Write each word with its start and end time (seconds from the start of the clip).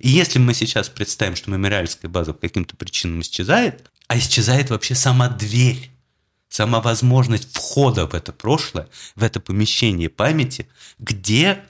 И 0.00 0.08
если 0.08 0.38
мы 0.38 0.54
сейчас 0.54 0.88
представим, 0.88 1.36
что 1.36 1.50
мемориальская 1.50 2.10
база 2.10 2.32
по 2.32 2.40
каким-то 2.40 2.74
причинам 2.74 3.20
исчезает, 3.20 3.90
а 4.08 4.16
исчезает 4.16 4.70
вообще 4.70 4.94
сама 4.94 5.28
дверь, 5.28 5.90
сама 6.48 6.80
возможность 6.80 7.54
входа 7.54 8.06
в 8.06 8.14
это 8.14 8.32
прошлое, 8.32 8.88
в 9.14 9.22
это 9.22 9.40
помещение 9.40 10.08
памяти, 10.08 10.68
где 10.98 11.62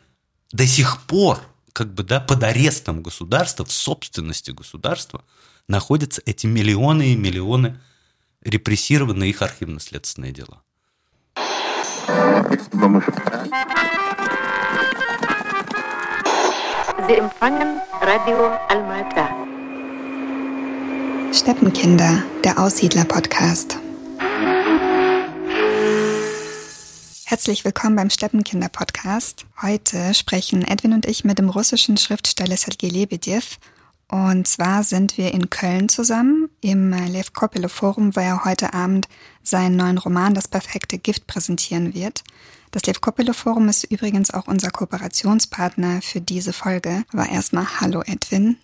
до 0.53 0.65
сих 0.65 1.03
пор 1.03 1.41
как 1.73 1.93
бы, 1.93 2.05
да, 2.05 2.21
под 2.21 2.45
арестом 2.45 3.03
государства, 3.03 3.65
в 3.65 3.73
собственности 3.73 4.53
государства 4.53 5.25
находятся 5.67 6.23
эти 6.25 6.47
миллионы 6.47 7.13
и 7.13 7.17
миллионы 7.17 7.81
репрессированные 8.43 9.31
их 9.31 9.43
архивно-следственные 9.43 10.33
дела. 10.33 10.63
Sie 17.09 17.15
empfangen 17.15 17.81
Radio 18.03 18.51
Almata. 18.69 19.31
Steppenkinder, 21.33 22.23
der 22.45 22.59
Aussiedler-Podcast. 22.59 23.79
Herzlich 27.25 27.65
willkommen 27.65 27.97
beim 27.97 28.11
Steppenkinder-Podcast. 28.11 29.47
Heute 29.63 30.13
sprechen 30.15 30.63
Edwin 30.63 30.93
und 30.93 31.07
ich 31.07 31.25
mit 31.25 31.39
dem 31.39 31.49
russischen 31.49 31.97
Schriftsteller 31.97 32.57
Sergei 32.57 32.89
Lebedev. 32.89 33.59
Und 34.11 34.49
zwar 34.49 34.83
sind 34.83 35.17
wir 35.19 35.33
in 35.33 35.51
Köln 35.51 35.89
zusammen 35.89 36.51
im 36.61 36.93
Lev 36.93 37.33
Kopelo 37.33 37.69
Forum, 37.69 38.17
wo 38.17 38.21
er 38.21 38.45
heute 38.45 38.75
Abend 38.75 39.07
seinen 39.45 39.77
neuen 39.77 39.99
Roman 39.99 40.35
Das 40.35 40.49
perfekte 40.49 40.99
Gift 40.99 41.29
präsentieren 41.29 41.95
wird. 41.95 42.25
Das 42.73 42.85
Lev 42.87 43.01
Kopelo 43.01 43.33
Forum 43.33 43.69
ist 43.69 43.85
übrigens 43.85 44.33
auch 44.33 44.49
unser 44.49 44.73
Kooperationspartner 44.73 46.03
für 46.03 46.21
diese 46.21 46.53
Folge. 46.53 47.05
Aber 47.13 47.29
erstmal 47.29 47.81
Hallo 47.81 48.03
Edwin. 48.05 48.57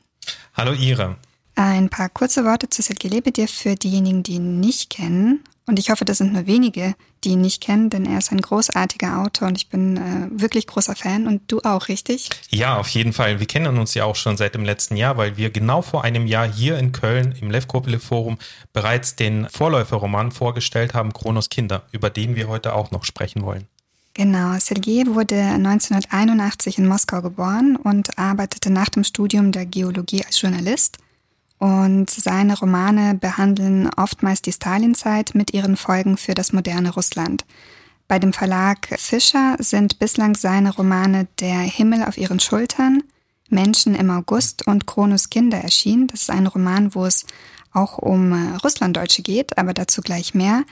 Hallo 0.54 0.72
Ira. 0.72 1.16
Ein 1.54 1.90
paar 1.90 2.08
kurze 2.08 2.44
Worte 2.44 2.68
zu 2.68 2.82
Sergei 2.82 3.08
Lebedev 3.08 3.52
für 3.52 3.76
diejenigen, 3.76 4.24
die 4.24 4.34
ihn 4.34 4.58
nicht 4.58 4.90
kennen. 4.90 5.44
Und 5.68 5.80
ich 5.80 5.90
hoffe, 5.90 6.04
das 6.04 6.18
sind 6.18 6.32
nur 6.32 6.46
wenige, 6.46 6.94
die 7.24 7.30
ihn 7.30 7.40
nicht 7.40 7.60
kennen, 7.60 7.90
denn 7.90 8.06
er 8.06 8.18
ist 8.18 8.30
ein 8.30 8.40
großartiger 8.40 9.18
Autor 9.18 9.48
und 9.48 9.56
ich 9.56 9.68
bin 9.68 9.96
äh, 9.96 10.28
wirklich 10.30 10.68
großer 10.68 10.94
Fan 10.94 11.26
und 11.26 11.42
du 11.48 11.60
auch, 11.62 11.88
richtig? 11.88 12.30
Ja, 12.50 12.76
auf 12.76 12.88
jeden 12.90 13.12
Fall. 13.12 13.40
Wir 13.40 13.48
kennen 13.48 13.76
uns 13.76 13.94
ja 13.94 14.04
auch 14.04 14.14
schon 14.14 14.36
seit 14.36 14.54
dem 14.54 14.64
letzten 14.64 14.96
Jahr, 14.96 15.16
weil 15.16 15.36
wir 15.36 15.50
genau 15.50 15.82
vor 15.82 16.04
einem 16.04 16.28
Jahr 16.28 16.48
hier 16.48 16.78
in 16.78 16.92
Köln 16.92 17.34
im 17.40 17.50
Lev 17.50 17.66
Kopele 17.66 17.98
Forum 17.98 18.38
bereits 18.72 19.16
den 19.16 19.48
Vorläuferroman 19.48 20.30
vorgestellt 20.30 20.94
haben, 20.94 21.12
Kronos 21.12 21.48
Kinder, 21.48 21.82
über 21.90 22.10
den 22.10 22.36
wir 22.36 22.46
heute 22.46 22.72
auch 22.72 22.92
noch 22.92 23.02
sprechen 23.02 23.42
wollen. 23.42 23.66
Genau, 24.14 24.56
Sergei 24.60 25.02
wurde 25.06 25.34
1981 25.34 26.78
in 26.78 26.86
Moskau 26.86 27.20
geboren 27.20 27.76
und 27.76 28.16
arbeitete 28.18 28.70
nach 28.70 28.88
dem 28.88 29.04
Studium 29.04 29.52
der 29.52 29.66
Geologie 29.66 30.24
als 30.24 30.40
Journalist. 30.40 30.98
Und 31.58 32.10
seine 32.10 32.58
Romane 32.58 33.14
behandeln 33.14 33.88
oftmals 33.96 34.42
die 34.42 34.52
Stalinzeit 34.52 35.34
mit 35.34 35.54
ihren 35.54 35.76
Folgen 35.76 36.16
für 36.16 36.34
das 36.34 36.52
moderne 36.52 36.92
Russland. 36.92 37.44
Bei 38.08 38.18
dem 38.18 38.32
Verlag 38.32 38.88
Fischer 38.98 39.56
sind 39.58 39.98
bislang 39.98 40.36
seine 40.36 40.74
Romane 40.74 41.26
Der 41.40 41.58
Himmel 41.58 42.04
auf 42.04 42.18
ihren 42.18 42.40
Schultern, 42.40 43.02
Menschen 43.48 43.94
im 43.94 44.10
August 44.10 44.66
und 44.66 44.86
Kronos 44.86 45.30
Kinder 45.30 45.58
erschienen. 45.58 46.06
Das 46.08 46.22
ist 46.22 46.30
ein 46.30 46.46
Roman, 46.46 46.94
wo 46.94 47.04
es 47.06 47.26
auch 47.72 47.98
um 47.98 48.56
Russlanddeutsche 48.62 49.22
geht, 49.22 49.58
aber 49.58 49.74
dazu 49.74 50.02
gleich 50.02 50.34
mehr. 50.34 50.64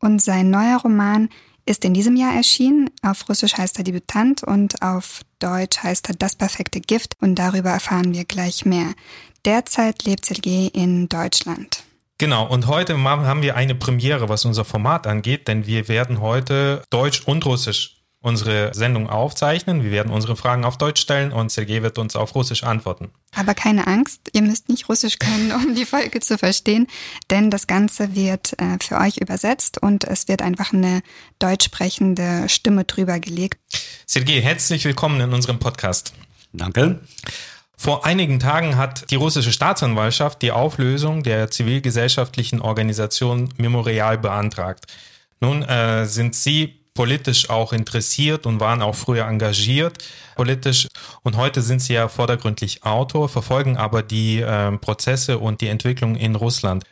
Und 0.00 0.20
sein 0.20 0.50
neuer 0.50 0.78
Roman 0.78 1.28
ist 1.66 1.84
in 1.84 1.94
diesem 1.94 2.16
Jahr 2.16 2.34
erschienen. 2.34 2.90
Auf 3.02 3.28
Russisch 3.28 3.54
heißt 3.56 3.78
er 3.78 3.84
Debütant 3.84 4.42
und 4.42 4.82
auf 4.82 5.22
Deutsch 5.38 5.82
heißt 5.82 6.08
er 6.08 6.14
Das 6.16 6.36
perfekte 6.36 6.80
Gift 6.80 7.16
und 7.20 7.36
darüber 7.36 7.70
erfahren 7.70 8.14
wir 8.14 8.24
gleich 8.24 8.64
mehr. 8.64 8.94
Derzeit 9.44 10.04
lebt 10.04 10.24
Sergei 10.24 10.70
in 10.72 11.08
Deutschland. 11.08 11.84
Genau, 12.18 12.46
und 12.46 12.68
heute 12.68 12.96
haben 13.02 13.42
wir 13.42 13.56
eine 13.56 13.74
Premiere, 13.74 14.28
was 14.28 14.44
unser 14.44 14.64
Format 14.64 15.06
angeht, 15.06 15.48
denn 15.48 15.66
wir 15.66 15.88
werden 15.88 16.20
heute 16.20 16.84
Deutsch 16.90 17.22
und 17.26 17.44
Russisch 17.44 18.01
unsere 18.22 18.72
Sendung 18.72 19.10
aufzeichnen. 19.10 19.82
Wir 19.82 19.90
werden 19.90 20.12
unsere 20.12 20.36
Fragen 20.36 20.64
auf 20.64 20.78
Deutsch 20.78 21.02
stellen 21.02 21.32
und 21.32 21.50
Sergei 21.50 21.82
wird 21.82 21.98
uns 21.98 22.16
auf 22.16 22.34
Russisch 22.34 22.62
antworten. 22.62 23.10
Aber 23.34 23.54
keine 23.54 23.86
Angst, 23.88 24.30
ihr 24.32 24.42
müsst 24.42 24.68
nicht 24.68 24.88
Russisch 24.88 25.18
können, 25.18 25.52
um 25.52 25.74
die 25.74 25.84
Folge 25.84 26.20
zu 26.20 26.38
verstehen, 26.38 26.86
denn 27.30 27.50
das 27.50 27.66
Ganze 27.66 28.14
wird 28.14 28.54
äh, 28.60 28.78
für 28.80 28.98
euch 28.98 29.18
übersetzt 29.18 29.82
und 29.82 30.04
es 30.04 30.28
wird 30.28 30.40
einfach 30.40 30.72
eine 30.72 31.02
deutsch 31.40 31.64
sprechende 31.64 32.48
Stimme 32.48 32.84
drüber 32.84 33.18
gelegt. 33.18 33.58
Sergei, 34.06 34.40
herzlich 34.40 34.84
willkommen 34.84 35.20
in 35.20 35.32
unserem 35.32 35.58
Podcast. 35.58 36.14
Danke. 36.52 37.00
Vor 37.76 38.06
einigen 38.06 38.38
Tagen 38.38 38.76
hat 38.76 39.10
die 39.10 39.16
russische 39.16 39.50
Staatsanwaltschaft 39.50 40.40
die 40.42 40.52
Auflösung 40.52 41.24
der 41.24 41.50
zivilgesellschaftlichen 41.50 42.60
Organisation 42.60 43.52
Memorial 43.56 44.18
beantragt. 44.18 44.84
Nun 45.40 45.62
äh, 45.64 46.06
sind 46.06 46.36
Sie 46.36 46.81
politisch 46.93 47.49
auch 47.49 47.73
interessiert 47.73 48.45
und 48.45 48.59
waren 48.59 48.81
auch 48.81 48.95
früher 48.95 49.27
engagiert 49.27 50.03
politisch. 50.35 50.87
Und 51.23 51.35
heute 51.35 51.61
sind 51.61 51.81
sie 51.81 51.93
ja 51.93 52.07
vordergründlich 52.07 52.83
Autor, 52.83 53.27
verfolgen 53.27 53.75
aber 53.75 54.03
die 54.03 54.39
äh, 54.39 54.71
Prozesse 54.77 55.39
und 55.39 55.61
die 55.61 55.67
Entwicklung 55.67 56.15
in 56.15 56.35
Russland. 56.35 56.83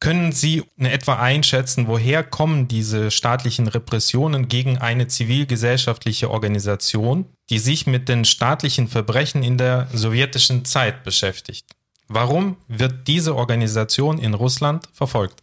Können 0.00 0.32
Sie 0.32 0.64
in 0.76 0.86
etwa 0.86 1.14
einschätzen, 1.14 1.86
woher 1.86 2.24
kommen 2.24 2.68
diese 2.68 3.10
staatlichen 3.10 3.68
Repressionen 3.68 4.48
gegen 4.48 4.76
eine 4.76 5.06
zivilgesellschaftliche 5.06 6.30
Organisation, 6.30 7.26
die 7.48 7.58
sich 7.58 7.86
mit 7.86 8.08
den 8.08 8.24
staatlichen 8.24 8.88
Verbrechen 8.88 9.42
in 9.42 9.56
der 9.56 9.88
sowjetischen 9.94 10.64
Zeit 10.64 11.04
beschäftigt? 11.04 11.64
Warum 12.08 12.56
wird 12.68 13.06
diese 13.06 13.34
Organisation 13.34 14.18
in 14.18 14.34
Russland 14.34 14.88
verfolgt? 14.92 15.42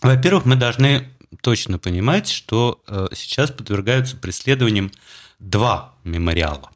Во-первых, 0.00 0.46
мы 0.46 0.56
должны 0.56 1.04
точно 1.41 1.79
понимать, 1.79 2.29
что 2.29 2.81
э, 2.87 3.07
сейчас 3.13 3.51
подвергаются 3.51 4.17
преследованиям 4.17 4.91
два 5.39 5.95
мемориала. 6.03 6.71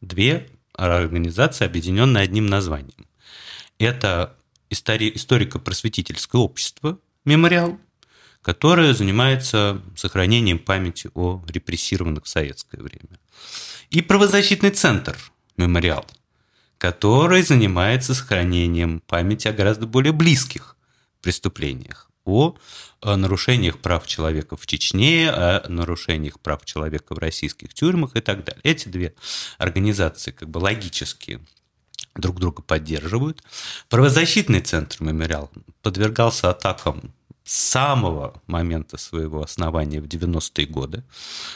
Две 0.00 0.48
организации, 0.74 1.64
объединенные 1.64 2.24
одним 2.24 2.46
названием. 2.46 3.06
Это 3.78 4.36
историко-просветительское 4.70 6.40
общество 6.40 6.98
«Мемориал», 7.24 7.78
которое 8.40 8.94
занимается 8.94 9.82
сохранением 9.96 10.58
памяти 10.58 11.10
о 11.14 11.42
репрессированных 11.46 12.24
в 12.24 12.28
советское 12.28 12.80
время. 12.80 13.20
И 13.90 14.02
правозащитный 14.02 14.70
центр 14.70 15.16
«Мемориал», 15.56 16.06
который 16.78 17.42
занимается 17.42 18.14
сохранением 18.14 19.00
памяти 19.00 19.48
о 19.48 19.52
гораздо 19.52 19.86
более 19.86 20.12
близких 20.12 20.76
преступлениях, 21.20 22.10
о 22.24 22.56
нарушениях 23.02 23.78
прав 23.78 24.06
человека 24.06 24.56
в 24.56 24.66
Чечне, 24.66 25.30
о 25.30 25.68
нарушениях 25.68 26.40
прав 26.40 26.64
человека 26.64 27.14
в 27.14 27.18
российских 27.18 27.74
тюрьмах 27.74 28.16
и 28.16 28.20
так 28.20 28.44
далее. 28.44 28.60
Эти 28.62 28.88
две 28.88 29.14
организации 29.58 30.30
как 30.30 30.48
бы 30.48 30.58
логически 30.58 31.40
друг 32.14 32.38
друга 32.38 32.62
поддерживают. 32.62 33.42
Правозащитный 33.88 34.60
центр 34.60 34.96
«Мемориал» 35.00 35.50
подвергался 35.82 36.50
атакам 36.50 37.12
самого 37.52 38.40
момента 38.46 38.96
своего 38.96 39.42
основания 39.42 40.00
в 40.00 40.06
90-е 40.06 40.66
годы, 40.66 41.04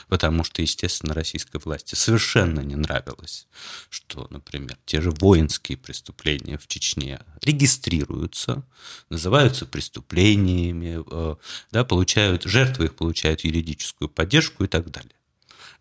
потому 0.08 0.44
что, 0.44 0.60
естественно, 0.60 1.14
российской 1.14 1.58
власти 1.58 1.94
совершенно 1.94 2.60
не 2.60 2.76
нравилось, 2.76 3.46
что, 3.88 4.26
например, 4.30 4.76
те 4.84 5.00
же 5.00 5.10
воинские 5.10 5.78
преступления 5.78 6.58
в 6.58 6.66
Чечне 6.66 7.20
регистрируются, 7.42 8.62
называются 9.08 9.64
преступлениями, 9.64 11.02
э, 11.10 11.36
да, 11.72 11.84
получают, 11.84 12.44
жертвы 12.44 12.86
их 12.86 12.94
получают 12.94 13.44
юридическую 13.44 14.10
поддержку 14.10 14.64
и 14.64 14.68
так 14.68 14.90
далее. 14.90 15.12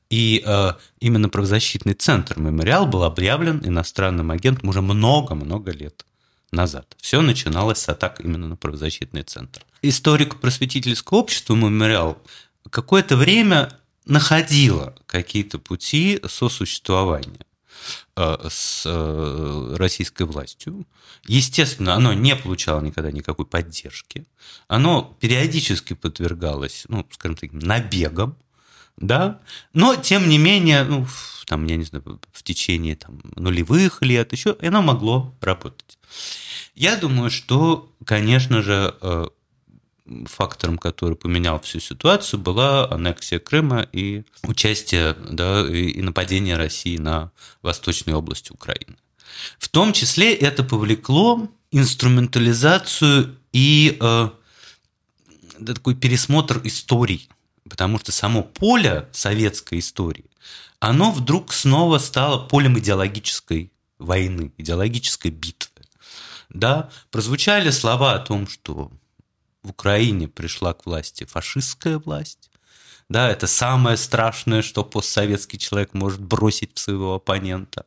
И 0.09 0.44
э, 0.46 0.74
именно 1.00 1.28
правозащитный 1.28 1.94
центр 1.94 2.40
«Мемориал» 2.40 2.86
был 2.86 3.03
объявлен 3.03 3.62
иностранным 3.66 4.32
агентом 4.32 4.70
уже 4.70 4.82
много-много 4.82 5.72
лет 5.72 6.06
назад. 6.55 6.96
Все 6.99 7.22
начиналось 7.22 7.79
с 7.79 7.90
атак 7.90 8.19
именно 8.22 8.47
на 8.47 8.55
правозащитный 8.55 9.23
центр. 9.23 9.61
Историко-просветительское 9.84 11.19
общество 11.19 11.53
«Мемориал» 11.53 12.17
какое-то 12.69 13.16
время 13.16 13.72
находило 14.05 14.96
какие-то 15.05 15.59
пути 15.59 16.19
сосуществования 16.28 17.46
э, 18.16 18.47
с 18.49 18.84
э, 18.85 19.75
российской 19.78 20.23
властью. 20.23 20.87
Естественно, 21.28 21.96
оно 21.96 22.13
не 22.13 22.35
получало 22.35 22.81
никогда 22.81 23.11
никакой 23.11 23.46
поддержки. 23.46 24.25
Оно 24.67 25.16
периодически 25.19 25.93
подвергалось, 25.93 26.85
ну, 26.87 27.05
скажем 27.11 27.37
так, 27.37 27.51
набегам 27.53 28.37
да, 28.97 29.42
но 29.74 29.96
тем 29.96 30.30
не 30.30 30.38
менее, 30.38 30.84
ну, 30.84 31.08
там, 31.46 31.66
я 31.66 31.76
не 31.76 31.84
знаю, 31.84 32.20
в 32.32 32.44
течение 32.44 32.96
там, 32.96 33.22
нулевых 33.36 34.02
лет 34.02 34.32
еще 34.32 34.58
оно 34.62 34.82
могло 34.82 35.34
работать. 35.42 35.97
Я 36.76 36.96
думаю, 36.96 37.30
что, 37.30 37.92
конечно 38.06 38.62
же, 38.62 38.96
э, 39.02 39.26
фактором, 40.26 40.78
который 40.78 41.16
поменял 41.16 41.59
всю 41.59 41.80
ситуацию, 41.80 42.40
была 42.40 42.90
аннексия 42.92 43.40
Крыма 43.40 43.88
и 43.92 44.24
участие 44.44 45.14
да, 45.14 45.68
и 45.68 46.02
нападение 46.02 46.58
России 46.58 46.97
на 46.97 47.32
восточной 47.62 48.14
области 48.14 48.52
Украины. 48.52 48.97
В 49.58 49.68
том 49.68 49.94
числе 49.94 50.34
это 50.34 50.64
повлекло 50.64 51.50
инструментализацию 51.72 53.38
и 53.52 53.97
э, 54.00 54.30
такой 55.66 55.96
пересмотр 55.96 56.62
историй, 56.64 57.28
потому 57.70 58.00
что 58.00 58.12
само 58.12 58.44
поле 58.44 59.08
советской 59.12 59.79
истории, 59.79 60.26
оно 60.79 61.12
вдруг 61.12 61.53
снова 61.53 61.97
стало 61.97 62.47
полем 62.47 62.78
идеологической 62.78 63.72
войны, 63.97 64.52
идеологической 64.58 65.32
битвы. 65.32 65.72
Да, 66.50 66.90
прозвучали 67.12 67.70
слова 67.72 68.14
о 68.14 68.20
том, 68.20 68.47
что 68.47 68.91
в 69.64 69.72
Украине 69.72 70.28
пришла 70.28 70.73
к 70.73 70.85
власти 70.85 71.26
фашистская 71.26 71.97
власть, 71.97 72.50
да, 73.07 73.29
это 73.29 73.46
самое 73.46 73.97
страшное, 73.97 74.61
что 74.63 74.84
постсоветский 74.84 75.59
человек 75.59 75.93
может 75.93 76.22
бросить 76.22 76.72
в 76.73 76.79
своего 76.79 77.16
оппонента, 77.16 77.85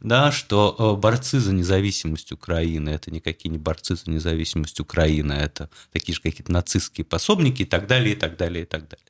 да, 0.00 0.32
что 0.32 0.74
э, 0.78 1.00
борцы 1.00 1.38
за 1.38 1.52
независимость 1.52 2.32
Украины, 2.32 2.90
это 2.90 3.12
никакие 3.12 3.50
не 3.50 3.58
борцы 3.58 3.94
за 3.94 4.10
независимость 4.10 4.80
Украины, 4.80 5.32
это 5.32 5.70
такие 5.92 6.14
же 6.14 6.20
какие-то 6.20 6.50
нацистские 6.50 7.04
пособники 7.04 7.62
и 7.62 7.66
так 7.66 7.86
далее, 7.86 8.14
и 8.14 8.18
так 8.18 8.36
далее, 8.36 8.62
и 8.64 8.66
так 8.66 8.88
далее. 8.88 9.06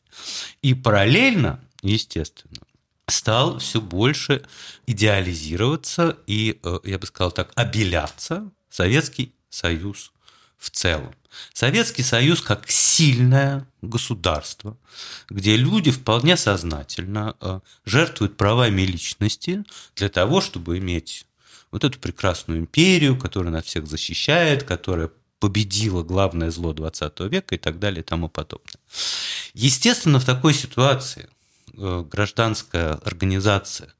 И 0.61 0.75
параллельно, 0.75 1.61
естественно, 1.83 2.61
стал 3.07 3.59
все 3.59 3.81
больше 3.81 4.43
идеализироваться 4.87 6.19
и, 6.27 6.61
э, 6.63 6.79
я 6.85 6.99
бы 6.99 7.07
сказал 7.07 7.33
так, 7.33 7.53
обеляться 7.55 8.51
Советский 8.69 9.33
Союз 9.49 10.13
в 10.59 10.71
целом. 10.71 11.15
Советский 11.53 12.03
Союз 12.03 12.41
как 12.41 12.69
сильное 12.71 13.67
государство, 13.81 14.77
где 15.31 15.57
люди 15.57 15.91
вполне 15.91 16.37
сознательно 16.37 17.37
э, 17.41 17.61
жертвуют 17.85 18.37
правами 18.37 18.83
личности 18.83 19.65
для 19.95 20.09
того, 20.09 20.41
чтобы 20.41 20.79
иметь 20.79 21.27
вот 21.71 21.85
эту 21.85 21.99
прекрасную 21.99 22.61
империю, 22.61 23.17
которая 23.17 23.53
нас 23.53 23.65
всех 23.65 23.87
защищает, 23.87 24.65
которая 24.65 25.11
победила 25.39 26.03
главное 26.03 26.51
зло 26.51 26.73
20 26.73 27.21
века 27.21 27.55
и 27.55 27.59
так 27.59 27.79
далее 27.79 28.01
и 28.01 28.05
тому 28.05 28.29
подобное. 28.29 28.81
Естественно, 29.55 30.19
в 30.19 30.25
такой 30.25 30.55
ситуации 30.55 31.29
э, 31.77 32.05
гражданская 32.11 32.95
организация, 32.95 33.95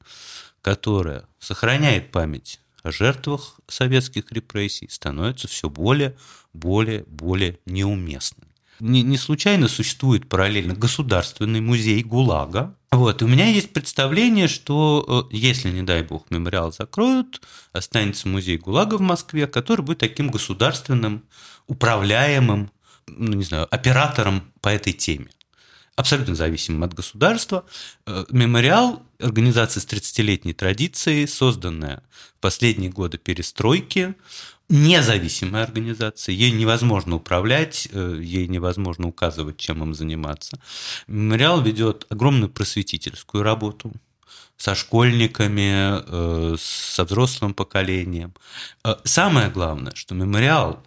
которая 0.61 1.25
сохраняет 1.39 2.11
память 2.11 2.59
жертвах 2.91 3.59
советских 3.67 4.31
репрессий 4.31 4.87
становится 4.89 5.47
все 5.47 5.69
более, 5.69 6.15
более, 6.53 7.03
более 7.07 7.59
неуместной. 7.65 8.47
Не, 8.79 9.01
не 9.01 9.17
случайно 9.17 9.67
существует 9.67 10.29
параллельно 10.29 10.73
государственный 10.73 11.59
музей 11.59 12.01
ГУЛАГа. 12.01 12.75
Вот, 12.91 13.21
у 13.21 13.27
меня 13.27 13.47
есть 13.47 13.73
представление, 13.73 14.47
что 14.47 15.27
э, 15.31 15.35
если, 15.35 15.69
не 15.69 15.83
дай 15.83 16.01
бог, 16.01 16.31
мемориал 16.31 16.71
закроют, 16.71 17.41
останется 17.73 18.27
музей 18.29 18.57
ГУЛАГа 18.57 18.97
в 18.97 19.01
Москве, 19.01 19.47
который 19.47 19.81
будет 19.81 19.99
таким 19.99 20.29
государственным, 20.29 21.23
управляемым, 21.67 22.71
ну, 23.07 23.33
не 23.33 23.43
знаю, 23.43 23.67
оператором 23.69 24.43
по 24.61 24.69
этой 24.69 24.93
теме 24.93 25.27
абсолютно 25.99 26.33
зависимым 26.33 26.83
от 26.83 26.93
государства. 26.93 27.65
Э, 28.05 28.23
мемориал– 28.29 29.03
организация 29.19 29.81
с 29.81 29.85
30-летней 29.85 30.53
традицией, 30.53 31.27
созданная 31.27 32.03
в 32.37 32.39
последние 32.39 32.89
годы 32.89 33.17
перестройки, 33.17 34.15
независимая 34.69 35.65
организация, 35.65 36.33
ей 36.33 36.51
невозможно 36.51 37.17
управлять, 37.17 37.89
э, 37.91 38.17
ей 38.21 38.47
невозможно 38.47 39.09
указывать, 39.09 39.57
чем 39.57 39.83
им 39.83 39.93
заниматься. 39.93 40.57
Мемориал 41.07 41.61
ведет 41.61 42.05
огромную 42.07 42.49
просветительскую 42.49 43.43
работу 43.43 43.91
со 44.55 44.75
школьниками, 44.75 46.53
э, 46.53 46.55
со 46.57 47.03
взрослым 47.03 47.53
поколением. 47.53 48.33
Самое 49.03 49.49
главное, 49.49 49.93
что 49.95 50.15
мемориал 50.15 50.81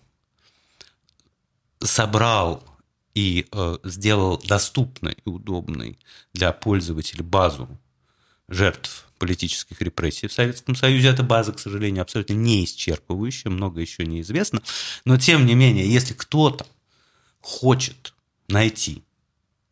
собрал 1.80 2.64
и 3.14 3.46
э, 3.50 3.76
сделал 3.84 4.38
доступной 4.38 5.16
и 5.24 5.28
удобной 5.28 5.98
для 6.32 6.52
пользователей 6.52 7.22
базу 7.22 7.68
жертв 8.48 9.06
политических 9.18 9.80
репрессий 9.80 10.26
в 10.26 10.32
Советском 10.32 10.74
Союзе. 10.74 11.08
Эта 11.08 11.22
база, 11.22 11.52
к 11.52 11.58
сожалению, 11.60 12.02
абсолютно 12.02 12.34
не 12.34 12.64
исчерпывающая, 12.64 13.50
много 13.50 13.80
еще 13.80 14.04
неизвестно. 14.04 14.62
Но, 15.04 15.16
тем 15.16 15.46
не 15.46 15.54
менее, 15.54 15.88
если 15.88 16.14
кто-то 16.14 16.66
хочет 17.40 18.14
найти 18.48 19.04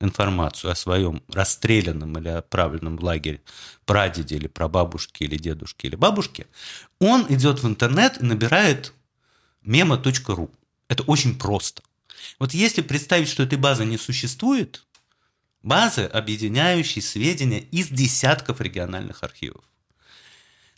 информацию 0.00 0.70
о 0.70 0.76
своем 0.76 1.22
расстрелянном 1.28 2.16
или 2.18 2.28
отправленном 2.28 2.96
в 2.96 3.04
лагерь 3.04 3.42
прадеде 3.84 4.36
или 4.36 4.46
прабабушке 4.46 5.24
или 5.24 5.36
дедушке 5.36 5.88
или 5.88 5.96
бабушке, 5.96 6.46
он 7.00 7.26
идет 7.28 7.62
в 7.62 7.66
интернет 7.66 8.20
и 8.20 8.24
набирает 8.24 8.92
memo.ru. 9.64 10.50
Это 10.88 11.02
очень 11.04 11.38
просто. 11.38 11.82
Вот 12.38 12.54
если 12.54 12.82
представить, 12.82 13.28
что 13.28 13.42
этой 13.42 13.58
базы 13.58 13.84
не 13.84 13.98
существует, 13.98 14.84
базы, 15.62 16.04
объединяющие 16.04 17.02
сведения 17.02 17.60
из 17.60 17.88
десятков 17.88 18.60
региональных 18.60 19.22
архивов. 19.22 19.64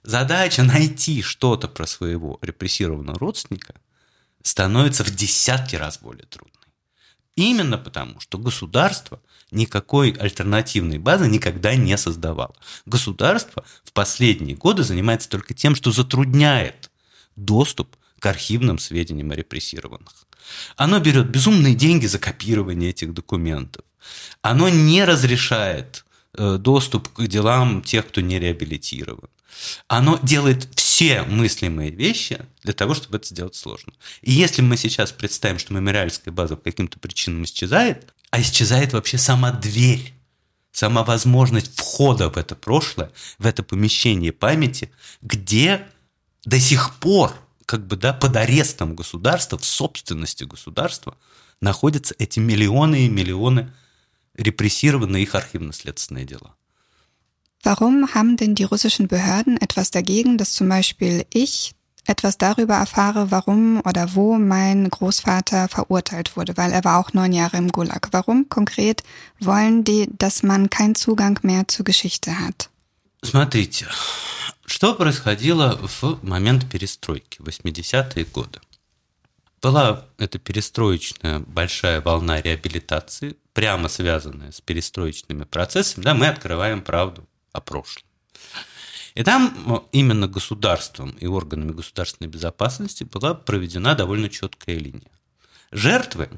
Задача 0.03 0.63
найти 0.65 1.23
что-то 1.23 1.69
про 1.69 1.87
своего 1.87 2.39
репрессированного 2.43 3.19
родственника 3.19 3.75
становится 4.43 5.05
в 5.05 5.11
десятки 5.11 5.77
раз 5.77 5.99
более 5.99 6.27
трудной. 6.27 6.53
Именно 7.35 7.79
потому, 7.79 8.21
что 8.21 8.37
государство 8.37 9.21
никакой 9.51 10.11
альтернативной 10.11 10.99
базы 10.99 11.29
никогда 11.29 11.75
не 11.75 11.97
создавало. 11.97 12.55
Государство 12.85 13.65
в 13.85 13.93
последние 13.93 14.55
годы 14.55 14.83
занимается 14.83 15.31
только 15.31 15.55
тем, 15.55 15.75
что 15.75 15.93
затрудняет 15.93 16.91
доступ 17.37 17.97
к 18.19 18.27
архивным 18.27 18.79
сведениям 18.79 19.31
о 19.31 19.35
репрессированных. 19.35 20.27
Оно 20.77 20.99
берет 20.99 21.29
безумные 21.29 21.75
деньги 21.75 22.07
за 22.07 22.19
копирование 22.19 22.91
этих 22.91 23.13
документов. 23.13 23.85
Оно 24.41 24.69
не 24.69 25.05
разрешает 25.05 26.05
э, 26.35 26.57
доступ 26.59 27.09
к 27.09 27.27
делам 27.27 27.83
тех, 27.83 28.09
кто 28.09 28.21
не 28.21 28.39
реабилитирован. 28.39 29.29
Оно 29.87 30.19
делает 30.23 30.69
все 30.75 31.23
мыслимые 31.23 31.91
вещи 31.91 32.41
для 32.63 32.73
того, 32.73 32.95
чтобы 32.95 33.19
это 33.19 33.27
сделать 33.29 33.55
сложно. 33.55 33.93
И 34.23 34.33
если 34.33 34.63
мы 34.63 34.77
сейчас 34.77 35.13
представим, 35.13 35.59
что 35.59 35.75
мемориальская 35.75 36.33
база 36.33 36.57
по 36.57 36.65
каким-то 36.65 36.99
причинам 36.99 37.45
исчезает, 37.45 38.13
а 38.31 38.41
исчезает 38.41 38.93
вообще 38.93 39.19
сама 39.19 39.53
дверь, 39.53 40.13
сама 40.73 41.05
возможность 41.05 41.77
входа 41.77 42.31
в 42.31 42.37
это 42.37 42.55
прошлое, 42.57 43.11
в 43.39 43.47
это 43.47 43.63
помещение 43.63 44.33
памяти, 44.33 44.91
где 45.21 45.87
до 46.45 46.59
сих 46.59 46.97
пор 46.97 47.33
как 47.66 47.86
бы, 47.86 47.96
да, 47.98 48.14
под 48.14 48.36
арестом 48.36 48.96
государства, 48.96 49.58
в 49.58 49.66
собственности 49.66 50.46
государства 50.46 51.18
находятся 51.62 52.16
эти 52.18 52.40
миллионы 52.40 53.06
и 53.06 53.10
миллионы 53.10 53.74
репрессированные 54.36 55.24
их 55.24 55.36
архивно-следственные 55.36 56.26
дела. 56.26 56.56
Warum 57.64 58.14
haben 58.14 58.38
denn 58.38 58.56
die 58.56 58.64
russischen 58.64 59.08
Behörden 59.08 59.58
etwas 59.58 59.92
dagegen, 59.92 60.38
dass 60.38 60.54
zum 60.54 60.70
Beispiel 60.70 61.26
ich 61.32 61.74
etwas 62.06 62.38
darüber 62.38 62.76
erfahre, 62.76 63.32
warum 63.32 63.82
oder 63.84 64.16
wo 64.16 64.38
mein 64.38 64.90
Großvater 64.90 65.68
verurteilt 65.68 66.38
wurde, 66.38 66.56
weil 66.56 66.72
er 66.72 66.84
war 66.86 67.00
auch 67.00 67.14
neun 67.14 67.34
Jahre 67.34 67.58
im 67.58 67.72
Gulag. 67.72 68.08
Warum 68.12 68.48
konkret 68.48 69.04
wollen 69.40 69.84
die, 69.84 70.08
dass 70.18 70.44
man 70.44 70.70
keinen 70.70 70.96
Zugang 70.96 71.40
mehr 71.42 71.68
zur 71.68 71.84
Geschichte 71.84 72.40
hat? 72.40 72.70
Смотрите, 73.23 73.89
Что 74.67 74.95
происходило 74.95 75.79
в 75.81 76.19
момент 76.25 76.69
перестройки, 76.69 77.41
80-е 77.41 78.25
годы? 78.25 78.61
Была 79.61 80.07
эта 80.19 80.41
перестроечная 80.41 81.39
большая 81.39 82.01
волна 82.01 82.43
реабилитации, 82.43 83.37
прямо 83.53 83.89
связанная 83.89 84.51
с 84.51 84.61
перестроечными 84.61 85.45
процессами, 85.45 86.03
да, 86.03 86.15
мы 86.15 86.27
открываем 86.27 86.83
правду 86.83 87.29
о 87.53 87.61
прошлом. 87.61 88.03
И 89.15 89.23
там 89.23 89.87
именно 89.93 90.27
государством 90.27 91.11
и 91.11 91.27
органами 91.27 91.71
государственной 91.71 92.29
безопасности 92.29 93.05
была 93.05 93.35
проведена 93.35 93.95
довольно 93.95 94.29
четкая 94.31 94.79
линия. 94.79 95.13
Жертвы 95.71 96.29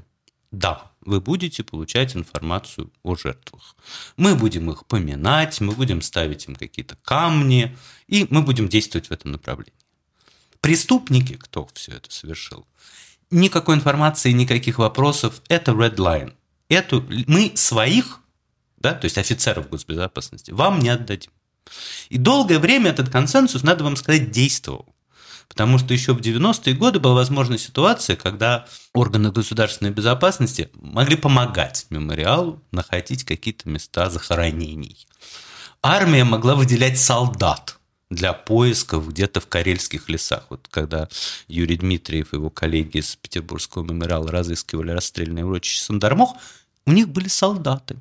да, 0.58 0.90
вы 1.00 1.20
будете 1.20 1.62
получать 1.62 2.16
информацию 2.16 2.90
о 3.02 3.16
жертвах. 3.16 3.76
Мы 4.16 4.34
будем 4.34 4.70
их 4.70 4.86
поминать, 4.86 5.60
мы 5.60 5.72
будем 5.72 6.00
ставить 6.00 6.46
им 6.46 6.54
какие-то 6.54 6.96
камни, 7.02 7.76
и 8.06 8.26
мы 8.30 8.42
будем 8.42 8.68
действовать 8.68 9.08
в 9.08 9.12
этом 9.12 9.32
направлении. 9.32 9.72
Преступники, 10.60 11.34
кто 11.34 11.68
все 11.74 11.92
это 11.92 12.10
совершил, 12.10 12.66
никакой 13.30 13.74
информации, 13.74 14.32
никаких 14.32 14.78
вопросов, 14.78 15.42
это 15.48 15.72
red 15.72 15.96
line. 15.96 16.32
Эту, 16.68 17.04
мы 17.26 17.52
своих, 17.54 18.20
да, 18.78 18.94
то 18.94 19.04
есть 19.04 19.18
офицеров 19.18 19.68
госбезопасности, 19.68 20.52
вам 20.52 20.78
не 20.78 20.88
отдадим. 20.88 21.32
И 22.08 22.18
долгое 22.18 22.58
время 22.58 22.90
этот 22.90 23.10
консенсус, 23.10 23.62
надо 23.62 23.84
вам 23.84 23.96
сказать, 23.96 24.30
действовал. 24.30 24.93
Потому 25.48 25.78
что 25.78 25.94
еще 25.94 26.14
в 26.14 26.20
90-е 26.20 26.74
годы 26.74 26.98
была 26.98 27.14
возможна 27.14 27.58
ситуация, 27.58 28.16
когда 28.16 28.66
органы 28.92 29.30
государственной 29.30 29.90
безопасности 29.90 30.70
могли 30.74 31.16
помогать 31.16 31.86
мемориалу 31.90 32.60
находить 32.72 33.24
какие-то 33.24 33.68
места 33.68 34.10
захоронений. 34.10 35.06
Армия 35.82 36.24
могла 36.24 36.54
выделять 36.54 36.98
солдат 36.98 37.78
для 38.10 38.32
поисков 38.32 39.08
где-то 39.08 39.40
в 39.40 39.46
карельских 39.46 40.08
лесах. 40.08 40.44
Вот 40.50 40.66
когда 40.70 41.08
Юрий 41.48 41.76
Дмитриев 41.76 42.32
и 42.32 42.36
его 42.36 42.50
коллеги 42.50 42.98
из 42.98 43.16
Петербургского 43.16 43.84
мемориала 43.84 44.30
разыскивали 44.30 44.90
расстрельное 44.92 45.44
урочище 45.44 45.82
Сандармох, 45.82 46.36
у 46.86 46.92
них 46.92 47.08
были 47.08 47.28
солдаты 47.28 47.96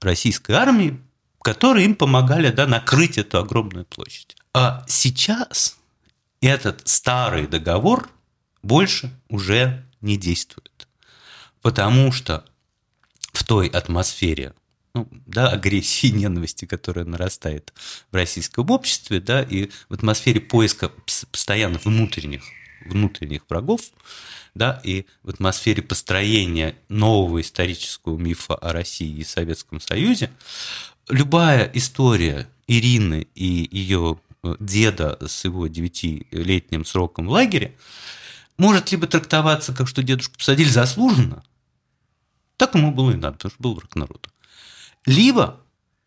российской 0.00 0.52
армии, 0.52 1.00
которые 1.42 1.86
им 1.86 1.94
помогали 1.94 2.50
да, 2.50 2.66
накрыть 2.66 3.18
эту 3.18 3.38
огромную 3.38 3.84
площадь. 3.84 4.36
А 4.52 4.84
сейчас 4.86 5.76
этот 6.44 6.86
старый 6.86 7.46
договор 7.46 8.10
больше 8.62 9.10
уже 9.28 9.84
не 10.00 10.16
действует, 10.16 10.88
потому 11.62 12.12
что 12.12 12.44
в 13.32 13.44
той 13.44 13.68
атмосфере 13.68 14.54
ну, 14.94 15.08
да, 15.26 15.50
агрессии 15.50 16.06
ненависти, 16.14 16.66
которая 16.66 17.04
нарастает 17.04 17.72
в 18.10 18.14
российском 18.14 18.70
обществе, 18.70 19.20
да, 19.20 19.42
и 19.42 19.70
в 19.88 19.94
атмосфере 19.94 20.40
поиска 20.40 20.90
постоянно 21.32 21.78
внутренних, 21.78 22.42
внутренних 22.86 23.42
врагов, 23.48 23.80
да, 24.54 24.80
и 24.84 25.06
в 25.22 25.30
атмосфере 25.30 25.82
построения 25.82 26.76
нового 26.88 27.40
исторического 27.40 28.16
мифа 28.16 28.54
о 28.54 28.72
России 28.72 29.18
и 29.18 29.24
Советском 29.24 29.80
Союзе, 29.80 30.30
любая 31.08 31.70
история 31.74 32.48
Ирины 32.66 33.26
и 33.34 33.68
ее 33.70 34.20
деда 34.60 35.18
с 35.26 35.44
его 35.44 35.66
девятилетним 35.66 36.84
сроком 36.84 37.26
в 37.26 37.30
лагере 37.30 37.76
может 38.56 38.92
либо 38.92 39.06
трактоваться 39.06 39.74
как, 39.74 39.88
что 39.88 40.02
дедушку 40.02 40.38
посадили 40.38 40.68
заслуженно, 40.68 41.42
так 42.56 42.74
ему 42.74 42.92
было 42.92 43.12
и 43.12 43.16
надо, 43.16 43.36
потому 43.36 43.50
что 43.50 43.62
был 43.62 43.74
враг 43.74 43.96
народа. 43.96 44.28
Либо 45.06 45.60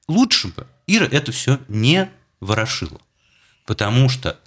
лучше 0.08 0.48
бы 0.50 0.68
Ира 0.88 1.08
это 1.12 1.32
все 1.32 1.60
не 1.68 2.10
ворошила, 2.40 3.02
потому 3.66 4.10
что 4.10 4.40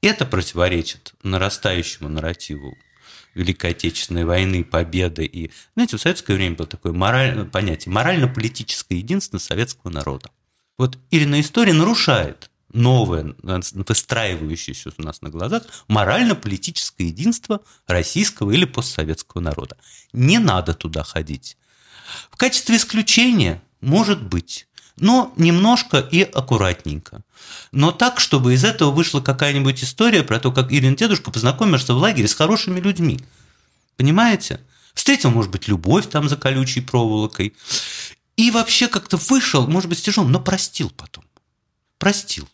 это 0.00 0.26
противоречит 0.26 1.14
нарастающему 1.22 2.08
нарративу 2.08 2.76
Великой 3.34 3.70
Отечественной 3.70 4.24
войны, 4.24 4.64
победы. 4.64 5.24
И, 5.24 5.50
знаете, 5.74 5.96
в 5.96 6.00
советское 6.00 6.34
время 6.34 6.56
было 6.56 6.68
такое 6.68 6.92
мораль, 6.92 7.44
понятие 7.46 7.92
морально-политическое 7.92 8.96
единство 8.96 9.38
советского 9.38 9.90
народа. 9.90 10.30
Вот 10.78 10.98
Ирина 11.10 11.40
история 11.40 11.72
нарушает 11.72 12.50
новое, 12.72 13.34
выстраивающееся 13.42 14.92
у 14.96 15.02
нас 15.02 15.22
на 15.22 15.30
глазах, 15.30 15.62
морально-политическое 15.88 17.04
единство 17.04 17.60
российского 17.86 18.50
или 18.50 18.64
постсоветского 18.64 19.40
народа. 19.40 19.76
Не 20.12 20.38
надо 20.38 20.74
туда 20.74 21.02
ходить. 21.02 21.56
В 22.30 22.36
качестве 22.36 22.76
исключения 22.76 23.62
может 23.80 24.22
быть 24.22 24.66
но 24.96 25.32
немножко 25.36 25.98
и 25.98 26.22
аккуратненько. 26.22 27.22
Но 27.72 27.92
так, 27.92 28.20
чтобы 28.20 28.54
из 28.54 28.64
этого 28.64 28.90
вышла 28.90 29.20
какая-нибудь 29.20 29.82
история 29.82 30.22
про 30.22 30.38
то, 30.38 30.52
как 30.52 30.72
Ирин 30.72 30.96
дедушка 30.96 31.30
познакомишься 31.30 31.94
в 31.94 31.98
лагере 31.98 32.28
с 32.28 32.34
хорошими 32.34 32.80
людьми. 32.80 33.18
Понимаете? 33.96 34.60
Встретил, 34.94 35.30
может 35.30 35.50
быть, 35.50 35.68
любовь 35.68 36.08
там 36.08 36.28
за 36.28 36.36
колючей 36.36 36.82
проволокой. 36.82 37.54
И 38.36 38.50
вообще 38.50 38.88
как-то 38.88 39.16
вышел, 39.16 39.66
может 39.66 39.88
быть, 39.88 39.98
с 39.98 40.02
тяжелым, 40.02 40.30
но 40.30 40.40
простил 40.40 40.90
потом. 40.90 41.24
Простил. 41.98 42.48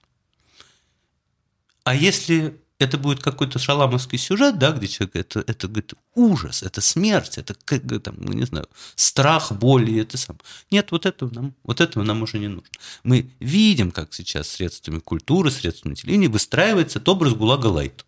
А 1.88 1.95
если 1.95 2.61
это 2.78 2.99
будет 2.99 3.23
какой-то 3.23 3.59
шаламовский 3.59 4.18
сюжет, 4.18 4.59
да, 4.59 4.73
где 4.73 4.87
человек, 4.87 5.16
это, 5.16 5.42
это 5.47 5.68
говорит, 5.68 5.95
ужас, 6.14 6.62
это 6.62 6.83
смерть, 6.83 7.38
это, 7.38 7.54
там, 7.99 8.16
ну, 8.18 8.35
не 8.35 8.45
знаю, 8.45 8.68
страх, 8.95 9.52
боль, 9.52 9.99
это 9.99 10.18
сам. 10.18 10.37
Нет, 10.71 10.90
вот 10.90 11.07
этого 11.07 11.33
нам, 11.33 11.54
вот 11.64 11.80
этого 11.80 12.04
нам 12.04 12.21
уже 12.21 12.38
не 12.38 12.49
нужно. 12.49 12.68
Мы 13.04 13.30
видим, 13.40 13.90
как 13.90 14.12
сейчас 14.12 14.50
средствами 14.50 14.99
культуры, 14.99 15.50
средствами 15.50 15.95
телевидения 15.95 16.28
выстраивается 16.28 16.99
этот 16.99 17.09
образ 17.09 17.33
ГУЛАГа 17.33 17.68
Лайт. 17.68 18.04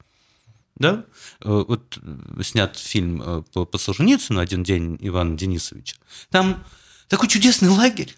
Да? 0.75 1.06
Э, 1.40 1.64
вот 1.66 1.99
снят 2.42 2.76
фильм 2.76 3.22
э, 3.22 3.42
по, 3.54 3.64
по 3.64 3.78
Солженицыну 3.78 4.40
«Один 4.40 4.62
день» 4.62 4.99
Ивана 5.00 5.38
Денисовича. 5.38 5.96
Там 6.28 6.62
такой 7.08 7.28
чудесный 7.28 7.70
лагерь, 7.70 8.14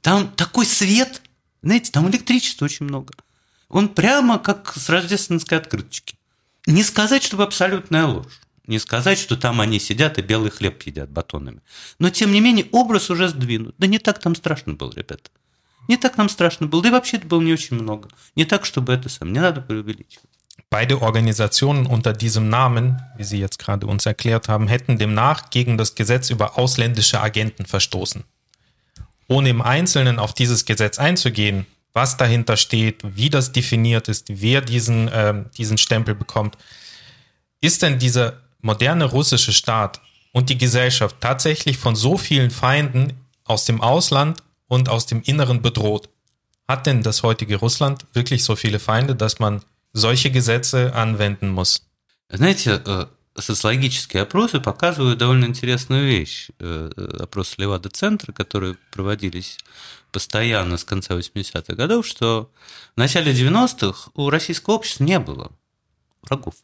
там 0.00 0.32
такой 0.32 0.64
свет, 0.64 1.20
знаете, 1.60 1.92
там 1.92 2.08
электричества 2.08 2.64
очень 2.64 2.86
много– 2.86 3.12
он 3.72 3.88
прямо 3.88 4.38
как 4.38 4.74
с 4.76 4.88
рождественской 4.88 5.58
открыточки. 5.58 6.14
Не 6.66 6.84
сказать, 6.84 7.24
чтобы 7.24 7.42
абсолютная 7.42 8.06
ложь. 8.06 8.40
Не 8.66 8.78
сказать, 8.78 9.18
что 9.18 9.36
там 9.36 9.60
они 9.60 9.80
сидят 9.80 10.18
и 10.18 10.22
белый 10.22 10.50
хлеб 10.50 10.80
едят 10.82 11.10
батонами. 11.10 11.60
Но, 11.98 12.10
тем 12.10 12.30
не 12.30 12.40
менее, 12.40 12.66
образ 12.70 13.10
уже 13.10 13.28
сдвинут. 13.28 13.74
Да 13.78 13.88
не 13.88 13.98
так 13.98 14.20
там 14.20 14.36
страшно 14.36 14.74
было, 14.74 14.92
ребята. 14.94 15.30
Не 15.88 15.96
так 15.96 16.16
нам 16.16 16.28
страшно 16.28 16.68
было. 16.68 16.82
Да 16.82 16.90
и 16.90 16.92
вообще 16.92 17.16
это 17.16 17.26
было 17.26 17.40
не 17.40 17.52
очень 17.52 17.76
много. 17.76 18.08
Не 18.36 18.44
так, 18.44 18.64
чтобы 18.64 18.92
это 18.92 19.08
сам. 19.08 19.32
Не 19.32 19.40
надо 19.40 19.62
преувеличивать. 19.62 20.28
Beide 20.70 21.02
Organisationen 21.02 21.86
unter 21.86 22.12
diesem 22.14 22.48
Namen, 22.48 23.02
wie 23.18 23.24
Sie 23.24 23.38
jetzt 23.38 23.58
gerade 23.58 23.86
uns 23.86 24.06
erklärt 24.06 24.48
haben, 24.48 24.68
hätten 24.68 24.96
demnach 24.96 25.50
gegen 25.50 25.76
das 25.76 25.94
Gesetz 25.94 26.30
über 26.30 26.58
ausländische 26.58 27.20
Agenten 27.20 27.66
verstoßen. 27.66 28.24
Ohne 29.28 29.50
im 29.50 29.60
Einzelnen 29.60 30.18
auf 30.18 30.32
dieses 30.32 30.64
Gesetz 30.64 30.98
einzugehen, 30.98 31.66
was 31.93 32.17
dahinter 32.17 32.57
steht, 32.57 33.01
wie 33.03 33.29
das 33.29 33.51
definiert 33.51 34.07
ist, 34.07 34.25
wer 34.29 34.61
diesen, 34.61 35.07
äh, 35.07 35.43
diesen 35.57 35.77
Stempel 35.77 36.13
bekommt. 36.15 36.57
Ist 37.59 37.81
denn 37.81 37.97
dieser 37.97 38.41
moderne 38.61 39.05
russische 39.05 39.51
Staat 39.51 39.99
und 40.31 40.49
die 40.49 40.57
Gesellschaft 40.57 41.15
tatsächlich 41.19 41.77
von 41.77 41.95
so 41.95 42.17
vielen 42.17 42.51
Feinden 42.51 43.13
aus 43.45 43.65
dem 43.65 43.81
Ausland 43.81 44.43
und 44.67 44.89
aus 44.89 45.07
dem 45.07 45.21
Inneren 45.23 45.61
bedroht? 45.61 46.09
Hat 46.67 46.85
denn 46.85 47.01
das 47.01 47.23
heutige 47.23 47.55
Russland 47.55 48.05
wirklich 48.13 48.43
so 48.43 48.55
viele 48.55 48.79
Feinde, 48.79 49.15
dass 49.15 49.39
man 49.39 49.61
solche 49.93 50.29
Gesetze 50.29 50.93
anwenden 50.93 51.49
muss? 51.49 51.81
Знаете, 52.29 53.07
социологические 53.37 54.23
опросы 54.23 54.59
показывают 54.59 55.19
довольно 55.19 55.45
интересную 55.45 56.05
вещь. 56.05 56.49
Опрос 56.59 57.57
Левада-центра, 57.57 58.33
которые 58.33 58.75
проводились 58.91 59.57
постоянно 60.12 60.76
с 60.76 60.84
конца 60.84 61.16
80-х 61.16 61.74
годов, 61.74 62.06
что 62.06 62.50
в 62.94 62.98
начале 62.98 63.32
90-х 63.32 64.10
у 64.14 64.30
российского 64.30 64.74
общества 64.74 65.04
не 65.04 65.18
было 65.18 65.50
врагов. 66.22 66.54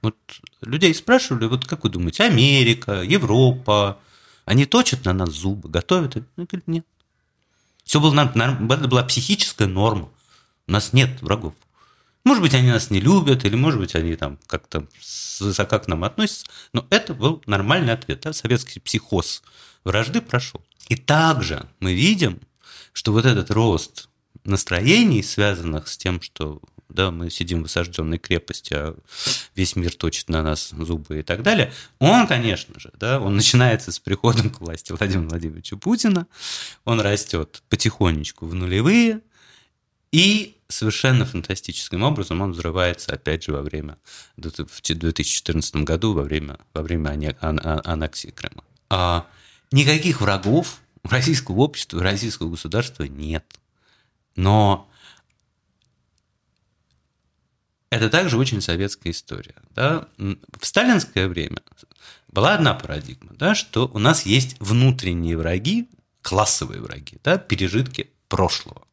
Вот 0.00 0.16
людей 0.62 0.94
спрашивали, 0.94 1.46
вот 1.46 1.66
как 1.66 1.84
вы 1.84 1.90
думаете, 1.90 2.24
Америка, 2.24 3.02
Европа, 3.02 4.00
они 4.44 4.64
точат 4.64 5.04
на 5.04 5.12
нас 5.12 5.30
зубы, 5.30 5.68
готовят? 5.68 6.16
Они 6.16 6.24
говорят, 6.36 6.66
нет. 6.66 6.86
Все 7.84 8.00
было, 8.00 8.14
это 8.14 8.88
была 8.88 9.02
психическая 9.02 9.68
норма. 9.68 10.08
У 10.66 10.72
нас 10.72 10.92
нет 10.92 11.20
врагов. 11.20 11.54
Может 12.24 12.42
быть, 12.42 12.54
они 12.54 12.70
нас 12.70 12.90
не 12.90 13.00
любят, 13.00 13.44
или, 13.44 13.56
может 13.56 13.80
быть, 13.80 13.96
они 13.96 14.14
там 14.14 14.38
как-то 14.46 14.86
высоко 15.40 15.80
к 15.80 15.88
нам 15.88 16.04
относятся, 16.04 16.46
но 16.72 16.86
это 16.90 17.14
был 17.14 17.42
нормальный 17.46 17.92
ответ. 17.92 18.20
Да? 18.20 18.32
Советский 18.32 18.78
психоз 18.78 19.42
вражды 19.82 20.20
прошел. 20.20 20.62
И 20.88 20.96
также 20.96 21.68
мы 21.80 21.94
видим, 21.94 22.40
что 22.92 23.12
вот 23.12 23.24
этот 23.24 23.50
рост 23.50 24.08
настроений, 24.44 25.22
связанных 25.22 25.88
с 25.88 25.96
тем, 25.96 26.20
что 26.20 26.60
да, 26.88 27.10
мы 27.10 27.30
сидим 27.30 27.62
в 27.62 27.66
осажденной 27.66 28.18
крепости, 28.18 28.74
а 28.74 28.94
весь 29.54 29.76
мир 29.76 29.94
точит 29.94 30.28
на 30.28 30.42
нас 30.42 30.70
зубы 30.70 31.20
и 31.20 31.22
так 31.22 31.42
далее, 31.42 31.72
он, 31.98 32.26
конечно 32.26 32.78
же, 32.78 32.90
да, 32.98 33.18
он 33.18 33.36
начинается 33.36 33.92
с 33.92 33.98
приходом 33.98 34.50
к 34.50 34.60
власти 34.60 34.92
Владимира 34.92 35.28
Владимировича 35.28 35.76
Путина, 35.76 36.26
он 36.84 37.00
растет 37.00 37.62
потихонечку 37.68 38.46
в 38.46 38.54
нулевые, 38.54 39.20
и 40.10 40.58
совершенно 40.68 41.24
фантастическим 41.24 42.02
образом 42.02 42.40
он 42.42 42.52
взрывается, 42.52 43.12
опять 43.12 43.44
же, 43.44 43.52
во 43.52 43.62
время, 43.62 43.96
в 44.36 44.42
2014 44.42 45.76
году, 45.76 46.12
во 46.12 46.22
время, 46.22 46.58
во 46.74 46.82
время 46.82 47.36
аннексии 47.40 48.28
Крыма. 48.28 48.64
А 48.90 49.26
никаких 49.70 50.20
врагов 50.20 50.81
российского 51.04 51.60
общества, 51.60 52.02
российского 52.02 52.50
государства 52.50 53.04
нет. 53.04 53.44
Но 54.36 54.88
это 57.90 58.08
также 58.08 58.38
очень 58.38 58.60
советская 58.60 59.12
история. 59.12 59.56
Да? 59.74 60.08
В 60.16 60.64
сталинское 60.64 61.28
время 61.28 61.58
была 62.28 62.54
одна 62.54 62.74
парадигма, 62.74 63.32
да, 63.34 63.54
что 63.54 63.90
у 63.92 63.98
нас 63.98 64.24
есть 64.24 64.56
внутренние 64.58 65.36
враги, 65.36 65.88
классовые 66.22 66.80
враги, 66.80 67.18
да, 67.22 67.36
пережитки 67.36 68.10
прошлого. 68.28 68.86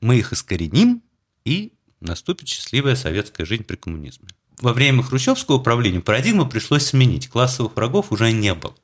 Мы 0.00 0.16
их 0.16 0.32
искореним, 0.32 1.02
и 1.44 1.72
наступит 2.00 2.48
счастливая 2.48 2.96
советская 2.96 3.44
жизнь 3.44 3.64
при 3.64 3.76
коммунизме. 3.76 4.28
Во 4.60 4.72
время 4.72 5.02
хрущевского 5.02 5.56
управления 5.56 6.00
парадигму 6.00 6.48
пришлось 6.48 6.86
сменить. 6.86 7.28
Классовых 7.28 7.76
врагов 7.76 8.12
уже 8.12 8.32
не 8.32 8.54
было 8.54 8.74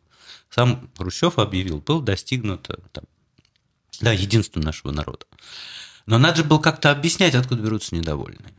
сам 0.50 0.90
Хрущев 0.96 1.38
объявил, 1.38 1.80
был 1.80 2.00
достигнут 2.00 2.68
э, 2.70 2.74
там, 2.92 3.04
да, 4.00 4.12
единство 4.12 4.60
нашего 4.60 4.92
народа. 4.92 5.26
Но 6.06 6.18
надо 6.18 6.38
же 6.38 6.44
было 6.44 6.58
как-то 6.58 6.90
объяснять, 6.90 7.34
откуда 7.34 7.62
берутся 7.62 7.94
недовольные. 7.94 8.54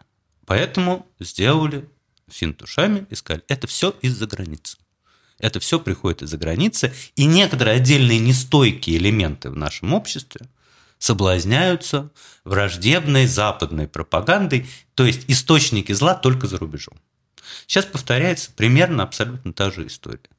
Поэтому 0.45 1.07
сделали 1.19 1.89
финт 2.29 2.61
ушами 2.61 3.05
и 3.09 3.15
сказали, 3.15 3.43
это 3.47 3.67
все 3.67 3.91
из-за 4.01 4.27
границы. 4.27 4.77
Это 5.39 5.59
все 5.59 5.79
приходит 5.79 6.23
из-за 6.23 6.37
границы, 6.37 6.93
и 7.15 7.25
некоторые 7.25 7.77
отдельные 7.77 8.19
нестойкие 8.19 8.97
элементы 8.97 9.49
в 9.49 9.55
нашем 9.55 9.93
обществе, 9.93 10.47
соблазняются 10.99 12.11
враждебной 12.43 13.27
западной 13.27 13.87
пропагандой, 13.87 14.67
то 14.95 15.05
есть 15.05 15.25
источники 15.27 15.91
зла 15.91 16.15
только 16.15 16.47
за 16.47 16.57
рубежом. 16.57 16.99
Сейчас 17.67 17.85
повторяется 17.85 18.51
примерно 18.51 19.03
абсолютно 19.03 19.53
та 19.53 19.69
же 19.71 19.85
история. 19.87 20.29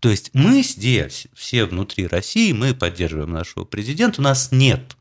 То 0.00 0.10
есть 0.10 0.30
мы 0.32 0.62
здесь, 0.62 1.26
все 1.34 1.64
внутри 1.64 2.06
России, 2.06 2.52
мы 2.52 2.74
поддерживаем 2.74 3.32
нашего 3.32 3.64
президента, 3.64 4.20
у 4.20 4.24
нас 4.24 4.52
нет 4.52 4.96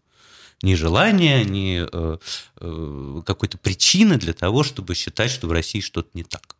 ни 0.64 0.74
желания, 0.74 1.44
ни 1.44 1.86
э, 1.88 2.18
э, 2.60 3.22
какой-то 3.26 3.60
причины 3.60 4.18
для 4.18 4.34
того, 4.34 4.64
чтобы 4.64 4.96
считать, 4.96 5.30
что 5.30 5.48
в 5.48 5.52
России 5.52 5.82
что-то 5.82 6.10
не 6.16 6.24
так. 6.24 6.56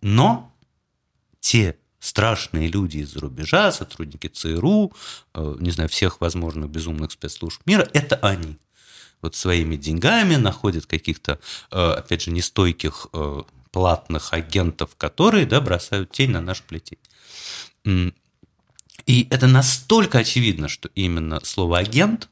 Но 0.00 0.54
те 1.40 1.76
страшные 1.98 2.68
люди 2.68 2.98
из-за 2.98 3.20
рубежа, 3.20 3.72
сотрудники 3.72 4.28
ЦРУ, 4.28 4.92
э, 5.34 5.56
не 5.58 5.70
знаю, 5.72 5.88
всех 5.88 6.20
возможных 6.20 6.70
безумных 6.70 7.10
спецслужб 7.10 7.60
мира, 7.66 7.88
это 7.92 8.16
они. 8.16 8.58
Вот 9.22 9.34
своими 9.34 9.76
деньгами 9.76 10.36
находят 10.36 10.86
каких-то, 10.86 11.40
э, 11.70 11.90
опять 11.92 12.22
же, 12.22 12.30
нестойких 12.30 13.08
э, 13.12 13.42
платных 13.70 14.32
агентов, 14.32 14.96
которые 14.96 15.46
да, 15.46 15.60
бросают 15.60 16.10
тень 16.12 16.30
на 16.30 16.40
наш 16.40 16.62
плетень. 16.62 16.98
И 17.84 19.26
это 19.30 19.46
настолько 19.46 20.18
очевидно, 20.18 20.68
что 20.68 20.88
именно 20.94 21.40
слово 21.44 21.78
«агент» 21.78 22.28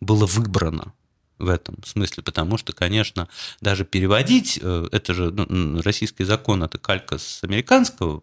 было 0.00 0.26
выбрано 0.26 0.92
в 1.40 1.48
этом 1.48 1.76
смысле, 1.84 2.22
потому 2.22 2.58
что, 2.58 2.72
конечно, 2.72 3.28
даже 3.60 3.84
переводить, 3.84 4.58
это 4.58 5.14
же 5.14 5.30
ну, 5.30 5.80
российский 5.82 6.24
закон, 6.24 6.62
это 6.62 6.78
калька 6.78 7.18
с 7.18 7.42
американского, 7.42 8.22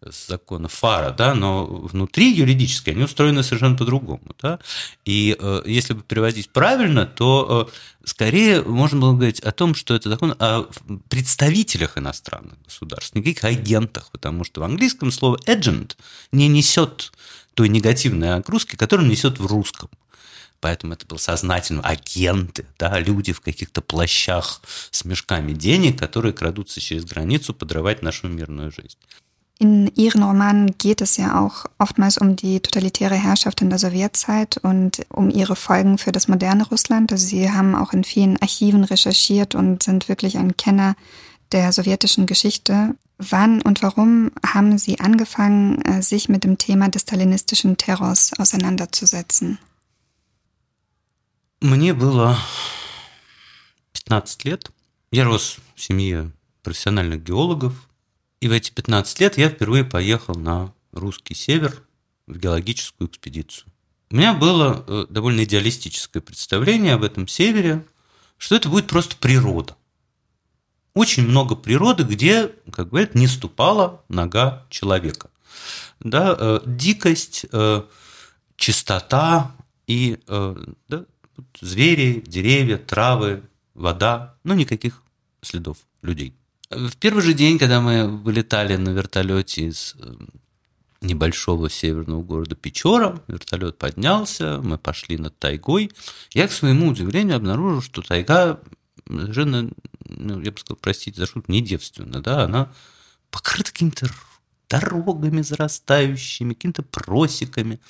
закона 0.00 0.68
ФАРа, 0.68 1.10
да, 1.12 1.34
но 1.34 1.66
внутри 1.66 2.32
юридически 2.32 2.90
они 2.90 3.04
устроены 3.04 3.42
совершенно 3.42 3.76
по-другому. 3.76 4.34
Да? 4.40 4.58
И 5.04 5.36
э, 5.38 5.62
если 5.64 5.94
бы 5.94 6.02
переводить 6.02 6.50
правильно, 6.50 7.06
то 7.06 7.68
э, 7.68 8.06
скорее 8.06 8.62
можно 8.62 9.00
было 9.00 9.12
говорить 9.14 9.40
о 9.40 9.52
том, 9.52 9.74
что 9.74 9.94
это 9.94 10.08
закон 10.08 10.34
о 10.38 10.66
представителях 11.08 11.98
иностранных 11.98 12.60
государств, 12.64 13.14
никаких 13.14 13.44
агентах, 13.44 14.10
потому 14.10 14.44
что 14.44 14.60
в 14.60 14.64
английском 14.64 15.10
слово 15.10 15.38
agent 15.46 15.96
не 16.30 16.48
несет 16.48 17.12
той 17.54 17.68
негативной 17.68 18.34
огрузки, 18.34 18.76
которую 18.76 19.08
несет 19.08 19.38
в 19.38 19.46
русском. 19.46 19.88
Поэтому 20.59 20.93
это 20.93 21.07
был 21.07 21.17
сознательно 21.17 21.81
агенты, 21.81 22.65
да, 22.77 22.99
люди 22.99 23.33
в 23.33 23.41
каких-то 23.41 23.81
плащах 23.81 24.61
с 24.91 25.03
мешками 25.05 25.53
денег, 25.53 25.99
которые 25.99 26.33
крадутся 26.33 26.79
через 26.79 27.03
границу 27.03 27.53
подрывать 27.53 28.03
нашу 28.03 28.27
мирную 28.27 28.71
жизнь. 28.71 28.97
In 29.61 29.91
Ihren 29.95 30.23
Romanen 30.23 30.75
geht 30.79 31.01
es 31.01 31.17
ja 31.17 31.39
auch 31.39 31.65
oftmals 31.77 32.17
um 32.17 32.35
die 32.35 32.61
totalitäre 32.61 33.13
Herrschaft 33.13 33.61
in 33.61 33.69
der 33.69 33.77
Sowjetzeit 33.77 34.57
und 34.57 35.05
um 35.09 35.29
ihre 35.29 35.55
Folgen 35.55 35.99
für 35.99 36.11
das 36.11 36.27
moderne 36.27 36.67
Russland. 36.67 37.11
Also 37.11 37.27
Sie 37.27 37.51
haben 37.51 37.75
auch 37.75 37.93
in 37.93 38.03
vielen 38.03 38.41
Archiven 38.41 38.83
recherchiert 38.83 39.53
und 39.53 39.83
sind 39.83 40.09
wirklich 40.09 40.39
ein 40.39 40.57
Kenner 40.57 40.95
der 41.51 41.71
sowjetischen 41.71 42.25
Geschichte. 42.25 42.95
Wann 43.19 43.61
und 43.61 43.83
warum 43.83 44.31
haben 44.43 44.79
Sie 44.79 44.99
angefangen, 44.99 45.79
äh, 45.83 46.01
sich 46.01 46.27
mit 46.27 46.43
dem 46.43 46.57
Thema 46.57 46.89
des 46.89 47.03
stalinistischen 47.03 47.77
Terrors 47.77 48.31
auseinanderzusetzen? 48.39 49.59
Мне 51.60 51.94
было 51.94 52.38
15 53.92 54.44
лет. 54.44 54.70
Я 55.10 55.24
рос 55.24 55.56
в 55.74 55.80
семье 55.80 56.32
профессиональных 56.62 57.22
геологов, 57.22 57.72
И 58.40 58.48
в 58.48 58.52
эти 58.52 58.70
15 58.70 59.20
лет 59.20 59.38
я 59.38 59.48
впервые 59.48 59.84
поехал 59.84 60.34
на 60.34 60.74
русский 60.92 61.34
север 61.34 61.82
в 62.26 62.36
геологическую 62.36 63.08
экспедицию. 63.08 63.72
У 64.10 64.16
меня 64.16 64.34
было 64.34 64.84
э, 64.86 65.06
довольно 65.08 65.44
идеалистическое 65.44 66.20
представление 66.20 66.94
об 66.94 67.04
этом 67.04 67.26
севере, 67.26 67.86
что 68.36 68.54
это 68.54 68.68
будет 68.68 68.86
просто 68.86 69.16
природа. 69.16 69.76
Очень 70.92 71.26
много 71.26 71.56
природы, 71.56 72.02
где, 72.02 72.48
как 72.70 72.90
говорят, 72.90 73.14
не 73.14 73.26
ступала 73.26 74.04
нога 74.08 74.66
человека. 74.68 75.30
Да, 76.00 76.36
э, 76.38 76.60
дикость, 76.66 77.46
э, 77.50 77.82
чистота 78.56 79.56
и 79.86 80.18
да, 80.26 81.06
звери, 81.60 82.22
деревья, 82.26 82.78
травы, 82.78 83.42
вода, 83.74 84.36
но 84.44 84.54
никаких 84.54 85.02
следов 85.42 85.78
людей. 86.02 86.34
В 86.70 86.96
первый 86.96 87.22
же 87.22 87.34
день, 87.34 87.58
когда 87.58 87.80
мы 87.80 88.08
вылетали 88.08 88.76
на 88.76 88.90
вертолете 88.90 89.68
из 89.68 89.94
э, 89.98 90.14
небольшого 91.00 91.70
северного 91.70 92.22
города 92.22 92.56
Печора, 92.56 93.22
вертолет 93.28 93.78
поднялся, 93.78 94.60
мы 94.62 94.76
пошли 94.76 95.16
над 95.16 95.38
тайгой. 95.38 95.92
Я, 96.32 96.48
к 96.48 96.52
своему 96.52 96.88
удивлению, 96.88 97.36
обнаружил, 97.36 97.82
что 97.82 98.02
тайга 98.02 98.60
совершенно, 99.06 99.70
ну, 100.08 100.40
я 100.40 100.50
бы 100.50 100.58
сказал, 100.58 100.78
простите 100.80 101.20
за 101.20 101.26
шутку, 101.26 101.52
не 101.52 101.60
девственна, 101.62 102.20
да, 102.20 102.44
она 102.44 102.72
покрыта 103.30 103.70
какими-то 103.70 104.08
дорогами 104.68 105.42
зарастающими, 105.42 106.54
какими-то 106.54 106.82
просеками. 106.82 107.80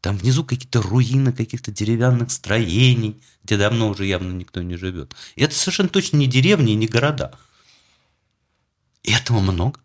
Там 0.00 0.16
внизу 0.16 0.44
какие-то 0.44 0.80
руины 0.80 1.32
каких-то 1.32 1.70
деревянных 1.70 2.30
строений, 2.30 3.20
где 3.44 3.56
давно 3.58 3.88
уже 3.88 4.06
явно 4.06 4.32
никто 4.32 4.62
не 4.62 4.76
живет. 4.76 5.14
И 5.36 5.42
это 5.42 5.54
совершенно 5.54 5.90
точно 5.90 6.16
не 6.16 6.26
деревни 6.26 6.72
и 6.72 6.76
не 6.76 6.86
города– 6.86 7.38
и 9.02 9.12
этого 9.12 9.40
много. 9.40 9.80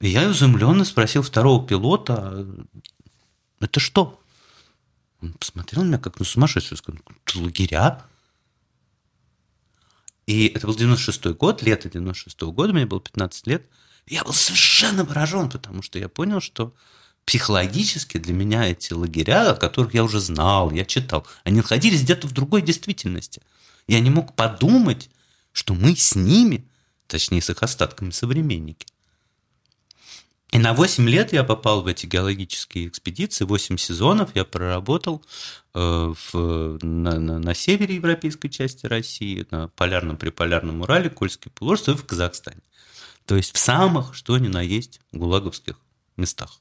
И 0.00 0.08
я 0.08 0.30
изумленно 0.30 0.84
спросил 0.84 1.22
второго 1.22 1.66
пилота, 1.66 2.14
«А 2.16 2.64
это 3.60 3.80
что? 3.80 4.22
Он 5.20 5.32
посмотрел 5.32 5.82
на 5.82 5.88
меня 5.88 5.98
как 5.98 6.18
на 6.18 6.24
сумасшедшего, 6.24 6.76
сказал, 6.76 7.00
лагеря. 7.34 8.04
И 10.26 10.46
это 10.48 10.66
был 10.66 10.76
96-й 10.76 11.34
год, 11.34 11.62
лето 11.62 11.88
96-го 11.88 12.52
года, 12.52 12.72
мне 12.72 12.86
было 12.86 13.00
15 13.00 13.46
лет. 13.46 13.68
Я 14.06 14.24
был 14.24 14.32
совершенно 14.32 15.04
поражен, 15.04 15.48
потому 15.50 15.82
что 15.82 15.98
я 15.98 16.08
понял, 16.08 16.40
что 16.40 16.74
психологически 17.28 18.16
для 18.16 18.32
меня 18.32 18.68
эти 18.68 18.92
лагеря, 18.92 19.50
о 19.50 19.54
которых 19.54 19.92
я 19.92 20.02
уже 20.02 20.18
знал, 20.18 20.70
я 20.72 20.84
читал, 20.84 21.26
они 21.44 21.58
находились 21.58 22.02
где-то 22.02 22.26
в 22.26 22.32
другой 22.32 22.62
действительности. 22.62 23.42
Я 23.86 24.00
не 24.00 24.10
мог 24.10 24.34
подумать, 24.34 25.10
что 25.52 25.74
мы 25.74 25.94
с 25.94 26.14
ними– 26.14 26.66
точнее 27.08 27.42
с 27.42 27.50
их 27.50 27.62
остатками 27.62 28.10
современники. 28.10 28.86
И 30.52 30.58
на 30.58 30.72
8 30.72 31.08
лет 31.08 31.32
я 31.32 31.44
попал 31.44 31.82
в 31.82 31.86
эти 31.86 32.06
геологические 32.06 32.88
экспедиции, 32.88 33.44
8 33.44 33.76
сезонов 33.76 34.30
я 34.34 34.44
проработал 34.44 35.22
э, 35.74 36.14
в, 36.32 36.78
на, 36.82 37.18
на, 37.18 37.38
на 37.38 37.54
севере 37.54 37.96
европейской 37.96 38.48
части 38.48 38.86
России, 38.86 39.46
на 39.50 39.68
полярном 39.68 40.16
приполярном 40.16 40.80
Урале, 40.80 41.10
Кольский 41.10 41.50
полуостров 41.50 41.98
и 41.98 42.02
в 42.02 42.06
Казахстане. 42.06 42.62
То 43.26 43.36
есть 43.36 43.54
в 43.54 43.58
самых, 43.58 44.14
что 44.14 44.38
ни 44.38 44.48
на 44.48 44.62
есть, 44.62 45.00
гулаговских 45.12 45.78
местах. 46.16 46.60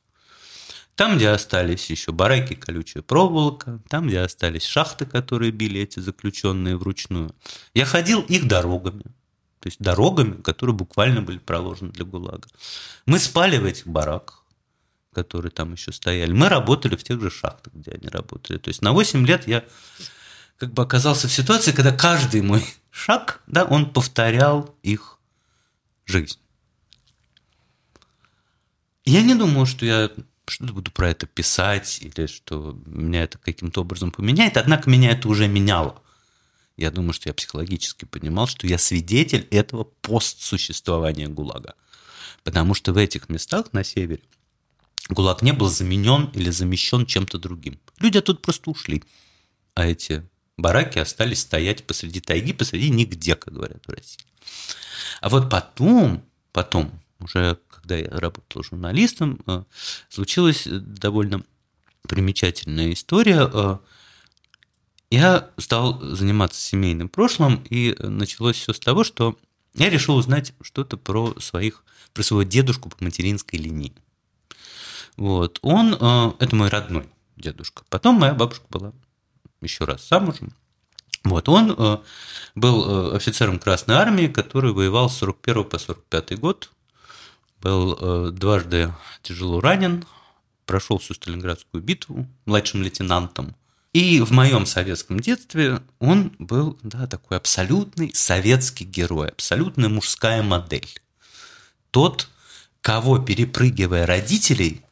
Там, 0.97 1.17
где 1.17 1.29
остались 1.29 1.91
еще 1.91 2.11
бараки, 2.11 2.55
колючая 2.55 3.03
проволока, 3.03 3.79
там, 3.87 4.07
где 4.07 4.21
остались 4.21 4.63
шахты, 4.63 5.05
которые 5.05 5.51
били 5.51 5.79
эти 5.79 5.99
заключенные 5.99 6.75
вручную. 6.75 7.35
Я 7.75 7.85
ходил 7.85 8.21
их 8.21 8.47
дорогами, 8.47 9.03
то 9.59 9.67
есть 9.67 9.79
дорогами, 9.79 10.41
которые 10.41 10.75
буквально 10.75 11.21
были 11.21 11.37
проложены 11.37 11.91
для 11.91 12.03
ГУЛАГа. 12.03 12.47
Мы 13.05 13.19
спали 13.19 13.59
в 13.59 13.65
этих 13.65 13.85
бараках, 13.85 14.43
которые 15.13 15.51
там 15.51 15.73
еще 15.73 15.91
стояли. 15.91 16.31
Мы 16.31 16.49
работали 16.49 16.95
в 16.95 17.03
тех 17.03 17.21
же 17.21 17.29
шахтах, 17.29 17.75
где 17.75 17.91
они 17.91 18.07
работали. 18.07 18.57
То 18.57 18.69
есть 18.69 18.81
на 18.81 18.91
8 18.91 19.23
лет 19.23 19.47
я 19.47 19.65
как 20.57 20.73
бы 20.73 20.81
оказался 20.81 21.27
в 21.27 21.31
ситуации, 21.31 21.73
когда 21.73 21.91
каждый 21.91 22.41
мой 22.41 22.65
шаг, 22.89 23.43
да, 23.45 23.65
он 23.65 23.93
повторял 23.93 24.75
их 24.81 25.19
жизнь. 26.07 26.39
Я 29.05 29.21
не 29.21 29.35
думал, 29.35 29.67
что 29.67 29.85
я 29.85 30.09
что-то 30.51 30.73
буду 30.73 30.91
про 30.91 31.09
это 31.09 31.25
писать 31.25 31.99
или 32.01 32.27
что 32.27 32.79
меня 32.85 33.23
это 33.23 33.37
каким-то 33.37 33.81
образом 33.81 34.11
поменяет, 34.11 34.57
однако 34.57 34.89
меня 34.89 35.11
это 35.11 35.27
уже 35.27 35.47
меняло. 35.47 36.01
Я 36.77 36.91
думаю, 36.91 37.13
что 37.13 37.29
я 37.29 37.33
психологически 37.33 38.05
понимал, 38.05 38.47
что 38.47 38.67
я 38.67 38.77
свидетель 38.77 39.47
этого 39.49 39.83
постсуществования 39.83 41.27
ГУЛАГа. 41.27 41.73
Потому 42.43 42.75
что 42.75 42.93
в 42.93 42.97
этих 42.97 43.29
местах 43.29 43.73
на 43.73 43.83
севере 43.83 44.21
ГУЛАГ 45.09 45.41
не 45.41 45.53
был 45.53 45.69
заменен 45.69 46.29
или 46.33 46.51
замещен 46.51 47.05
чем-то 47.05 47.39
другим. 47.39 47.79
Люди 47.99 48.19
оттуда 48.19 48.39
просто 48.39 48.69
ушли. 48.69 49.03
А 49.73 49.87
эти 49.87 50.23
бараки 50.55 50.99
остались 50.99 51.41
стоять 51.41 51.85
посреди 51.85 52.19
тайги, 52.19 52.53
посреди 52.53 52.89
нигде, 52.89 53.35
как 53.35 53.53
говорят 53.53 53.85
в 53.85 53.91
России. 53.91 54.25
А 55.21 55.29
вот 55.29 55.49
потом, 55.49 56.23
потом, 56.51 56.91
уже 57.19 57.59
когда 57.69 57.97
я 57.97 58.09
работал 58.09 58.63
журналистом, 58.63 59.39
э, 59.47 59.63
случилась 60.09 60.67
довольно 60.67 61.43
примечательная 62.07 62.93
история 62.93 63.49
э,– 63.51 63.77
я 65.09 65.49
стал 65.57 65.99
заниматься 66.01 66.59
семейным 66.59 67.07
прошлым, 67.07 67.63
и 67.69 67.95
началось 67.99 68.57
все 68.57 68.73
с 68.73 68.79
того, 68.79 69.03
что 69.03 69.37
я 69.75 69.89
решил 69.89 70.17
узнать 70.17 70.53
что-то 70.61 70.97
про 70.97 71.33
своих, 71.39 71.83
про 72.13 72.23
своего 72.23 72.43
дедушку 72.43 72.89
по 72.89 73.01
материнской 73.03 73.57
линии. 73.57 73.93
Вот. 75.15 75.59
Он, 75.61 75.95
э, 75.99 76.31
это 76.39 76.55
мой 76.55 76.69
родной 76.69 77.09
дедушка. 77.37 77.83
Потом 77.89 78.15
моя 78.15 78.33
бабушка 78.33 78.65
была 78.69 78.91
еще 79.61 79.85
раз 79.85 80.07
замужем. 80.07 80.53
Вот, 81.23 81.49
он 81.49 82.01
был 82.55 83.13
офицером 83.13 83.59
Красной 83.59 83.95
Армии, 83.95 84.27
который 84.27 84.71
воевал 84.71 85.09
с 85.09 85.17
41 85.17 85.65
по 85.65 85.77
45 85.77 86.39
год, 86.39 86.71
был 87.61 87.97
э, 87.99 88.31
дважды 88.31 88.93
тяжело 89.21 89.59
ранен, 89.59 90.05
прошел 90.65 90.97
всю 90.97 91.13
Сталинградскую 91.13 91.81
битву 91.81 92.27
младшим 92.45 92.83
лейтенантом. 92.83 93.55
И 93.93 94.19
в 94.21 94.31
моем 94.31 94.65
советском 94.65 95.19
детстве 95.19 95.81
он 95.99 96.35
был 96.37 96.77
да, 96.83 97.07
такой 97.07 97.37
абсолютный 97.37 98.11
советский 98.13 98.83
герой, 98.85 99.29
абсолютная 99.29 99.89
мужская 99.89 100.43
модель. 100.43 100.89
Тот, 101.89 102.29
кого, 102.81 103.17
перепрыгивая 103.17 104.05
родителей, 104.05 104.83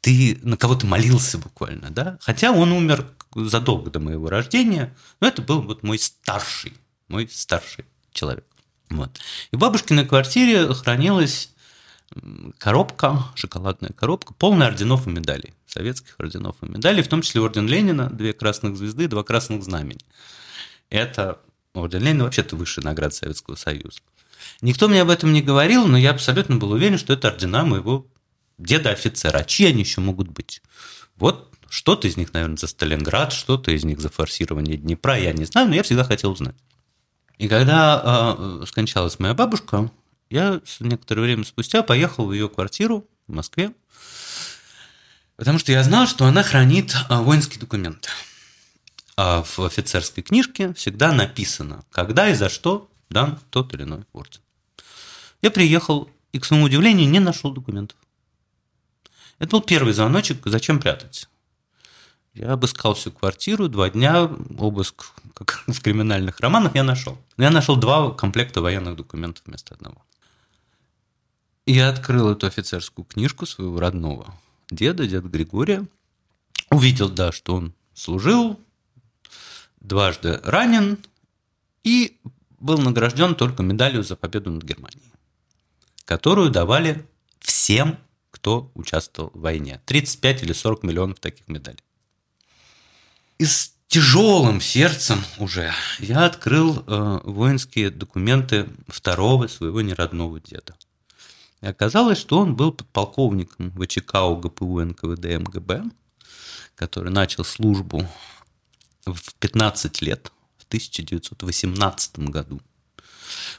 ты 0.00 0.40
на 0.42 0.56
кого 0.56 0.74
ты 0.74 0.86
молился 0.86 1.38
буквально, 1.38 1.90
да? 1.90 2.18
Хотя 2.20 2.50
он 2.50 2.72
умер 2.72 3.06
задолго 3.34 3.90
до 3.90 4.00
моего 4.00 4.28
рождения, 4.28 4.94
но 5.20 5.28
это 5.28 5.40
был 5.42 5.62
вот 5.62 5.82
мой 5.84 5.98
старший, 5.98 6.72
мой 7.06 7.28
старший 7.30 7.84
человек. 8.12 8.44
Вот. 8.90 9.20
И 9.52 9.56
в 9.56 9.58
бабушкиной 9.58 10.04
квартире 10.04 10.74
хранилась 10.74 11.51
коробка, 12.58 13.24
шоколадная 13.34 13.90
коробка, 13.90 14.34
полная 14.34 14.68
орденов 14.68 15.06
и 15.06 15.10
медалей, 15.10 15.54
советских 15.66 16.14
орденов 16.18 16.56
и 16.62 16.66
медалей, 16.66 17.02
в 17.02 17.08
том 17.08 17.22
числе 17.22 17.40
орден 17.40 17.66
Ленина, 17.66 18.10
две 18.10 18.32
красных 18.32 18.76
звезды, 18.76 19.08
два 19.08 19.22
красных 19.22 19.62
знамени. 19.62 20.00
Это 20.90 21.40
орден 21.74 22.02
Ленина 22.02 22.24
вообще-то 22.24 22.56
высшая 22.56 22.82
награда 22.82 23.14
Советского 23.14 23.54
Союза. 23.56 24.00
Никто 24.60 24.88
мне 24.88 25.02
об 25.02 25.10
этом 25.10 25.32
не 25.32 25.42
говорил, 25.42 25.86
но 25.86 25.96
я 25.96 26.10
абсолютно 26.10 26.56
был 26.56 26.72
уверен, 26.72 26.98
что 26.98 27.12
это 27.12 27.28
ордена 27.28 27.64
моего 27.64 28.06
деда-офицера. 28.58 29.38
А 29.38 29.44
чьи 29.44 29.66
они 29.66 29.80
еще 29.80 30.00
могут 30.00 30.28
быть? 30.28 30.62
Вот 31.16 31.52
что-то 31.68 32.06
из 32.06 32.16
них, 32.16 32.32
наверное, 32.32 32.56
за 32.56 32.66
Сталинград, 32.66 33.32
что-то 33.32 33.70
из 33.72 33.84
них 33.84 34.00
за 34.00 34.10
форсирование 34.10 34.76
Днепра, 34.76 35.18
я 35.18 35.32
не 35.32 35.44
знаю, 35.44 35.68
но 35.68 35.74
я 35.74 35.82
всегда 35.82 36.04
хотел 36.04 36.32
узнать. 36.32 36.56
И 37.38 37.48
когда 37.48 38.02
э, 38.04 38.64
скончалась 38.66 39.18
моя 39.18 39.34
бабушка, 39.34 39.90
я 40.32 40.62
некоторое 40.80 41.22
время 41.22 41.44
спустя 41.44 41.82
поехал 41.82 42.26
в 42.26 42.32
ее 42.32 42.48
квартиру 42.48 43.06
в 43.26 43.34
Москве, 43.34 43.72
потому 45.36 45.58
что 45.58 45.72
я 45.72 45.82
знал, 45.82 46.06
что 46.06 46.24
она 46.24 46.42
хранит 46.42 46.96
а, 47.10 47.20
воинские 47.20 47.60
документы. 47.60 48.08
А 49.14 49.42
в 49.42 49.58
офицерской 49.60 50.22
книжке 50.22 50.72
всегда 50.72 51.12
написано, 51.12 51.84
когда 51.90 52.30
и 52.30 52.34
за 52.34 52.48
что 52.48 52.90
дан 53.10 53.38
тот 53.50 53.74
или 53.74 53.82
иной 53.82 54.04
орден. 54.14 54.40
Я 55.42 55.50
приехал 55.50 56.08
и, 56.32 56.38
к 56.38 56.46
своему 56.46 56.64
удивлению, 56.64 57.10
не 57.10 57.20
нашел 57.20 57.52
документов. 57.52 57.98
Это 59.38 59.50
был 59.50 59.60
первый 59.60 59.92
звоночек, 59.92 60.38
зачем 60.46 60.80
прятать. 60.80 61.28
Я 62.32 62.52
обыскал 62.52 62.94
всю 62.94 63.12
квартиру, 63.12 63.68
два 63.68 63.90
дня, 63.90 64.30
обыск, 64.56 65.12
как 65.34 65.64
в 65.66 65.82
криминальных 65.82 66.40
романах, 66.40 66.74
я 66.74 66.84
нашел. 66.84 67.18
Я 67.36 67.50
нашел 67.50 67.76
два 67.76 68.12
комплекта 68.12 68.62
военных 68.62 68.96
документов 68.96 69.42
вместо 69.44 69.74
одного. 69.74 70.02
Я 71.66 71.88
открыл 71.88 72.32
эту 72.32 72.46
офицерскую 72.46 73.04
книжку 73.04 73.46
своего 73.46 73.78
родного 73.78 74.34
деда, 74.70 75.06
деда 75.06 75.28
Григория. 75.28 75.86
Увидел, 76.70 77.08
да, 77.08 77.30
что 77.32 77.54
он 77.54 77.74
служил, 77.94 78.58
дважды 79.80 80.40
ранен 80.42 80.98
и 81.84 82.18
был 82.58 82.78
награжден 82.78 83.34
только 83.34 83.62
медалью 83.62 84.02
за 84.02 84.16
победу 84.16 84.50
над 84.50 84.64
Германией, 84.64 85.12
которую 86.04 86.50
давали 86.50 87.06
всем, 87.40 87.98
кто 88.30 88.70
участвовал 88.74 89.30
в 89.34 89.40
войне. 89.40 89.80
35 89.84 90.42
или 90.44 90.52
40 90.52 90.82
миллионов 90.82 91.20
таких 91.20 91.46
медалей. 91.48 91.82
И 93.38 93.44
с 93.44 93.74
тяжелым 93.88 94.60
сердцем 94.60 95.22
уже 95.38 95.72
я 95.98 96.24
открыл 96.24 96.82
э, 96.86 97.20
воинские 97.24 97.90
документы 97.90 98.68
второго 98.88 99.48
своего 99.48 99.80
неродного 99.82 100.40
деда. 100.40 100.74
И 101.62 101.66
оказалось, 101.66 102.18
что 102.18 102.38
он 102.38 102.56
был 102.56 102.72
подполковником 102.72 103.70
ВЧК 103.70 104.24
УГПУ 104.24 104.80
НКВД 104.80 105.24
МГБ, 105.38 105.84
который 106.74 107.12
начал 107.12 107.44
службу 107.44 108.06
в 109.06 109.34
15 109.34 110.02
лет, 110.02 110.32
в 110.58 110.64
1918 110.64 112.18
году, 112.18 112.60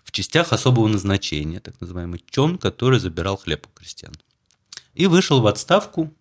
в 0.03 0.11
частях 0.11 0.51
особого 0.51 0.87
назначения, 0.87 1.61
так 1.61 1.79
называемый 1.79 2.23
ЧОН, 2.29 2.57
который 2.57 2.99
забирал 2.99 3.37
хлеб 3.37 3.67
у 3.67 3.69
крестьян. 3.69 4.13
И 4.93 5.07
вышел 5.07 5.39
в 5.39 5.47
отставку 5.47 6.13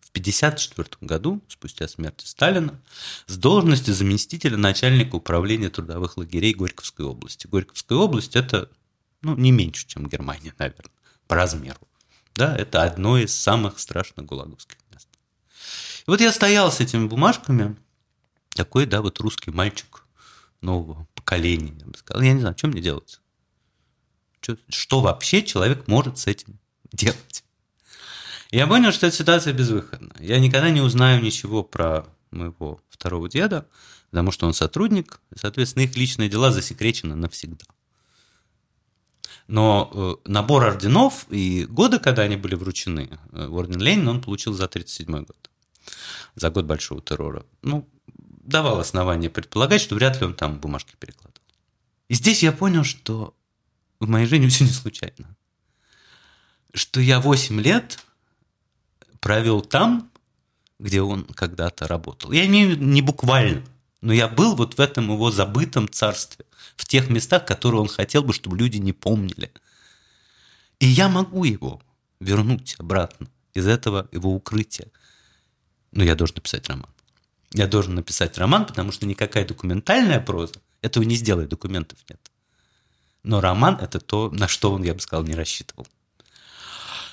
в 0.00 0.10
1954 0.10 0.98
году, 1.00 1.42
спустя 1.48 1.88
смерти 1.88 2.26
Сталина, 2.26 2.80
с 3.26 3.36
должности 3.36 3.90
заместителя 3.90 4.56
начальника 4.56 5.16
управления 5.16 5.68
трудовых 5.68 6.16
лагерей 6.16 6.54
Горьковской 6.54 7.06
области. 7.06 7.48
Горьковская 7.48 7.98
область– 7.98 8.36
это 8.36 8.70
ну, 9.20 9.34
не 9.34 9.50
меньше, 9.50 9.86
чем 9.86 10.06
Германия, 10.06 10.54
наверное 10.58 10.92
по 11.28 11.36
размеру. 11.36 11.78
Да, 12.34 12.56
это 12.56 12.82
одно 12.82 13.18
из 13.18 13.34
самых 13.34 13.78
страшных 13.78 14.26
гулаговских 14.26 14.78
мест. 14.92 15.08
И 16.00 16.10
вот 16.10 16.20
я 16.20 16.32
стоял 16.32 16.72
с 16.72 16.80
этими 16.80 17.06
бумажками, 17.06 17.76
такой, 18.50 18.86
да, 18.86 19.02
вот 19.02 19.20
русский 19.20 19.50
мальчик 19.50 20.04
нового 20.60 21.06
поколения, 21.14 21.74
я 21.78 21.86
бы 21.86 21.96
сказал. 21.96 22.22
Я 22.22 22.32
не 22.32 22.40
знаю, 22.40 22.56
что 22.56 22.68
мне 22.68 22.80
делать? 22.80 23.20
Что, 24.40 24.56
что 24.68 25.00
вообще 25.00 25.42
человек 25.42 25.86
может 25.86 26.18
с 26.18 26.26
этим 26.26 26.58
делать? 26.92 27.44
Я 28.50 28.66
понял, 28.66 28.92
что 28.92 29.06
эта 29.06 29.16
ситуация 29.16 29.52
безвыходна. 29.52 30.14
Я 30.18 30.38
никогда 30.38 30.70
не 30.70 30.80
узнаю 30.80 31.22
ничего 31.22 31.62
про 31.62 32.06
моего 32.30 32.80
второго 32.88 33.28
деда, 33.28 33.68
потому 34.10 34.30
что 34.32 34.46
он 34.46 34.54
сотрудник, 34.54 35.20
и, 35.34 35.38
соответственно, 35.38 35.84
их 35.84 35.96
личные 35.96 36.28
дела 36.28 36.50
засекречены 36.50 37.14
навсегда. 37.14 37.66
Но 39.48 39.90
э, 39.92 40.30
набор 40.30 40.64
орденов 40.64 41.26
и 41.30 41.64
годы, 41.64 41.98
когда 41.98 42.22
они 42.22 42.36
были 42.36 42.54
вручены, 42.54 43.18
э, 43.32 43.46
орден 43.48 43.80
Ленина 43.80 44.10
он 44.10 44.20
получил 44.20 44.52
за 44.52 44.66
1937 44.66 45.24
год, 45.24 45.50
за 46.36 46.50
год 46.50 46.66
Большого 46.66 47.00
террора. 47.00 47.46
Ну, 47.62 47.88
давал 48.44 48.78
основание 48.78 49.30
предполагать, 49.30 49.80
что 49.80 49.94
вряд 49.94 50.20
ли 50.20 50.26
он 50.26 50.34
там 50.34 50.60
бумажки 50.60 50.94
перекладывал. 50.98 51.40
И 52.08 52.14
здесь 52.14 52.42
я 52.42 52.52
понял, 52.52 52.84
что 52.84 53.34
в 54.00 54.08
моей 54.08 54.26
жизни 54.26 54.48
все 54.48 54.64
не 54.64 54.70
случайно. 54.70 55.34
Что 56.74 57.00
я 57.00 57.18
8 57.18 57.58
лет 57.60 58.04
провел 59.20 59.62
там, 59.62 60.10
где 60.78 61.00
он 61.00 61.24
когда-то 61.24 61.88
работал. 61.88 62.32
Я 62.32 62.46
имею 62.46 62.78
не 62.78 63.00
буквально, 63.00 63.64
но 64.00 64.12
я 64.12 64.28
был 64.28 64.54
вот 64.54 64.74
в 64.74 64.80
этом 64.80 65.10
его 65.10 65.30
забытом 65.30 65.88
царстве 65.88 66.44
в 66.76 66.84
тех 66.84 67.10
местах, 67.10 67.44
которые 67.44 67.80
он 67.80 67.88
хотел 67.88 68.22
бы, 68.22 68.32
чтобы 68.32 68.56
люди 68.56 68.78
не 68.78 68.92
помнили. 68.92 69.52
И 70.78 70.86
я 70.86 71.08
могу 71.08 71.44
его 71.44 71.82
вернуть 72.20 72.76
обратно 72.78 73.28
из 73.54 73.66
этого 73.66 74.08
его 74.12 74.32
укрытия. 74.34 74.88
Но 75.90 76.04
я 76.04 76.14
должен 76.14 76.36
написать 76.36 76.68
роман. 76.68 76.90
Я 77.52 77.66
должен 77.66 77.94
написать 77.94 78.38
роман, 78.38 78.66
потому 78.66 78.92
что 78.92 79.06
никакая 79.06 79.46
документальная 79.46 80.20
проза 80.20 80.60
этого 80.82 81.02
не 81.02 81.16
сделает, 81.16 81.48
документов 81.48 81.98
нет. 82.08 82.20
Но 83.24 83.40
роман– 83.40 83.78
это 83.80 83.98
то, 84.00 84.30
на 84.30 84.46
что 84.46 84.72
он, 84.72 84.84
я 84.84 84.94
бы 84.94 85.00
сказал, 85.00 85.24
не 85.24 85.34
рассчитывал. 85.34 85.86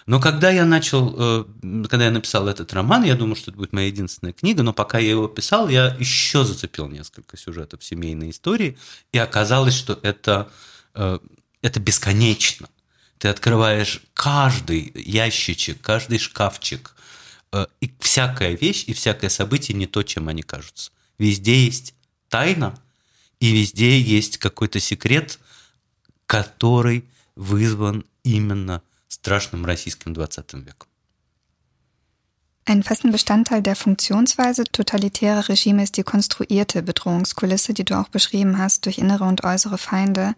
Но 0.05 0.19
когда 0.19 0.51
я 0.51 0.65
начал, 0.65 1.15
э, 1.17 1.45
когда 1.89 2.05
я 2.05 2.11
написал 2.11 2.47
этот 2.47 2.71
роман, 2.73 3.03
я 3.03 3.15
думал, 3.15 3.35
что 3.35 3.49
это 3.49 3.57
будет 3.57 3.73
моя 3.73 3.87
единственная 3.87 4.33
книга, 4.33 4.61
но 4.61 4.71
пока 4.71 4.99
я 4.99 5.09
его 5.09 5.27
писал, 5.27 5.67
я 5.67 5.95
еще 5.99 6.43
зацепил 6.43 6.87
несколько 6.87 7.37
сюжетов 7.37 7.83
семейной 7.83 8.29
истории, 8.29 8.77
и 9.11 9.17
оказалось, 9.17 9.73
что 9.73 9.99
это, 10.03 10.51
э, 10.93 11.19
это 11.63 11.79
бесконечно. 11.79 12.69
Ты 13.17 13.29
открываешь 13.29 14.03
каждый 14.13 14.91
ящичек, 14.95 15.81
каждый 15.81 16.19
шкафчик, 16.19 16.95
э, 17.51 17.65
и 17.81 17.91
всякая 17.99 18.55
вещь 18.55 18.83
и 18.85 18.93
всякое 18.93 19.29
событие 19.29 19.75
не 19.75 19.87
то, 19.87 20.03
чем 20.03 20.27
они 20.27 20.43
кажутся. 20.43 20.91
Везде 21.17 21.65
есть 21.65 21.95
тайна, 22.29 22.77
и 23.39 23.51
везде 23.51 23.99
есть 23.99 24.37
какой-то 24.37 24.79
секрет, 24.79 25.39
который 26.27 27.05
вызван 27.35 28.05
именно 28.23 28.83
страшным 29.14 29.64
российским 29.64 30.14
20 30.14 30.52
веком. 30.66 30.88
Ein 32.66 32.83
festen 32.85 33.11
Bestandteil 33.11 33.62
der 33.62 33.74
Funktionsweise 33.74 34.64
totalitärer 34.64 35.48
Regime 35.48 35.83
ist 35.83 35.96
die 35.96 36.04
konstruierte 36.04 36.83
Bedrohungskulisse, 36.83 37.74
die 37.74 37.85
du 37.85 37.98
auch 37.98 38.09
beschrieben 38.09 38.59
hast, 38.59 38.87
durch 38.87 38.98
innere 38.98 39.24
und 39.24 39.42
äußere 39.42 39.78
Feinde. 39.78 40.35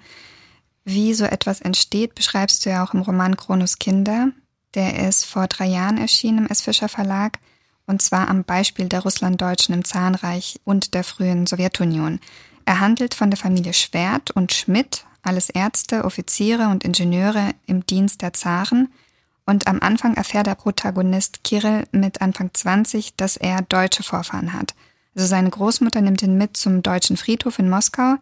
Wie 0.85 1.13
so 1.15 1.25
etwas 1.25 1.61
entsteht, 1.61 2.15
beschreibst 2.15 2.65
du 2.65 2.71
ja 2.71 2.85
auch 2.85 2.95
im 2.95 3.03
Roman 3.03 3.37
Kronos 3.37 3.79
Kinder. 3.79 4.29
Der 4.75 5.07
ist 5.07 5.27
vor 5.27 5.47
drei 5.47 5.67
Jahren 5.67 5.99
erschienen 5.99 6.39
im 6.39 6.47
S. 6.47 6.63
Fischer 6.63 6.89
Verlag, 6.89 7.39
und 7.87 8.01
zwar 8.01 8.29
am 8.29 8.45
Beispiel 8.45 8.89
der 8.89 9.01
Russlanddeutschen 9.01 9.75
im 9.75 9.85
Zahnreich 9.85 10.59
und 10.65 10.95
der 10.95 11.05
frühen 11.05 11.47
Sowjetunion. 11.47 12.21
Er 12.65 12.81
handelt 12.81 13.15
von 13.15 13.31
der 13.31 13.39
Familie 13.39 13.75
Schwert 13.75 14.31
und 14.31 14.53
Schmidt, 14.53 15.05
alles 15.27 15.51
Ärzte, 15.51 16.05
Offiziere 16.05 16.69
und 16.69 16.85
Ingenieure 16.85 17.51
im 17.67 17.87
Dienst 17.87 18.23
der 18.23 18.33
Zaren. 18.33 18.93
Und 19.45 19.67
am 19.67 19.81
Anfang 19.81 20.15
erfährt 20.15 20.47
der 20.47 20.55
Protagonist 20.55 21.45
Kirill 21.45 21.87
mit 21.93 22.21
Anfang 22.21 22.51
20, 22.53 23.17
dass 23.17 23.37
er 23.37 23.63
deutsche 23.63 24.03
Vorfahren 24.03 24.53
hat. 24.53 24.75
Also 25.15 25.27
seine 25.27 25.51
Großmutter 25.51 26.01
nimmt 26.01 26.23
ihn 26.23 26.39
mit 26.39 26.57
zum 26.57 26.83
deutschen 26.83 27.17
Friedhof 27.17 27.59
in 27.59 27.69
Moskau, 27.69 28.17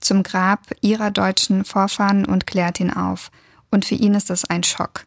zum 0.00 0.22
Grab 0.22 0.70
ihrer 0.80 1.10
deutschen 1.10 1.64
Vorfahren 1.64 2.24
und 2.24 2.46
klärt 2.46 2.80
ihn 2.80 2.92
auf. 2.92 3.30
Und 3.70 3.84
für 3.84 3.94
ihn 3.94 4.14
ist 4.14 4.30
das 4.30 4.44
ein 4.44 4.62
Schock. 4.62 5.06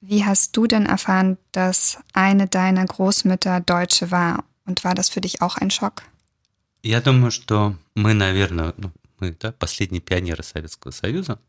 Wie 0.00 0.24
hast 0.24 0.56
du 0.56 0.66
denn 0.66 0.86
erfahren, 0.86 1.38
dass 1.52 1.98
eine 2.12 2.46
deiner 2.48 2.84
Großmütter 2.84 3.60
Deutsche 3.60 4.10
war? 4.10 4.44
Und 4.66 4.84
war 4.84 4.94
das 4.94 5.08
für 5.08 5.20
dich 5.20 5.42
auch 5.42 5.56
ein 5.56 5.70
Schock? 5.70 6.02
Я 6.82 7.00
думаю, 7.00 7.30
что 7.30 7.76
мы, 7.94 8.12
наверное, 8.12 8.74
ну, 8.76 8.90
мы, 9.19 9.35
да, 9.39 9.51
последние 9.51 10.01
пионеры 10.01 10.43
Советского 10.43 10.91
Союза, 10.91 11.39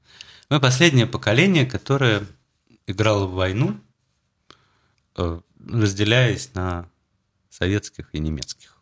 мы 0.50 0.60
последнее 0.60 1.06
поколение, 1.06 1.66
которое 1.66 2.26
играло 2.86 3.26
в 3.26 3.34
войну, 3.34 3.78
э, 5.16 5.40
разделяясь 5.66 6.54
на 6.54 6.88
советских 7.50 8.08
и 8.12 8.18
немецких. 8.18 8.76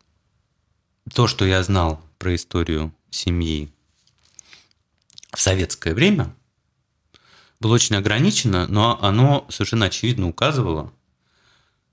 То, 1.13 1.27
что 1.27 1.45
я 1.45 1.63
знал 1.63 2.01
про 2.17 2.35
историю 2.35 2.93
семьи 3.09 3.71
в 5.33 5.39
советское 5.39 5.93
время, 5.93 6.33
было 7.59 7.73
очень 7.73 7.95
ограничено, 7.95 8.67
но 8.67 9.01
оно 9.01 9.47
совершенно 9.49 9.87
очевидно 9.87 10.27
указывало 10.27 10.93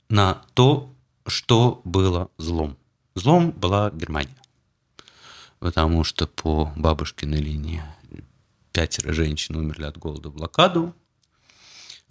на 0.08 0.42
то, 0.54 0.94
что 1.26 1.80
было 1.84 2.30
злом. 2.38 2.76
Злом 3.14 3.50
была 3.52 3.90
Германия. 3.90 4.36
Потому 5.64 6.04
что 6.04 6.26
по 6.26 6.70
бабушкиной 6.76 7.40
линии 7.40 7.82
пятеро 8.72 9.14
женщин 9.14 9.56
умерли 9.56 9.84
от 9.84 9.96
голода 9.96 10.28
в 10.28 10.34
блокаду. 10.34 10.94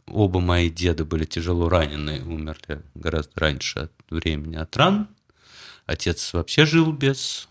Оба 0.08 0.40
мои 0.40 0.72
деда 0.72 1.06
были 1.06 1.26
тяжело 1.26 1.70
ранены, 1.70 2.24
умерли 2.26 2.82
гораздо 2.96 3.40
раньше 3.40 3.80
от 3.82 3.92
времени 4.10 4.56
от 4.56 4.76
ран. 4.76 5.08
Отец 5.86 6.34
вообще 6.34 6.66
жил 6.66 6.92
без 6.92 7.48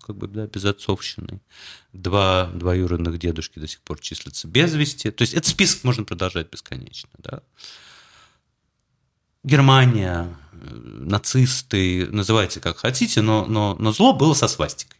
как 0.00 0.16
бы, 0.16 0.26
да, 0.26 0.46
без 0.46 0.64
отцовщины. 0.64 1.42
Два 1.92 2.46
двоюродных 2.54 3.18
дедушки 3.18 3.58
до 3.58 3.68
сих 3.68 3.82
пор 3.82 4.00
числятся 4.00 4.48
без 4.48 4.72
вести. 4.72 5.10
То 5.10 5.20
есть 5.20 5.34
этот 5.34 5.48
список 5.48 5.84
можно 5.84 6.04
продолжать 6.04 6.50
бесконечно. 6.50 7.10
Да? 7.18 7.42
Германия, 9.42 10.34
нацисты, 10.70 12.06
называйте 12.10 12.60
как 12.60 12.78
хотите, 12.78 13.20
но, 13.20 13.44
но, 13.46 13.76
но 13.78 13.92
зло 13.92 14.12
было 14.12 14.34
со 14.34 14.48
свастикой. 14.48 14.98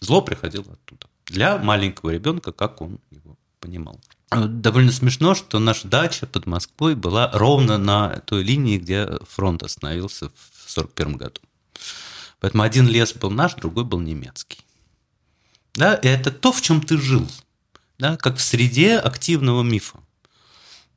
Зло 0.00 0.22
приходило 0.22 0.64
оттуда. 0.72 1.06
Для 1.26 1.58
маленького 1.58 2.10
ребенка, 2.10 2.52
как 2.52 2.80
он 2.80 2.98
его 3.10 3.36
понимал. 3.60 4.00
Довольно 4.30 4.92
смешно, 4.92 5.34
что 5.34 5.58
наша 5.58 5.88
дача 5.88 6.26
под 6.26 6.46
Москвой 6.46 6.94
была 6.94 7.30
ровно 7.32 7.78
на 7.78 8.20
той 8.20 8.42
линии, 8.42 8.78
где 8.78 9.08
фронт 9.28 9.62
остановился 9.62 10.26
в 10.26 10.74
1941 10.74 11.16
году. 11.16 11.40
Поэтому 12.38 12.62
один 12.62 12.88
лес 12.88 13.12
был 13.12 13.30
наш, 13.30 13.54
другой 13.54 13.84
был 13.84 14.00
немецкий. 14.00 14.60
Да, 15.74 15.94
и 15.94 16.08
это 16.08 16.30
то, 16.30 16.52
в 16.52 16.62
чем 16.62 16.80
ты 16.80 16.96
жил, 16.96 17.28
да, 17.98 18.16
как 18.16 18.36
в 18.36 18.40
среде 18.40 18.98
активного 18.98 19.62
мифа. 19.62 19.98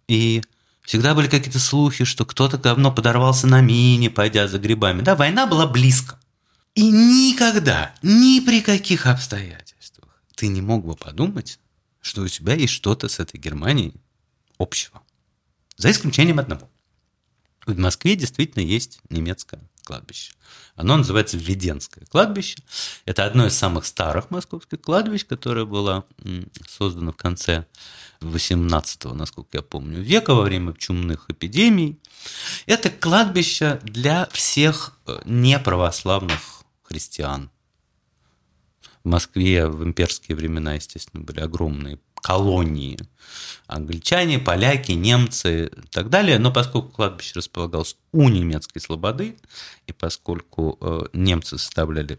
И 0.08 0.42
всегда 0.84 1.16
были 1.16 1.28
какие-то 1.28 1.60
слухи, 1.60 2.06
что 2.06 2.26
кто-то 2.26 2.58
давно 2.58 2.92
подорвался 2.92 3.48
на 3.48 3.62
мине, 3.62 4.10
пойдя 4.10 4.48
за 4.48 4.60
грибами. 4.60 5.02
Да, 5.02 5.16
война 5.16 5.48
была 5.48 5.68
близко. 5.68 6.20
И 6.76 6.90
никогда, 6.90 7.94
ни 8.02 8.40
при 8.40 8.62
каких 8.62 9.06
обстоятельствах 9.08 10.22
ты 10.36 10.48
не 10.48 10.62
мог 10.62 10.86
бы 10.86 10.96
подумать, 10.96 11.60
что 12.02 12.22
у 12.22 12.28
тебя 12.28 12.56
есть 12.56 12.74
что-то 12.74 13.08
с 13.08 13.20
этой 13.20 13.40
Германией 13.40 13.96
общего. 14.58 15.02
За 15.78 15.92
исключением 15.92 16.40
одного. 16.40 16.70
В 17.66 17.78
Москве 17.78 18.16
действительно 18.16 18.64
есть 18.64 19.00
немецкое 19.10 19.62
кладбище. 19.84 20.34
Оно 20.76 20.98
называется 20.98 21.38
Введенское 21.38 22.06
кладбище. 22.06 22.58
Это 23.06 23.26
одно 23.26 23.46
из 23.46 23.54
самых 23.56 23.86
старых 23.86 24.32
московских 24.32 24.82
кладбищ, 24.82 25.26
которое 25.26 25.66
было 25.66 26.06
создано 26.68 27.12
в 27.12 27.18
конце 27.18 27.66
18 28.22 29.04
насколько 29.14 29.58
я 29.58 29.62
помню, 29.62 30.02
века 30.02 30.34
во 30.34 30.44
время 30.44 30.74
чумных 30.74 31.30
эпидемий. 31.30 32.00
Это 32.66 32.90
кладбище 32.90 33.80
для 33.84 34.28
всех 34.32 34.98
э, 35.06 35.20
неправославных 35.26 36.64
христиан. 36.84 37.52
В 39.04 39.10
Москве 39.10 39.68
в 39.68 39.84
имперские 39.84 40.38
времена, 40.38 40.76
естественно, 40.76 41.24
были 41.24 41.42
огромные 41.42 42.00
колонии. 42.24 42.98
Англичане, 43.68 44.40
поляки, 44.40 44.94
немцы 44.94 45.68
и 45.68 45.88
так 45.92 46.10
далее. 46.10 46.40
Но 46.40 46.52
поскольку 46.52 46.90
кладбище 46.90 47.34
располагалось 47.36 47.98
у 48.12 48.30
немецкой 48.30 48.80
слободы, 48.80 49.38
и 49.88 49.94
поскольку 49.94 50.78
э, 50.80 51.02
немцы 51.14 51.58
составляли 51.58 52.18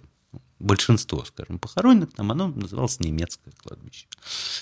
большинство, 0.59 1.25
скажем, 1.25 1.59
похороненных, 1.59 2.13
там 2.13 2.31
оно 2.31 2.49
называлось 2.49 3.01
немецкое 3.01 3.53
кладбище. 3.63 4.07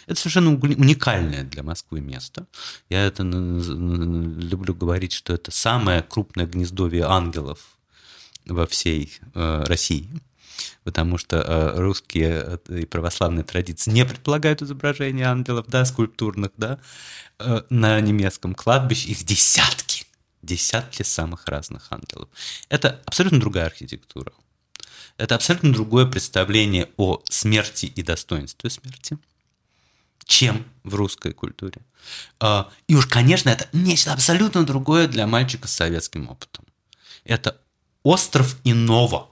Это 0.06 0.18
совершенно 0.18 0.50
уникальное 0.50 1.44
для 1.44 1.62
Москвы 1.62 2.00
место. 2.00 2.46
Я 2.88 3.04
это 3.04 3.22
люблю 3.22 4.74
говорить, 4.74 5.12
что 5.12 5.32
это 5.34 5.50
самое 5.50 6.02
крупное 6.02 6.46
гнездовье 6.46 7.04
ангелов 7.04 7.58
во 8.46 8.66
всей 8.66 9.12
э, 9.34 9.64
России 9.66 10.08
потому 10.84 11.18
что 11.18 11.36
э, 11.36 11.80
русские 11.80 12.58
э, 12.68 12.80
и 12.80 12.86
православные 12.86 13.44
традиции 13.44 13.90
не 13.90 14.04
предполагают 14.04 14.62
изображения 14.62 15.26
ангелов, 15.26 15.66
да, 15.68 15.84
скульптурных, 15.84 16.50
да, 16.56 16.78
э, 17.38 17.62
на 17.70 18.00
немецком 18.00 18.54
кладбище 18.54 19.08
их 19.08 19.24
десятки, 19.24 20.04
десятки 20.42 21.02
самых 21.02 21.46
разных 21.46 21.86
ангелов. 21.90 22.28
Это 22.68 23.00
абсолютно 23.04 23.40
другая 23.40 23.66
архитектура. 23.66 24.32
Это 25.18 25.34
абсолютно 25.34 25.72
другое 25.72 26.06
представление 26.06 26.88
о 26.96 27.22
смерти 27.28 27.86
и 27.86 28.02
достоинстве 28.02 28.70
смерти, 28.70 29.18
чем 30.24 30.64
в 30.84 30.94
русской 30.94 31.32
культуре. 31.32 31.82
И 32.88 32.94
уж, 32.94 33.06
конечно, 33.06 33.50
это 33.50 33.68
нечто 33.74 34.14
абсолютно 34.14 34.64
другое 34.64 35.06
для 35.06 35.26
мальчика 35.26 35.68
с 35.68 35.74
советским 35.74 36.30
опытом. 36.30 36.64
Это 37.24 37.60
остров 38.02 38.56
иного 38.64 39.28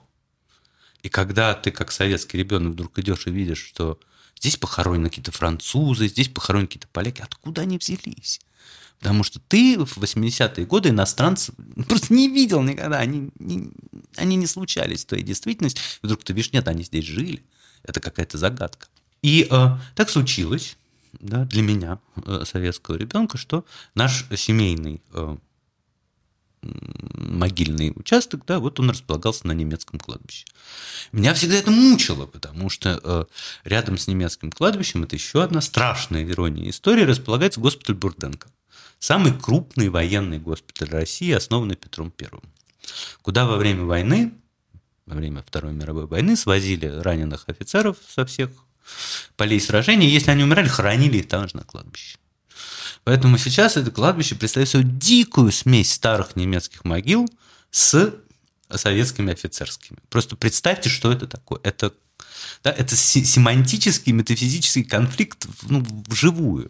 и 1.03 1.09
когда 1.09 1.53
ты, 1.53 1.71
как 1.71 1.91
советский 1.91 2.37
ребенок, 2.37 2.73
вдруг 2.73 2.97
идешь 2.99 3.27
и 3.27 3.31
видишь, 3.31 3.63
что 3.63 3.99
здесь 4.37 4.57
похоронены 4.57 5.09
какие-то 5.09 5.31
французы, 5.31 6.07
здесь 6.07 6.29
похоронены 6.29 6.67
какие-то 6.67 6.87
поляки, 6.87 7.21
откуда 7.21 7.61
они 7.61 7.77
взялись? 7.77 8.39
Потому 8.99 9.23
что 9.23 9.39
ты 9.39 9.79
в 9.79 9.97
80-е 9.97 10.65
годы 10.65 10.89
иностранцев 10.89 11.55
просто 11.87 12.13
не 12.13 12.29
видел 12.29 12.61
никогда, 12.61 12.99
они 12.99 13.31
не, 13.39 13.71
они 14.15 14.35
не 14.35 14.47
случались 14.47 15.03
в 15.03 15.07
твоей 15.07 15.23
действительности. 15.23 15.81
Вдруг 16.03 16.23
ты 16.23 16.33
видишь, 16.33 16.53
нет, 16.53 16.67
они 16.67 16.83
здесь 16.83 17.05
жили. 17.05 17.43
Это 17.83 17.99
какая-то 17.99 18.37
загадка. 18.37 18.87
И 19.23 19.47
э, 19.49 19.67
так 19.95 20.09
случилось 20.09 20.77
да, 21.13 21.45
для 21.45 21.63
меня, 21.63 21.99
э, 22.25 22.43
советского 22.45 22.95
ребенка, 22.95 23.37
что 23.37 23.65
наш 23.95 24.25
семейный 24.35 25.01
э, 25.13 25.35
могильный 26.61 27.91
участок, 27.95 28.45
да, 28.45 28.59
вот 28.59 28.79
он 28.79 28.89
располагался 28.89 29.47
на 29.47 29.51
немецком 29.53 29.99
кладбище. 29.99 30.45
Меня 31.11 31.33
всегда 31.33 31.55
это 31.55 31.71
мучило, 31.71 32.25
потому 32.25 32.69
что 32.69 32.99
э, 33.03 33.25
рядом 33.63 33.97
с 33.97 34.07
немецким 34.07 34.51
кладбищем, 34.51 35.03
это 35.03 35.15
еще 35.15 35.43
одна 35.43 35.61
страшная 35.61 36.23
ирония 36.23 36.69
истории, 36.69 37.03
располагается 37.03 37.59
госпиталь 37.59 37.95
Бурденко. 37.95 38.47
Самый 38.99 39.33
крупный 39.33 39.89
военный 39.89 40.37
госпиталь 40.37 40.89
России, 40.89 41.31
основанный 41.31 41.75
Петром 41.75 42.11
Первым, 42.11 42.43
куда 43.23 43.47
во 43.47 43.57
время 43.57 43.85
войны, 43.85 44.33
во 45.07 45.15
время 45.15 45.41
Второй 45.41 45.73
мировой 45.73 46.05
войны 46.05 46.35
свозили 46.35 46.85
раненых 46.85 47.45
офицеров 47.47 47.97
со 48.07 48.25
всех 48.25 48.51
полей 49.35 49.59
сражений, 49.59 50.07
если 50.07 50.31
они 50.31 50.43
умирали, 50.43 50.67
хоронили 50.67 51.17
их 51.17 51.27
там 51.27 51.47
же 51.47 51.57
на 51.57 51.63
кладбище. 51.63 52.17
Поэтому 53.03 53.37
сейчас 53.37 53.77
это 53.77 53.91
кладбище 53.91 54.35
представляет 54.35 54.69
собой 54.69 54.89
дикую 54.91 55.51
смесь 55.51 55.93
старых 55.93 56.35
немецких 56.35 56.85
могил 56.85 57.27
с 57.71 58.13
советскими 58.69 59.33
офицерскими. 59.33 59.97
Просто 60.09 60.35
представьте, 60.35 60.89
что 60.89 61.11
это 61.11 61.27
такое. 61.27 61.59
Это 61.63 61.93
да, 62.63 62.71
это 62.71 62.95
семантический, 62.95 64.11
метафизический 64.13 64.83
конфликт 64.83 65.47
ну, 65.63 65.85
вживую. 66.07 66.69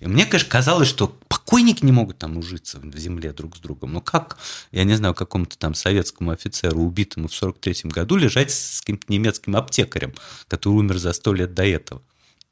И 0.00 0.06
мне, 0.06 0.24
конечно, 0.26 0.48
казалось, 0.48 0.88
что 0.88 1.18
покойники 1.28 1.84
не 1.84 1.92
могут 1.92 2.18
там 2.18 2.36
ужиться 2.36 2.78
в 2.78 2.96
земле 2.96 3.32
друг 3.32 3.56
с 3.56 3.60
другом. 3.60 3.92
Ну 3.92 4.00
как, 4.00 4.38
я 4.70 4.84
не 4.84 4.94
знаю, 4.94 5.14
какому-то 5.14 5.58
там 5.58 5.74
советскому 5.74 6.30
офицеру, 6.30 6.80
убитому 6.82 7.28
в 7.28 7.34
43 7.34 7.90
году, 7.90 8.16
лежать 8.16 8.52
с 8.52 8.80
каким-то 8.80 9.12
немецким 9.12 9.56
аптекарем, 9.56 10.14
который 10.48 10.74
умер 10.74 10.98
за 10.98 11.12
сто 11.12 11.32
лет 11.32 11.54
до 11.54 11.64
этого. 11.64 12.02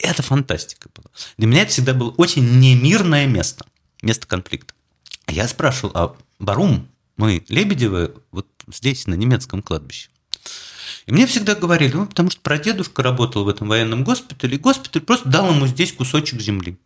Это 0.03 0.23
фантастика 0.23 0.89
была. 0.95 1.11
Для 1.37 1.47
меня 1.47 1.63
это 1.63 1.73
всегда 1.73 1.95
было 1.95 2.11
очень 2.17 2.59
немирное 2.59 3.27
место, 3.27 3.67
место 4.03 4.27
конфликта. 4.27 4.75
Я 5.29 5.47
спрашивал, 5.47 5.93
а 5.95 6.17
Барум, 6.39 6.89
мы 7.17 7.45
Лебедевы 7.49 8.15
вот 8.33 8.47
здесь, 8.67 9.07
на 9.07 9.15
немецком 9.15 9.63
кладбище. 9.63 10.09
И 11.07 11.13
мне 11.13 11.27
всегда 11.27 11.55
говорили, 11.55 11.93
ну, 11.93 12.07
потому 12.07 12.31
что 12.31 12.41
прадедушка 12.41 13.03
работал 13.03 13.45
в 13.45 13.49
этом 13.49 13.69
военном 13.69 14.05
госпитале, 14.05 14.57
и 14.57 14.61
госпиталь 14.61 15.03
просто 15.03 15.29
дал 15.29 15.51
ему 15.51 15.67
здесь 15.67 15.93
кусочек 15.93 16.41
земли. 16.41 16.79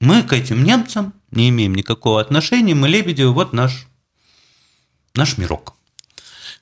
Мы 0.00 0.22
к 0.22 0.32
этим 0.32 0.64
немцам 0.64 1.14
не 1.30 1.48
имеем 1.48 1.74
никакого 1.74 2.20
отношения, 2.20 2.74
мы 2.74 2.88
Лебедевы, 2.88 3.32
вот 3.32 3.52
наш, 3.52 3.86
наш 5.14 5.38
мирок. 5.38 5.74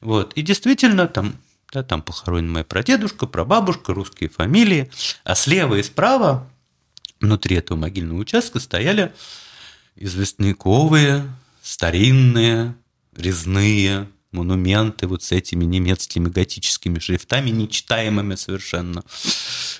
Вот. 0.00 0.32
И 0.34 0.42
действительно, 0.42 1.08
там, 1.08 1.36
да, 1.72 1.82
там 1.82 2.02
похоронена 2.02 2.52
моя 2.52 2.64
прадедушка, 2.64 3.26
прабабушка, 3.26 3.92
русские 3.92 4.30
фамилии. 4.30 4.90
А 5.24 5.34
слева 5.34 5.76
и 5.76 5.82
справа, 5.82 6.48
внутри 7.20 7.56
этого 7.56 7.78
могильного 7.78 8.18
участка, 8.18 8.60
стояли 8.60 9.12
известняковые, 9.96 11.24
старинные, 11.62 12.74
резные 13.14 14.08
монументы 14.32 15.06
вот 15.06 15.22
с 15.22 15.32
этими 15.32 15.64
немецкими 15.64 16.28
готическими 16.28 16.98
шрифтами, 16.98 17.50
нечитаемыми 17.50 18.34
совершенно 18.34 19.02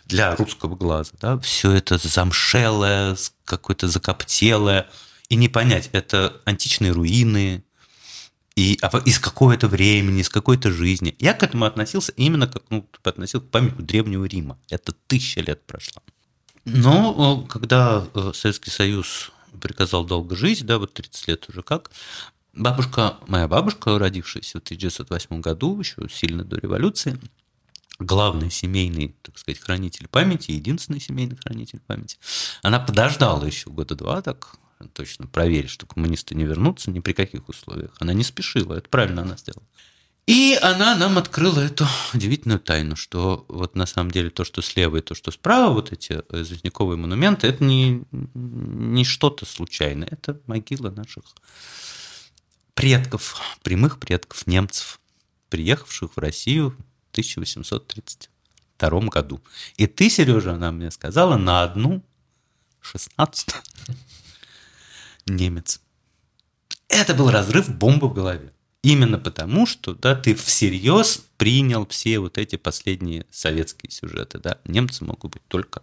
для 0.06 0.34
русского 0.34 0.74
глаза. 0.74 1.12
Да? 1.20 1.38
Все 1.38 1.72
это 1.72 1.98
замшелое, 1.98 3.16
какое-то 3.44 3.88
закоптелое. 3.88 4.88
И 5.28 5.36
не 5.36 5.48
понять, 5.48 5.90
это 5.92 6.40
античные 6.44 6.92
руины, 6.92 7.64
и 8.56 8.78
а 8.80 8.98
из 9.04 9.18
какого-то 9.18 9.68
времени, 9.68 10.22
из 10.22 10.30
какой-то 10.30 10.72
жизни. 10.72 11.14
Я 11.18 11.34
к 11.34 11.42
этому 11.42 11.66
относился 11.66 12.12
именно 12.12 12.48
как 12.48 12.62
ну, 12.70 12.88
относился 13.04 13.46
к 13.46 13.50
памятнику 13.50 13.82
Древнего 13.82 14.24
Рима. 14.24 14.58
Это 14.70 14.92
тысяча 15.06 15.40
лет 15.40 15.64
прошло. 15.66 16.02
Но 16.64 17.42
когда 17.42 18.04
э, 18.14 18.32
Советский 18.34 18.70
Союз 18.70 19.30
приказал 19.60 20.04
долго 20.04 20.34
жить, 20.34 20.64
да, 20.66 20.78
вот 20.78 20.94
30 20.94 21.28
лет 21.28 21.48
уже 21.48 21.62
как, 21.62 21.90
бабушка, 22.54 23.18
моя 23.28 23.46
бабушка, 23.46 23.98
родившаяся 23.98 24.58
в 24.58 24.62
1908 24.62 25.40
году, 25.40 25.78
еще 25.78 26.08
сильно 26.10 26.42
до 26.42 26.56
революции, 26.56 27.20
главный 27.98 28.50
семейный, 28.50 29.14
так 29.22 29.38
сказать, 29.38 29.60
хранитель 29.60 30.08
памяти, 30.08 30.52
единственный 30.52 31.00
семейный 31.00 31.36
хранитель 31.36 31.80
памяти, 31.86 32.18
она 32.62 32.80
подождала 32.80 33.44
еще 33.46 33.70
года 33.70 33.94
два, 33.94 34.22
так 34.22 34.56
точно 34.92 35.26
проверить, 35.26 35.70
что 35.70 35.86
коммунисты 35.86 36.34
не 36.34 36.44
вернутся 36.44 36.90
ни 36.90 37.00
при 37.00 37.12
каких 37.12 37.48
условиях. 37.48 37.96
Она 37.98 38.12
не 38.12 38.24
спешила, 38.24 38.74
это 38.74 38.88
правильно 38.88 39.22
она 39.22 39.36
сделала. 39.36 39.66
И 40.26 40.58
она 40.60 40.96
нам 40.96 41.18
открыла 41.18 41.60
эту 41.60 41.86
удивительную 42.12 42.58
тайну, 42.58 42.96
что 42.96 43.44
вот 43.48 43.76
на 43.76 43.86
самом 43.86 44.10
деле 44.10 44.30
то, 44.30 44.44
что 44.44 44.60
слева 44.60 44.96
и 44.96 45.00
то, 45.00 45.14
что 45.14 45.30
справа, 45.30 45.72
вот 45.72 45.92
эти 45.92 46.14
известняковые 46.32 46.98
монументы, 46.98 47.46
это 47.46 47.62
не, 47.62 48.02
не 48.10 49.04
что-то 49.04 49.46
случайное, 49.46 50.08
это 50.10 50.40
могила 50.46 50.90
наших 50.90 51.24
предков, 52.74 53.40
прямых 53.62 54.00
предков 54.00 54.46
немцев, 54.48 55.00
приехавших 55.48 56.16
в 56.16 56.18
Россию 56.18 56.70
в 56.70 57.10
1832 57.12 59.00
году. 59.02 59.40
И 59.76 59.86
ты, 59.86 60.10
Сережа, 60.10 60.54
она 60.54 60.72
мне 60.72 60.90
сказала, 60.90 61.36
на 61.36 61.62
одну 61.62 62.02
16 62.80 63.54
немец. 65.26 65.80
Это 66.88 67.14
был 67.14 67.30
разрыв 67.30 67.68
бомбы 67.68 68.08
в 68.08 68.14
голове. 68.14 68.52
Именно 68.82 69.18
потому, 69.18 69.66
что 69.66 69.94
да, 69.94 70.14
ты 70.14 70.34
всерьез 70.34 71.24
принял 71.36 71.86
все 71.86 72.20
вот 72.20 72.38
эти 72.38 72.56
последние 72.56 73.26
советские 73.30 73.90
сюжеты. 73.90 74.38
Да. 74.38 74.58
Немцы 74.64 75.04
могут 75.04 75.32
быть 75.32 75.42
только, 75.48 75.82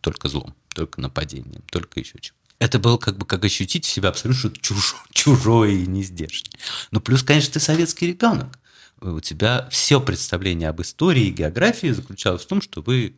только 0.00 0.28
злом, 0.28 0.54
только 0.74 1.00
нападением, 1.00 1.62
только 1.70 2.00
еще 2.00 2.18
чем. 2.18 2.34
Это 2.58 2.78
было 2.78 2.96
как 2.96 3.18
бы 3.18 3.26
как 3.26 3.44
ощутить 3.44 3.84
себя 3.84 4.08
абсолютно 4.08 4.50
чуж, 4.62 4.96
чужое 5.12 5.72
и 5.72 5.86
нездешнее. 5.86 6.58
Но 6.90 7.00
плюс, 7.00 7.22
конечно, 7.22 7.52
ты 7.52 7.60
советский 7.60 8.06
ребенок. 8.06 8.58
У 9.02 9.20
тебя 9.20 9.68
все 9.70 10.00
представление 10.00 10.70
об 10.70 10.80
истории 10.80 11.26
и 11.26 11.32
географии 11.32 11.88
заключалось 11.88 12.42
в 12.42 12.46
том, 12.46 12.62
что 12.62 12.80
вы 12.80 13.14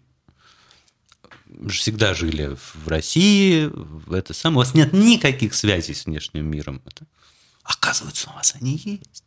всегда 1.69 2.15
жили 2.15 2.57
в 2.57 2.89
России, 2.89 3.71
в 3.73 4.13
это 4.13 4.35
самое. 4.35 4.57
У 4.57 4.59
вас 4.61 4.75
нет 4.75 4.93
никаких 4.93 5.55
связей 5.55 5.95
с 5.95 6.07
внешним 6.07 6.51
миром. 6.51 6.83
Это, 6.87 7.07
оказывается, 7.63 8.31
у 8.31 8.35
вас 8.35 8.55
они 8.61 8.77
есть. 8.85 9.25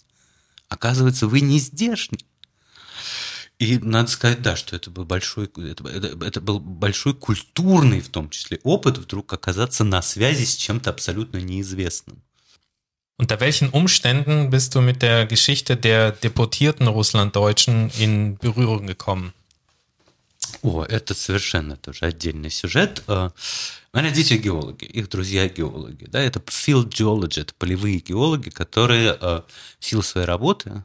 Оказывается, 0.70 1.28
вы 1.28 1.42
не 1.42 1.60
здешний. 1.60 2.26
И 3.60 3.78
надо 3.78 4.10
сказать, 4.10 4.42
да, 4.42 4.56
что 4.56 4.76
это 4.76 4.90
был 4.90 5.06
большой, 5.06 5.46
это, 5.46 5.88
это, 5.88 6.26
это 6.26 6.42
был 6.42 6.60
большой 6.60 7.14
культурный, 7.14 8.02
в 8.02 8.10
том 8.10 8.30
числе, 8.32 8.60
опыт 8.64 8.98
вдруг 8.98 9.32
оказаться 9.34 9.84
на 9.84 10.02
связи 10.02 10.46
с 10.46 10.56
чем-то 10.56 10.90
абсолютно 10.90 11.38
неизвестным. 11.38 12.24
Unter 13.20 13.40
welchen 13.40 13.70
Umständen 13.70 14.50
bist 14.50 14.74
du 14.74 14.82
mit 14.82 15.04
der 15.04 15.28
Geschichte 15.28 15.78
der 15.78 16.12
deportierten 16.12 16.88
Russlanddeutschen 16.88 17.92
in 18.00 18.40
Berührung 18.40 18.88
gekommen? 18.88 19.34
О, 20.64 20.84
это 20.84 21.16
совершенно 21.16 21.76
тоже 21.76 22.06
отдельный 22.06 22.52
сюжет. 22.52 23.04
Мои 23.08 23.30
э, 23.94 24.00
родители 24.00 24.38
геологи, 24.38 24.86
их 24.86 25.10
друзья 25.10 25.50
геологи. 25.50 26.06
Да, 26.06 26.22
это 26.22 26.40
field 26.40 26.90
geology, 26.90 27.42
это 27.42 27.54
полевые 27.56 27.98
геологи, 27.98 28.50
которые 28.50 29.18
э, 29.20 29.42
в 29.80 29.86
силу 29.86 30.04
своей 30.04 30.28
работы 30.28 30.84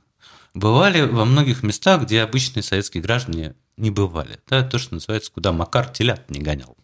бывали 0.54 1.02
во 1.02 1.26
многих 1.26 1.62
местах, 1.62 2.04
где 2.04 2.22
обычные 2.22 2.62
советские 2.62 3.02
граждане 3.02 3.54
не 3.76 3.90
бывали. 3.90 4.40
Да, 4.48 4.62
то, 4.62 4.78
что 4.78 4.94
называется, 4.94 5.30
куда 5.30 5.52
Макар 5.52 5.90
телят 5.90 6.30
не 6.30 6.40
гонял. 6.40 6.74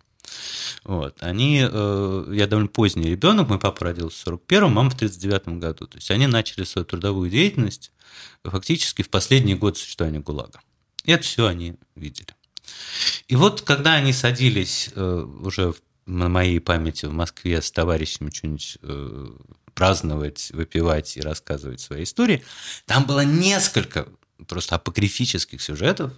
Вот. 0.84 1.16
Они, 1.20 1.66
э, 1.66 2.24
я 2.32 2.46
довольно 2.46 2.68
поздний 2.68 3.08
ребенок, 3.08 3.48
мой 3.48 3.58
папа 3.58 3.86
родился 3.86 4.30
в 4.30 4.34
41-м, 4.34 4.72
мама 4.72 4.90
в 4.90 4.96
39-м 5.00 5.60
году. 5.60 5.86
То 5.86 5.96
есть 5.96 6.10
они 6.10 6.26
начали 6.26 6.64
свою 6.64 6.84
трудовую 6.84 7.30
деятельность 7.30 7.90
фактически 8.44 9.00
в 9.00 9.08
последний 9.08 9.54
год 9.54 9.78
существования 9.78 10.20
ГУЛАГа. 10.20 10.60
И 11.04 11.12
это 11.12 11.22
все 11.22 11.46
они 11.46 11.76
видели. 11.94 12.34
И 13.28 13.36
вот 13.36 13.62
когда 13.62 13.94
они 13.94 14.12
садились 14.12 14.90
э, 14.94 15.26
уже 15.40 15.74
на 16.06 16.28
моей 16.28 16.60
памяти 16.60 17.06
в 17.06 17.12
Москве 17.12 17.62
с 17.62 17.70
товарищами 17.70 18.30
что-нибудь 18.30 18.78
э, 18.82 19.30
праздновать, 19.74 20.50
выпивать 20.52 21.16
и 21.16 21.20
рассказывать 21.20 21.80
свои 21.80 22.02
истории, 22.02 22.44
там 22.86 23.04
было 23.04 23.24
несколько 23.24 24.08
просто 24.46 24.76
апокрифических 24.76 25.62
сюжетов 25.62 26.12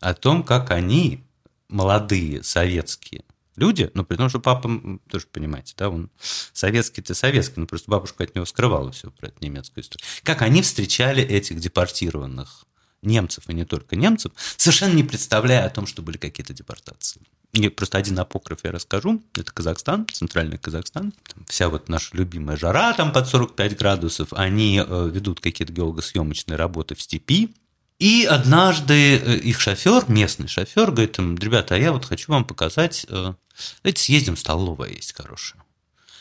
о 0.00 0.14
том, 0.14 0.42
как 0.42 0.70
они, 0.70 1.24
молодые 1.68 2.42
советские 2.42 3.24
люди, 3.58 3.90
ну, 3.94 4.04
при 4.04 4.16
том, 4.16 4.28
что 4.28 4.40
папа, 4.40 4.70
тоже 5.10 5.26
понимаете, 5.26 5.74
да, 5.76 5.90
он 5.90 6.10
советский-то 6.52 7.14
советский, 7.14 7.60
но 7.60 7.66
просто 7.66 7.90
бабушка 7.90 8.24
от 8.24 8.34
него 8.34 8.46
скрывала 8.46 8.92
все 8.92 9.10
про 9.10 9.28
эту 9.28 9.44
немецкую 9.44 9.84
историю, 9.84 10.06
как 10.22 10.42
они 10.42 10.62
встречали 10.62 11.22
этих 11.22 11.60
депортированных 11.60 12.64
немцев, 13.02 13.44
и 13.48 13.54
не 13.54 13.64
только 13.64 13.96
немцев, 13.96 14.32
совершенно 14.56 14.94
не 14.94 15.04
представляя 15.04 15.66
о 15.66 15.70
том, 15.70 15.86
что 15.86 16.02
были 16.02 16.16
какие-то 16.16 16.52
депортации. 16.52 17.22
И 17.52 17.68
просто 17.68 17.98
один 17.98 18.18
апокриф 18.18 18.58
я 18.64 18.72
расскажу. 18.72 19.22
Это 19.34 19.52
Казахстан, 19.52 20.06
центральный 20.12 20.58
Казахстан. 20.58 21.12
Там 21.32 21.44
вся 21.48 21.68
вот 21.68 21.88
наша 21.88 22.16
любимая 22.16 22.56
жара 22.58 22.92
там 22.92 23.10
под 23.10 23.26
45 23.26 23.78
градусов. 23.78 24.32
Они 24.32 24.82
э, 24.86 25.10
ведут 25.12 25.40
какие-то 25.40 25.72
геологосъемочные 25.72 26.56
работы 26.56 26.94
в 26.94 27.00
степи. 27.00 27.54
И 27.98 28.26
однажды 28.30 29.16
э, 29.16 29.36
их 29.38 29.60
шофер, 29.60 30.04
местный 30.08 30.46
шофер, 30.46 30.90
говорит 30.90 31.18
им, 31.18 31.36
ребята, 31.36 31.74
а 31.74 31.78
я 31.78 31.92
вот 31.92 32.04
хочу 32.04 32.30
вам 32.30 32.44
показать, 32.44 33.06
э, 33.08 33.32
давайте 33.82 34.02
съездим 34.02 34.36
в 34.36 34.40
столовая 34.40 34.90
есть 34.90 35.14
хорошая. 35.16 35.62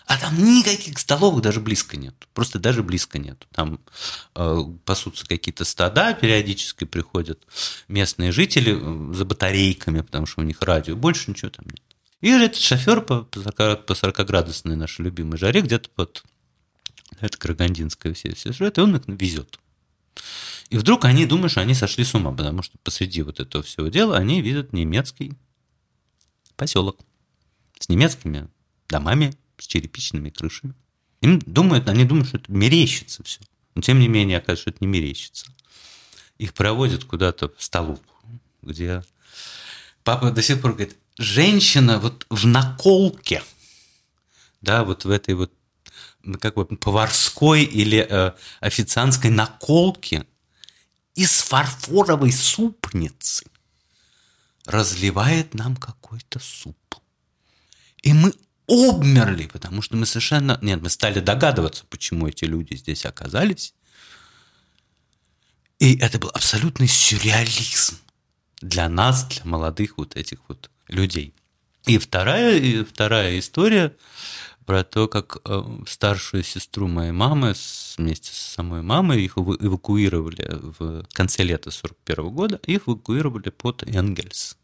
А 0.07 0.17
там 0.17 0.41
никаких 0.41 0.97
столовых 0.99 1.41
даже 1.41 1.59
близко 1.59 1.97
нет. 1.97 2.15
Просто 2.33 2.59
даже 2.59 2.81
близко 2.81 3.19
нет. 3.19 3.45
Там 3.51 3.81
э, 4.35 4.59
пасутся 4.85 5.27
какие-то 5.27 5.65
стада, 5.65 6.13
периодически 6.13 6.85
приходят 6.85 7.45
местные 7.89 8.31
жители 8.31 8.79
э, 8.79 9.13
за 9.13 9.25
батарейками, 9.25 9.99
потому 9.99 10.25
что 10.25 10.39
у 10.39 10.45
них 10.45 10.61
радио. 10.61 10.95
Больше 10.95 11.29
ничего 11.29 11.51
там 11.51 11.65
нет. 11.65 11.81
И 12.21 12.29
этот 12.29 12.55
шофер 12.55 13.01
по, 13.01 13.23
по 13.23 13.93
40-градусной 13.93 14.77
нашей 14.77 15.01
любимой 15.01 15.37
жаре, 15.37 15.61
где-то 15.61 15.89
под 15.89 16.23
это 17.19 17.37
Карагандинское 17.37 18.13
все, 18.13 18.33
все 18.33 18.53
сюжеты, 18.53 18.81
он 18.81 18.95
их 18.95 19.03
везет. 19.07 19.59
И 20.69 20.77
вдруг 20.77 21.03
они 21.03 21.25
думают, 21.25 21.51
что 21.51 21.61
они 21.61 21.73
сошли 21.73 22.05
с 22.05 22.13
ума, 22.13 22.31
потому 22.31 22.63
что 22.63 22.77
посреди 22.81 23.23
вот 23.23 23.41
этого 23.41 23.61
всего 23.61 23.89
дела 23.89 24.15
они 24.15 24.41
видят 24.41 24.71
немецкий 24.71 25.33
поселок 26.55 26.97
с 27.77 27.89
немецкими 27.89 28.47
домами, 28.87 29.33
с 29.57 29.67
черепичными 29.67 30.29
крышами. 30.29 30.73
Им 31.21 31.39
думают, 31.39 31.89
они 31.89 32.05
думают, 32.05 32.29
что 32.29 32.37
это 32.37 32.51
мерещится 32.51 33.23
все. 33.23 33.41
Но 33.75 33.81
тем 33.81 33.99
не 33.99 34.07
менее, 34.07 34.37
оказывается, 34.37 34.61
что 34.61 34.69
это 34.71 34.77
не 34.81 34.87
мерещится. 34.87 35.47
Их 36.37 36.53
проводят 36.53 37.03
куда-то 37.03 37.51
в 37.55 37.63
столовку, 37.63 38.15
где 38.61 39.03
папа 40.03 40.31
до 40.31 40.41
сих 40.41 40.61
пор 40.61 40.73
говорит, 40.73 40.95
женщина 41.17 41.99
вот 41.99 42.25
в 42.29 42.45
наколке, 42.45 43.43
да, 44.61 44.83
вот 44.83 45.05
в 45.05 45.09
этой 45.09 45.33
вот 45.33 45.51
как 46.39 46.55
бы 46.55 46.65
поварской 46.65 47.63
или 47.63 48.05
э, 48.07 48.33
официантской 48.59 49.31
наколке 49.31 50.25
из 51.15 51.41
фарфоровой 51.41 52.31
супницы 52.31 53.45
разливает 54.65 55.53
нам 55.53 55.75
какой-то 55.75 56.39
суп. 56.39 56.77
И 58.03 58.13
мы 58.13 58.33
обмерли, 58.67 59.47
потому 59.47 59.81
что 59.81 59.95
мы 59.95 60.05
совершенно... 60.05 60.59
Нет, 60.61 60.81
мы 60.81 60.89
стали 60.89 61.19
догадываться, 61.19 61.85
почему 61.89 62.27
эти 62.27 62.45
люди 62.45 62.75
здесь 62.75 63.05
оказались. 63.05 63.73
И 65.79 65.97
это 65.97 66.19
был 66.19 66.29
абсолютный 66.33 66.87
сюрреализм 66.87 67.97
для 68.61 68.89
нас, 68.89 69.25
для 69.27 69.45
молодых 69.45 69.97
вот 69.97 70.15
этих 70.15 70.39
вот 70.47 70.69
людей. 70.87 71.33
И 71.85 71.97
вторая, 71.97 72.57
и 72.57 72.83
вторая 72.83 73.39
история 73.39 73.95
про 74.65 74.83
то, 74.83 75.07
как 75.07 75.37
э, 75.45 75.63
старшую 75.87 76.43
сестру 76.43 76.87
моей 76.87 77.11
мамы 77.11 77.53
вместе 77.97 78.33
с 78.33 78.37
самой 78.37 78.81
мамой 78.81 79.23
их 79.23 79.37
эвакуировали 79.37 80.45
в 80.77 81.05
конце 81.13 81.43
лета 81.43 81.71
41 81.71 82.29
года, 82.29 82.59
их 82.65 82.87
эвакуировали 82.87 83.49
под 83.49 83.83
Энгельс. 83.83 84.56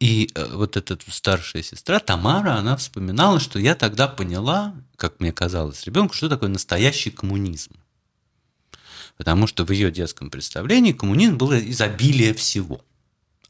И 0.00 0.30
э, 0.34 0.54
вот 0.54 0.76
эта 0.76 0.96
старшая 1.10 1.62
сестра 1.62 1.98
Тамара, 1.98 2.54
она 2.54 2.76
вспоминала, 2.76 3.40
что 3.40 3.58
я 3.58 3.74
тогда 3.74 4.06
поняла, 4.06 4.74
как 4.96 5.18
мне 5.18 5.32
казалось 5.32 5.84
ребенку, 5.84 6.14
что 6.14 6.28
такое 6.28 6.48
настоящий 6.48 7.10
коммунизм. 7.10 7.72
Потому 9.16 9.48
что 9.48 9.64
в 9.64 9.72
ее 9.72 9.90
детском 9.90 10.30
представлении 10.30 10.92
коммунизм 10.92 11.36
было 11.36 11.58
изобилие 11.58 12.32
всего. 12.34 12.84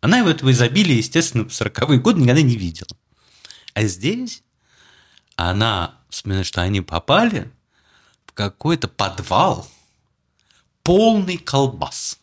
Она 0.01 0.19
его 0.19 0.31
этого 0.31 0.51
изобилия, 0.51 0.97
естественно, 0.97 1.45
в 1.45 1.49
40-е 1.49 1.99
годы 1.99 2.23
никогда 2.23 2.41
не 2.41 2.57
видела. 2.57 2.97
А 3.75 3.83
здесь 3.85 4.43
она 5.37 6.01
вспоминает, 6.09 6.47
что 6.47 6.63
они 6.63 6.81
попали 6.81 7.53
в 8.25 8.33
какой-то 8.33 8.89
подвал, 8.89 9.69
полный 10.83 11.37
колбас 11.37 12.18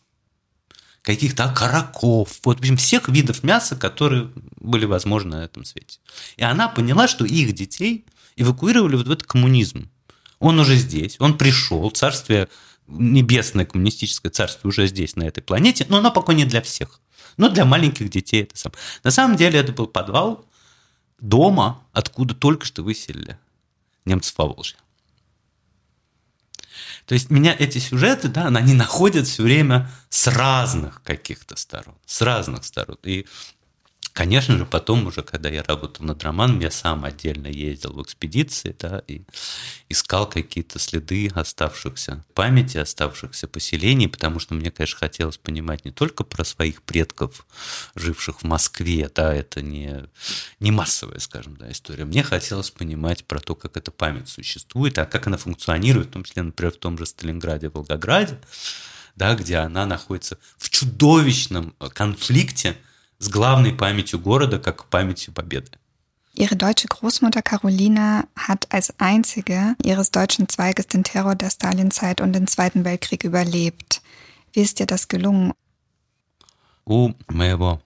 каких-то 1.06 1.44
окороков, 1.44 2.40
вот, 2.42 2.56
в 2.56 2.60
общем, 2.60 2.76
всех 2.76 3.08
видов 3.08 3.44
мяса, 3.44 3.76
которые 3.76 4.28
были 4.58 4.86
возможны 4.86 5.36
на 5.36 5.44
этом 5.44 5.64
свете. 5.64 6.00
И 6.36 6.42
она 6.42 6.66
поняла, 6.68 7.06
что 7.06 7.24
их 7.24 7.52
детей 7.52 8.04
эвакуировали 8.34 8.96
вот 8.96 9.06
в 9.06 9.10
этот 9.12 9.24
коммунизм. 9.24 9.88
Он 10.40 10.58
уже 10.58 10.74
здесь, 10.74 11.14
он 11.20 11.38
пришел, 11.38 11.88
царствие, 11.90 12.48
небесное 12.88 13.64
коммунистическое 13.64 14.32
царство 14.32 14.66
уже 14.66 14.88
здесь, 14.88 15.14
на 15.14 15.22
этой 15.22 15.42
планете, 15.42 15.86
но 15.88 15.98
оно 15.98 16.10
пока 16.10 16.34
не 16.34 16.44
для 16.44 16.60
всех. 16.60 17.00
Но 17.36 17.50
для 17.50 17.64
маленьких 17.64 18.10
детей 18.10 18.42
это 18.42 18.58
сам. 18.58 18.72
На 19.04 19.12
самом 19.12 19.36
деле 19.36 19.60
это 19.60 19.70
был 19.70 19.86
подвал 19.86 20.44
дома, 21.20 21.84
откуда 21.92 22.34
только 22.34 22.66
что 22.66 22.82
выселили 22.82 23.38
немцев 24.04 24.34
по 24.34 24.44
Волжье. 24.44 24.76
То 27.06 27.14
есть 27.14 27.30
меня 27.30 27.54
эти 27.56 27.78
сюжеты, 27.78 28.28
да, 28.28 28.46
они 28.46 28.74
находят 28.74 29.26
все 29.26 29.44
время 29.44 29.88
с 30.10 30.26
разных 30.26 31.02
каких-то 31.02 31.56
сторон, 31.56 31.94
с 32.04 32.20
разных 32.20 32.64
сторон. 32.64 32.98
И 33.04 33.26
Конечно 34.16 34.56
же, 34.56 34.64
потом 34.64 35.06
уже, 35.06 35.22
когда 35.22 35.50
я 35.50 35.62
работал 35.62 36.06
над 36.06 36.24
романом, 36.24 36.58
я 36.60 36.70
сам 36.70 37.04
отдельно 37.04 37.48
ездил 37.48 37.92
в 37.92 38.02
экспедиции, 38.02 38.74
да, 38.78 39.02
и 39.06 39.20
искал 39.90 40.26
какие-то 40.26 40.78
следы 40.78 41.28
оставшихся 41.34 42.24
памяти, 42.32 42.78
оставшихся 42.78 43.46
поселений, 43.46 44.08
потому 44.08 44.40
что 44.40 44.54
мне, 44.54 44.70
конечно, 44.70 45.00
хотелось 45.00 45.36
понимать 45.36 45.84
не 45.84 45.90
только 45.90 46.24
про 46.24 46.44
своих 46.44 46.80
предков, 46.80 47.46
живших 47.94 48.40
в 48.40 48.44
Москве, 48.44 49.10
да, 49.14 49.34
это 49.34 49.60
не, 49.60 50.06
не 50.60 50.70
массовая, 50.70 51.18
скажем, 51.18 51.58
да, 51.58 51.70
история. 51.70 52.06
Мне 52.06 52.22
хотелось 52.22 52.70
понимать 52.70 53.22
про 53.26 53.38
то, 53.38 53.54
как 53.54 53.76
эта 53.76 53.90
память 53.90 54.30
существует, 54.30 54.96
а 54.96 55.04
как 55.04 55.26
она 55.26 55.36
функционирует, 55.36 56.06
в 56.06 56.12
том 56.12 56.24
числе, 56.24 56.42
например, 56.42 56.72
в 56.72 56.78
том 56.78 56.96
же 56.96 57.04
Сталинграде, 57.04 57.68
Волгограде, 57.68 58.38
да, 59.14 59.34
где 59.34 59.56
она 59.56 59.84
находится 59.84 60.38
в 60.56 60.70
чудовищном 60.70 61.74
конфликте 61.92 62.78
с 63.18 63.28
главной 63.28 63.72
памятью 63.72 64.18
города, 64.20 64.58
как 64.58 64.86
памятью 64.86 65.32
победы. 65.32 65.70
Ihre 66.34 66.54
deutsche 66.54 66.86
Großmutter 66.88 67.40
Carolina 67.40 68.28
hat 68.34 68.66
als 68.70 68.92
einzige 68.98 69.74
ihres 69.82 70.10
deutschen 70.10 70.48
Zweiges 70.50 70.86
den 70.86 71.02
Terror 71.02 71.34
der 71.34 71.48
Stalinzeit 71.48 72.20
und 72.20 72.34
den 72.34 72.46
Zweiten 72.46 72.84
Weltkrieg 72.84 73.24
überlebt. 73.24 74.02
Wie 74.52 74.60
ist 74.60 74.78
dir 74.78 74.86
das 74.86 75.08
gelungen? 75.08 75.54
У 76.84 77.14
моего 77.28 77.80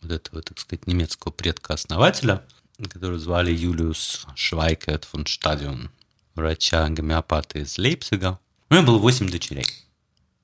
вот 0.00 0.10
этого, 0.10 0.42
так 0.42 0.58
сказать, 0.58 0.86
немецкого 0.86 1.30
предка-основателя, 1.30 2.42
которого 2.90 3.18
звали 3.18 3.52
Юлиус 3.52 4.26
Швайкет 4.34 5.04
фон 5.04 5.26
Стадион, 5.26 5.90
врача-гомеопата 6.34 7.60
из 7.60 7.78
Лейпцига, 7.78 8.40
у 8.70 8.74
него 8.74 8.86
было 8.86 8.98
восемь 8.98 9.28
дочерей. 9.28 9.66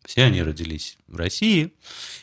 Все 0.09 0.25
они 0.25 0.43
родились 0.43 0.97
в 1.07 1.17
России, 1.17 1.75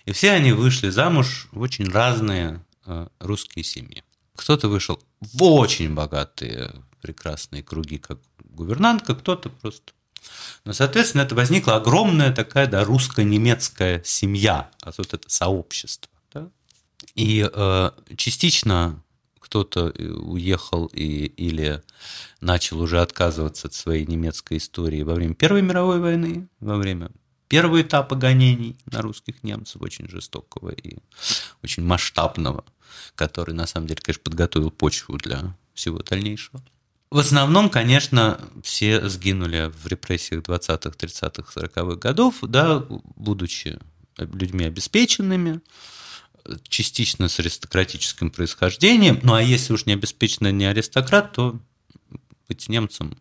и 0.06 0.12
все 0.12 0.32
они 0.32 0.54
вышли 0.54 0.90
замуж 0.90 1.48
в 1.52 1.62
очень 1.62 1.88
разные 1.88 2.66
э, 2.88 3.08
русские 3.20 3.64
семьи. 3.64 4.04
Кто-то 4.36 4.70
вышел 4.70 5.00
в 5.22 5.44
очень 5.44 5.94
богатые, 5.94 6.72
прекрасные 7.00 7.62
круги, 7.62 8.00
как 8.00 8.18
гувернантка, 8.44 9.14
кто-то 9.14 9.50
просто 9.52 9.94
но, 10.64 10.74
соответственно, 10.74 11.22
это 11.22 11.36
возникла 11.36 11.76
огромная 11.76 12.34
такая 12.34 12.66
да, 12.66 12.84
русско-немецкая 12.84 14.02
семья, 14.04 14.72
а 14.82 14.92
вот 14.98 15.14
это 15.14 15.30
сообщество. 15.30 16.12
Да? 16.34 16.50
И 17.14 17.48
э, 17.48 17.92
частично 18.18 19.04
кто-то 19.40 19.94
э, 19.96 20.08
уехал 20.08 20.88
и, 20.88 21.26
или 21.28 21.84
начал 22.42 22.82
уже 22.82 23.00
отказываться 23.00 23.68
от 23.68 23.76
своей 23.76 24.08
немецкой 24.08 24.58
истории 24.58 25.04
во 25.04 25.14
время 25.14 25.36
Первой 25.36 25.62
мировой 25.62 26.00
войны, 26.00 26.48
во 26.60 26.78
время 26.78 27.12
первого 27.48 27.82
этапа 27.82 28.16
гонений 28.16 28.78
на 28.86 29.02
русских 29.02 29.44
немцев, 29.44 29.82
очень 29.82 30.10
жестокого 30.10 30.70
и 30.70 30.98
очень 31.64 31.84
масштабного, 31.84 32.66
который, 33.16 33.54
на 33.54 33.68
самом 33.68 33.88
деле, 33.88 34.02
конечно, 34.02 34.24
подготовил 34.24 34.72
почву 34.72 35.18
для 35.18 35.56
всего 35.74 36.00
дальнейшего. 36.00 36.64
В 37.12 37.20
основном, 37.20 37.70
конечно, 37.70 38.42
все 38.64 39.08
сгинули 39.08 39.72
в 39.82 39.88
репрессиях 39.88 40.42
20-х, 40.42 40.90
30-х, 40.90 41.62
40-х 41.62 41.96
годов, 41.96 42.38
да, 42.42 42.80
будучи 43.16 43.80
людьми 44.18 44.66
обеспеченными, 44.66 45.62
частично 46.68 47.28
с 47.28 47.40
аристократическим 47.40 48.32
происхождением. 48.32 49.20
Ну 49.24 49.34
а 49.34 49.42
если 49.42 49.74
уж 49.74 49.86
не 49.86 49.94
обеспеченный 49.94 50.52
не 50.52 50.66
аристократ, 50.66 51.34
то 51.34 51.60
быть 52.48 52.70
немцем 52.70 53.18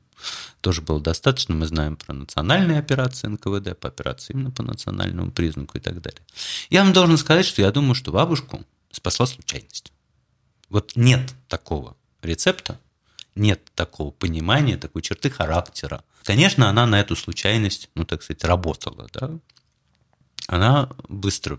тоже 0.61 0.83
было 0.83 1.01
достаточно. 1.01 1.55
Мы 1.55 1.67
знаем 1.67 1.97
про 1.97 2.15
национальные 2.15 2.79
операции 2.79 3.29
НКВД, 3.29 3.79
по 3.79 3.89
операции 3.89 4.33
именно 4.33 4.51
по 4.51 4.63
национальному 4.63 5.31
признаку 5.31 5.79
и 5.79 5.81
так 5.81 6.01
далее. 6.01 6.23
Я 6.71 6.83
вам 6.83 6.93
должен 6.93 7.17
сказать, 7.19 7.47
что 7.47 7.63
я 7.63 7.71
думаю, 7.71 7.95
что 7.95 8.13
бабушку 8.13 8.65
спасла 8.91 9.27
случайность. 9.27 9.93
Вот 10.71 10.93
нет 10.97 11.35
такого 11.49 11.97
рецепта, 12.23 12.81
нет 13.35 13.63
такого 13.75 14.11
понимания, 14.11 14.77
такой 14.77 15.03
черты 15.03 15.31
характера. 15.31 16.05
Конечно, 16.23 16.69
она 16.69 16.87
на 16.87 17.01
эту 17.01 17.17
случайность, 17.17 17.91
ну, 17.95 18.05
так 18.05 18.23
сказать, 18.23 18.45
работала, 18.45 19.09
да. 19.13 19.31
Она 20.47 20.91
быстро 21.09 21.59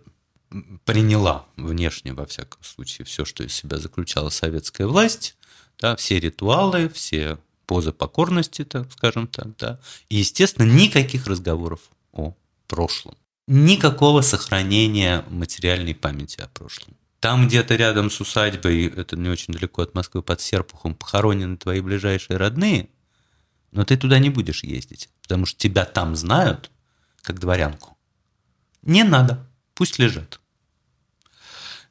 приняла 0.86 1.46
внешне, 1.58 2.14
во 2.14 2.26
всяком 2.26 2.64
случае, 2.64 3.06
все, 3.06 3.26
что 3.26 3.44
из 3.44 3.54
себя 3.54 3.78
заключала 3.78 4.30
советская 4.30 4.88
власть, 4.88 5.36
да, 5.80 5.96
все 5.96 6.20
ритуалы, 6.20 6.90
все 6.90 7.38
поза 7.66 7.92
покорности, 7.92 8.64
так 8.64 8.92
скажем 8.92 9.28
так, 9.28 9.56
да. 9.58 9.80
И, 10.10 10.18
естественно, 10.18 10.66
никаких 10.66 11.28
разговоров 11.28 11.82
о 12.12 12.36
прошлом. 12.68 13.16
Никакого 13.48 14.22
сохранения 14.22 15.24
материальной 15.30 15.94
памяти 15.94 16.42
о 16.42 16.48
прошлом. 16.48 16.96
Там 17.20 17.48
где-то 17.48 17.76
рядом 17.76 18.10
с 18.10 18.20
усадьбой, 18.22 18.86
это 18.86 19.16
не 19.16 19.30
очень 19.30 19.54
далеко 19.54 19.82
от 19.82 19.96
Москвы, 19.96 20.22
под 20.22 20.42
Серпухом, 20.42 20.96
похоронены 20.96 21.58
твои 21.58 21.82
ближайшие 21.82 22.38
родные, 22.38 22.90
но 23.72 23.84
ты 23.84 23.98
туда 23.98 24.20
не 24.20 24.30
будешь 24.30 24.64
ездить, 24.64 25.10
потому 25.22 25.46
что 25.46 25.60
тебя 25.60 25.86
там 25.86 26.16
знают, 26.16 26.72
как 27.22 27.40
дворянку. 27.40 27.98
Не 28.84 29.04
надо, 29.04 29.50
пусть 29.74 30.00
лежат. 30.00 30.40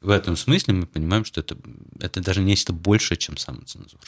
В 0.01 0.09
этом 0.09 0.37
смысле 0.37 0.73
мы 0.73 0.85
понимаем, 0.85 1.25
что 1.25 1.41
это, 1.41 1.57
это 1.99 2.21
даже 2.21 2.41
нечто 2.41 2.73
большее, 2.73 3.17
чем 3.17 3.37
самоцензура. 3.37 4.03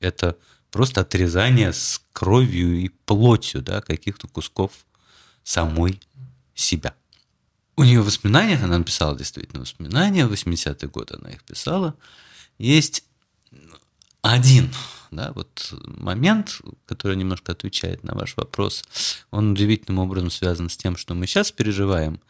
Это 0.00 0.36
просто 0.70 1.02
отрезание 1.02 1.72
с 1.72 2.00
кровью 2.12 2.80
и 2.80 2.88
плотью 2.88 3.62
да, 3.62 3.80
каких-то 3.80 4.28
кусков 4.28 4.72
самой 5.42 6.00
себя. 6.54 6.94
У 7.76 7.84
нее 7.84 8.00
в 8.00 8.06
воспоминаниях, 8.06 8.62
она 8.62 8.78
написала 8.78 9.16
действительно 9.16 9.60
воспоминания, 9.60 10.26
в 10.26 10.32
80-е 10.32 10.88
годы 10.88 11.16
она 11.20 11.30
их 11.30 11.44
писала, 11.44 11.94
есть 12.58 13.04
один 14.22 14.70
да, 15.10 15.32
вот 15.32 15.72
момент, 15.84 16.60
который 16.86 17.16
немножко 17.16 17.52
отвечает 17.52 18.04
на 18.04 18.14
ваш 18.14 18.36
вопрос, 18.36 18.84
он 19.30 19.52
удивительным 19.52 20.00
образом 20.00 20.30
связан 20.30 20.68
с 20.68 20.76
тем, 20.76 20.96
что 20.96 21.14
мы 21.14 21.26
сейчас 21.26 21.50
переживаем. 21.50 22.20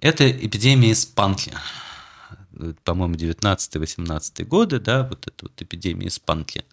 Это 0.00 0.30
эпидемия 0.30 0.92
испанки. 0.92 1.52
По-моему, 2.84 3.14
19-18 3.14 4.44
годы, 4.44 4.80
да, 4.80 5.04
вот 5.04 5.26
эта 5.26 5.46
вот 5.46 5.62
эпидемия 5.62 6.08
испанки 6.08 6.64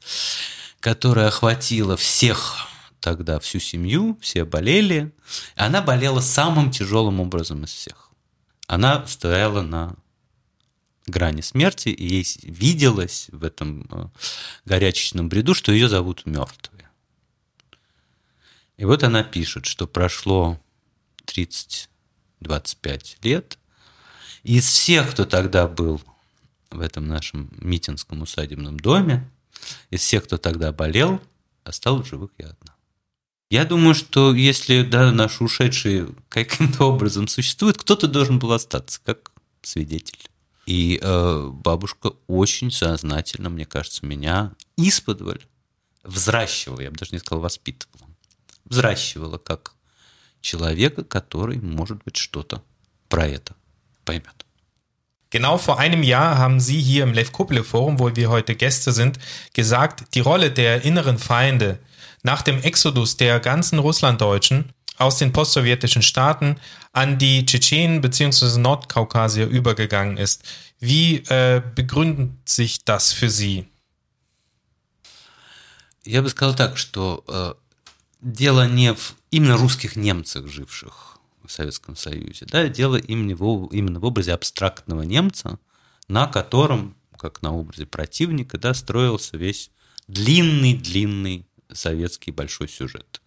которая 0.86 1.30
охватила 1.30 1.98
всех 1.98 2.68
тогда, 3.00 3.40
всю 3.40 3.58
семью, 3.58 4.20
все 4.22 4.46
болели. 4.46 5.12
Она 5.56 5.82
болела 5.82 6.20
самым 6.20 6.70
тяжелым 6.70 7.20
образом 7.20 7.64
из 7.64 7.72
всех. 7.72 8.12
Она 8.68 9.04
стояла 9.08 9.64
на 9.64 9.96
грани 11.08 11.42
смерти, 11.42 11.90
и 11.90 12.06
ей 12.06 12.28
виделось 12.44 13.30
в 13.32 13.44
этом 13.44 13.88
э, 13.90 14.10
горячечном 14.66 15.28
бреду, 15.28 15.56
что 15.56 15.72
ее 15.72 15.90
зовут 15.90 16.28
мертвой. 16.28 16.86
И 18.78 18.86
вот 18.86 19.02
она 19.02 19.24
пишет, 19.24 19.66
что 19.66 19.88
прошло 19.88 20.62
30-25 21.26 21.88
лет, 23.24 23.58
и 24.44 24.58
из 24.58 24.68
всех, 24.68 25.10
кто 25.10 25.26
тогда 25.26 25.68
был 25.68 26.00
в 26.70 26.80
этом 26.80 27.08
нашем 27.08 27.50
митинском 27.58 28.22
усадебном 28.22 28.80
доме, 28.80 29.28
Из 29.90 30.02
всех, 30.02 30.26
кто 30.26 30.38
тогда 30.38 30.72
болел, 30.72 31.22
осталась 31.64 32.08
живых 32.08 32.32
я 32.38 32.48
одна. 32.48 32.76
Я 33.50 33.66
думаю, 33.66 33.94
что 33.94 34.34
если 34.34 34.82
да, 34.84 35.12
наши 35.12 35.44
ушедшие 35.44 36.10
каким-то 36.30 36.86
образом 36.86 37.28
существуют, 37.28 37.78
кто-то 37.78 38.08
должен 38.08 38.40
был 38.40 38.52
остаться, 38.54 39.00
как 39.04 39.32
свидетель. 39.62 40.30
И 40.66 41.00
э, 41.02 41.50
бабушка 41.52 42.14
очень 42.28 42.72
сознательно, 42.72 43.50
мне 43.50 43.66
кажется, 43.66 44.06
меня 44.06 44.54
исподволь 44.78 45.42
взращивала, 46.04 46.82
я 46.82 46.92
бы 46.92 46.98
даже 46.98 47.12
не 47.12 47.20
сказал 47.20 47.42
воспитывала, 47.42 48.10
взращивала 48.66 49.38
как 49.38 49.74
человека, 50.42 51.04
который, 51.04 51.60
может 51.60 52.04
быть, 52.04 52.16
что-то 52.16 52.64
про 53.10 53.28
это 53.28 53.56
поймет. 54.04 54.46
Genau 55.35 55.59
vor 55.59 55.79
einem 55.79 56.03
Jahr 56.03 56.39
haben 56.39 56.59
Sie 56.59 56.81
hier 56.81 57.05
im 57.05 57.13
Lev 57.13 57.31
Kuppele 57.31 57.63
Forum, 57.63 58.01
wo 58.01 58.15
wir 58.17 58.31
heute 58.31 58.57
Gäste 58.57 58.93
sind, 58.93 59.19
gesagt, 59.55 60.15
die 60.15 60.21
Rolle 60.21 60.51
der 60.51 60.85
inneren 60.85 61.19
Feinde 61.19 61.79
nach 62.23 62.43
dem 62.43 62.61
Exodus 62.63 63.17
der 63.17 63.39
ganzen 63.39 63.79
Russlanddeutschen 63.79 64.73
aus 64.99 65.19
den 65.19 65.33
postsowjetischen 65.33 66.03
Staaten 66.03 66.57
an 66.93 67.17
die 67.17 67.47
Tschetschenen 67.47 68.01
bzw. 68.01 68.59
Nordkaukasier 68.59 69.47
übergegangen 69.47 70.17
ist. 70.17 70.43
Wie 70.81 71.19
äh, 71.29 71.63
begründet 71.75 72.49
sich 72.49 72.85
das 72.85 73.13
für 73.13 73.31
Sie? 73.31 73.67
Я 76.05 76.23
бы 76.23 76.31
сказал 76.31 76.55
так, 76.55 76.77
что 76.77 77.23
э, 77.29 77.55
дело 78.21 78.67
не 78.67 78.95
в 78.95 79.15
именно 79.31 79.57
русских 79.57 79.97
немцах, 79.97 80.49
живших 80.49 81.14
в 81.48 81.52
Советском 81.52 81.96
Союзе, 81.96 82.46
да, 82.46 82.68
дело 82.68 82.98
именно 82.98 83.36
в, 83.36 84.06
образе 84.06 84.34
абстрактного 84.34 85.02
немца, 85.04 85.60
на 86.08 86.28
котором, 86.28 86.96
как 87.18 87.42
на 87.42 87.54
образе 87.54 87.86
противника, 87.86 88.58
да, 88.58 88.74
строился 88.74 89.38
весь 89.38 89.72
длинный-длинный 90.08 91.48
советский 91.72 92.32
большой 92.32 92.68
сюжет. 92.68 93.22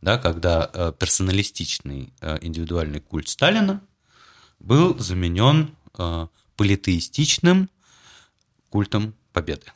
Да, 0.00 0.18
когда 0.18 0.70
э, 0.72 0.92
персоналистичный 0.98 2.12
э, 2.20 2.38
индивидуальный 2.40 3.00
культ 3.00 3.28
Сталина 3.28 3.82
был 4.58 4.98
заменен 4.98 5.74
э, 5.98 6.26
политеистичным 6.56 7.70
культом 8.70 9.14
победы 9.32 9.73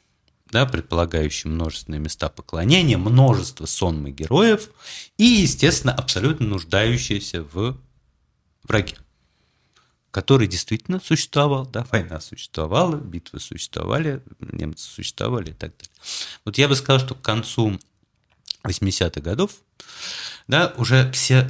да, 0.50 0.66
предполагающий 0.66 1.48
множественные 1.48 2.00
места 2.00 2.28
поклонения, 2.28 2.98
множество 2.98 3.66
сонмы 3.66 4.10
героев 4.10 4.70
и, 5.16 5.24
естественно, 5.24 5.94
абсолютно 5.94 6.46
нуждающиеся 6.46 7.42
в 7.42 7.76
враге, 8.62 8.96
который 10.10 10.46
действительно 10.46 11.00
существовал, 11.00 11.66
да, 11.66 11.86
война 11.90 12.20
существовала, 12.20 12.96
битвы 12.96 13.40
существовали, 13.40 14.22
немцы 14.40 14.88
существовали 14.88 15.50
и 15.50 15.54
так 15.54 15.76
далее. 15.76 15.94
Вот 16.44 16.58
я 16.58 16.68
бы 16.68 16.76
сказал, 16.76 17.04
что 17.04 17.14
к 17.14 17.22
концу 17.22 17.78
80-х 18.64 19.20
годов, 19.20 19.52
да, 20.46 20.74
уже 20.76 21.10
все 21.12 21.48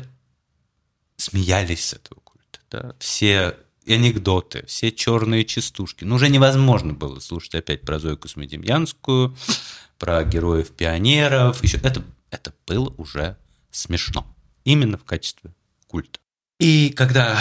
смеялись 1.17 1.85
с 1.85 1.93
этого 1.95 2.21
культа, 2.21 2.61
да, 2.71 2.95
все 2.99 3.57
анекдоты, 3.93 4.65
все 4.67 4.93
черные 4.93 5.45
частушки. 5.45 6.05
Ну, 6.05 6.17
уже 6.17 6.29
невозможно 6.29 6.93
было 6.95 7.21
слушать 7.21 7.55
опять 7.55 7.83
про 7.83 7.99
Зойку 7.99 8.29
Смедемьянскую, 8.29 9.37
про 9.99 10.25
героев-пионеров. 10.25 11.63
Еще 11.63 11.79
это, 11.79 12.05
это 12.31 12.53
было 12.67 12.93
уже 12.97 13.37
смешно. 13.71 14.27
Именно 14.65 14.99
в 14.99 15.05
качестве 15.05 15.53
культа. 15.87 16.19
И 16.59 16.91
когда, 16.91 17.39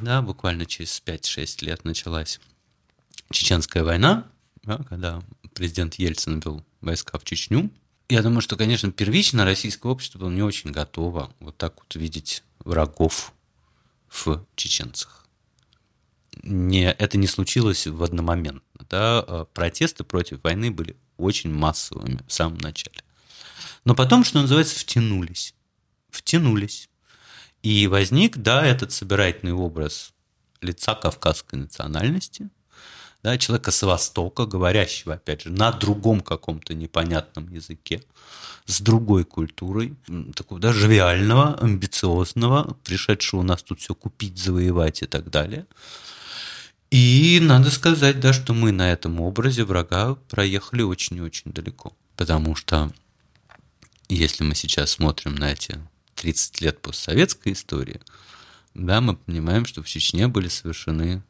да, 0.00 0.22
буквально 0.22 0.66
через 0.66 1.02
5-6 1.04 1.64
лет 1.64 1.84
началась 1.84 2.40
Чеченская 3.30 3.82
война, 3.82 4.26
да, 4.62 4.78
когда 4.88 5.22
президент 5.54 5.94
Ельцин 5.96 6.40
вел 6.40 6.64
войска 6.80 7.18
в 7.18 7.24
Чечню, 7.24 7.70
я 8.08 8.22
думаю, 8.22 8.40
что, 8.42 8.56
конечно, 8.56 8.92
первично 8.92 9.44
российское 9.44 9.88
общество 9.88 10.18
было 10.18 10.30
не 10.30 10.42
очень 10.42 10.70
готово 10.70 11.32
вот 11.40 11.56
так 11.56 11.74
вот 11.78 11.94
видеть 11.94 12.42
врагов 12.64 13.32
в 14.08 14.44
чеченцах 14.54 15.21
не, 16.42 16.90
это 16.92 17.18
не 17.18 17.26
случилось 17.26 17.86
в 17.86 18.02
одномоментно. 18.02 18.62
Да? 18.88 19.20
А 19.20 19.44
протесты 19.44 20.04
против 20.04 20.42
войны 20.42 20.70
были 20.70 20.96
очень 21.16 21.52
массовыми 21.52 22.20
в 22.26 22.32
самом 22.32 22.58
начале. 22.58 22.96
Но 23.84 23.94
потом, 23.94 24.24
что 24.24 24.40
называется, 24.40 24.78
втянулись. 24.78 25.54
Втянулись. 26.10 26.88
И 27.62 27.86
возник, 27.86 28.38
да, 28.38 28.64
этот 28.64 28.92
собирательный 28.92 29.52
образ 29.52 30.12
лица 30.60 30.94
кавказской 30.94 31.56
национальности, 31.56 32.48
да, 33.22 33.38
человека 33.38 33.70
с 33.70 33.82
Востока, 33.82 34.46
говорящего, 34.46 35.14
опять 35.14 35.42
же, 35.42 35.50
на 35.50 35.70
другом 35.70 36.20
каком-то 36.20 36.74
непонятном 36.74 37.48
языке, 37.48 38.02
с 38.66 38.80
другой 38.80 39.24
культурой, 39.24 39.94
такого, 40.34 40.60
да, 40.60 40.72
живиального, 40.72 41.56
амбициозного, 41.60 42.76
пришедшего 42.82 43.40
у 43.40 43.44
нас 43.44 43.62
тут 43.62 43.80
все 43.80 43.94
купить, 43.94 44.38
завоевать 44.38 45.02
и 45.02 45.06
так 45.06 45.30
далее– 45.30 45.66
и 46.92 47.40
надо 47.40 47.70
сказать, 47.70 48.20
да, 48.20 48.34
что 48.34 48.52
мы 48.52 48.70
на 48.70 48.92
этом 48.92 49.18
образе 49.22 49.64
врага 49.64 50.14
проехали 50.28 50.82
очень-очень 50.82 51.50
далеко. 51.50 51.96
Потому 52.16 52.54
что 52.54 52.92
если 54.10 54.44
мы 54.44 54.54
сейчас 54.54 54.90
смотрим 54.90 55.34
на 55.34 55.52
эти 55.52 55.80
30 56.16 56.60
лет 56.60 56.82
постсоветской 56.82 57.54
истории, 57.54 58.02
да, 58.74 59.00
мы 59.00 59.16
понимаем, 59.16 59.64
что 59.64 59.82
в 59.82 59.88
Чечне 59.88 60.28
были 60.28 60.48
совершены, 60.48 61.22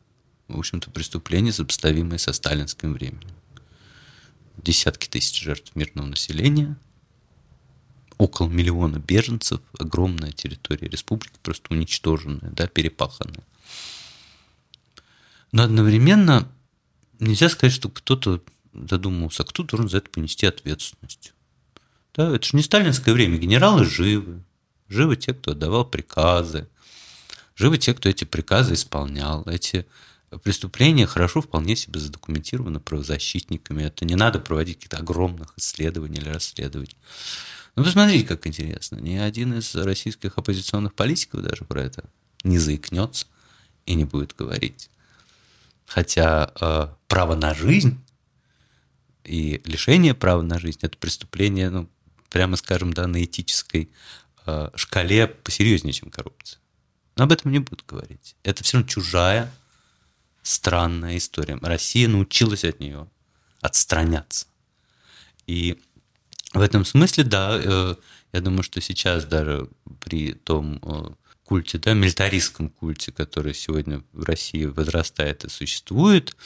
в 0.49 0.59
общем-то, 0.59 0.91
преступления, 0.91 1.53
сопоставимые 1.53 2.19
со 2.19 2.33
сталинским 2.33 2.95
временем. 2.95 3.31
Десятки 4.57 5.07
тысяч 5.07 5.41
жертв 5.41 5.77
мирного 5.77 6.09
населения, 6.09 6.77
около 8.19 8.49
миллиона 8.49 8.99
беженцев, 8.99 9.61
огромная 9.79 10.33
территория 10.33 10.89
республики 10.89 11.39
просто 11.41 11.73
уничтоженная, 11.73 12.51
да, 12.51 12.67
перепаханная. 12.67 13.45
Но 15.53 15.65
одновременно 15.65 16.49
нельзя 17.21 17.49
сказать, 17.49 17.75
что 17.75 17.89
кто-то 17.89 18.43
задумался, 18.73 19.45
кто 19.45 19.63
должен 19.63 19.89
за 19.89 19.99
это 19.99 20.11
понести 20.11 20.47
ответственность. 20.47 21.35
Да, 22.15 22.35
это 22.35 22.45
же 22.45 22.57
не 22.57 22.63
сталинское 22.63 23.15
время. 23.15 23.39
Генералы 23.39 23.85
живы. 23.85 24.43
Живы 24.89 25.17
те, 25.17 25.33
кто 25.35 25.53
отдавал 25.53 25.85
приказы. 25.85 26.69
Живы 27.55 27.79
те, 27.79 27.95
кто 27.95 28.09
эти 28.09 28.25
приказы 28.25 28.75
исполнял. 28.75 29.45
Эти 29.45 29.87
преступления 30.43 31.07
хорошо 31.07 31.43
вполне 31.43 31.77
себе 31.77 32.01
задокументированы 32.01 32.81
правозащитниками. 32.81 33.83
Это 33.83 34.05
не 34.05 34.15
надо 34.15 34.39
проводить 34.39 34.77
каких-то 34.77 34.99
огромных 34.99 35.53
исследований 35.57 36.19
или 36.19 36.29
расследований. 36.29 36.97
Ну, 37.77 37.85
посмотрите, 37.85 38.27
как 38.27 38.47
интересно. 38.47 38.97
Ни 38.97 39.17
один 39.17 39.55
из 39.55 39.75
российских 39.75 40.37
оппозиционных 40.37 40.95
политиков 40.95 41.43
даже 41.43 41.65
про 41.65 41.83
это 41.83 42.05
не 42.45 42.59
заикнется 42.59 43.27
и 43.87 43.95
не 43.95 44.05
будет 44.05 44.35
говорить. 44.37 44.91
Хотя 45.87 46.53
э, 46.61 46.89
право 47.09 47.35
на 47.35 47.55
жизнь 47.55 48.03
и 49.25 49.61
лишение 49.65 50.15
права 50.15 50.43
на 50.43 50.59
жизнь– 50.59 50.81
это 50.83 50.97
преступление, 50.99 51.71
ну, 51.71 51.89
прямо 52.31 52.57
скажем, 52.57 52.93
да, 52.93 53.07
на 53.07 53.23
этической 53.23 53.91
э, 54.47 54.71
шкале 54.75 55.27
посерьезнее, 55.27 55.93
чем 55.93 56.11
коррупция. 56.11 56.61
Но 57.17 57.25
об 57.25 57.33
этом 57.33 57.53
не 57.53 57.59
будут 57.59 57.85
говорить. 57.87 58.37
Это 58.43 58.65
все 58.65 58.79
равно 58.79 58.89
чужая, 58.89 59.53
странная 60.43 61.19
история. 61.19 61.59
Россия 61.61 62.09
научилась 62.09 62.65
от 62.65 62.81
нее 62.81 63.09
отстраняться. 63.61 64.47
И 65.47 65.81
в 66.53 66.61
этом 66.61 66.85
смысле, 66.85 67.25
да, 67.25 67.61
э, 67.63 67.95
я 68.33 68.41
думаю, 68.41 68.63
что 68.63 68.81
сейчас 68.81 69.25
даже 69.25 69.69
при 70.01 70.33
том 70.33 70.81
э, 70.83 71.11
культе, 71.45 71.79
да, 71.79 71.95
милитаристском 71.95 72.69
культе, 72.69 73.13
который 73.13 73.55
сегодня 73.55 74.03
в 74.13 74.25
России 74.25 74.65
возрастает 74.65 75.45
и 75.45 75.49
существует, 75.49 76.37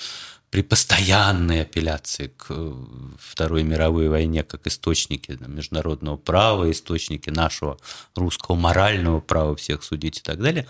при 0.50 0.62
постоянной 0.62 1.62
апелляции 1.62 2.28
к 2.36 2.46
э, 2.50 2.74
Второй 3.18 3.62
мировой 3.62 4.08
войне 4.08 4.42
как 4.42 4.66
источники 4.66 5.36
международного 5.46 6.16
права, 6.16 6.70
источники 6.70 7.30
нашего 7.30 7.78
русского 8.14 8.54
морального 8.54 9.20
права 9.20 9.56
всех 9.56 9.82
судить 9.82 10.18
и 10.18 10.22
так 10.22 10.40
далее, 10.40 10.66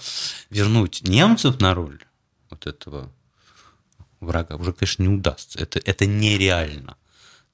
вернуть 0.51 1.03
немцев 1.03 1.61
на 1.61 1.75
роль 1.75 2.03
вот 2.51 2.67
этого 2.67 3.13
врага 4.21 4.57
уже, 4.57 4.73
конечно, 4.73 5.03
не 5.03 5.09
удастся. 5.09 5.59
Это, 5.59 5.79
это 5.79 6.07
нереально 6.07 6.97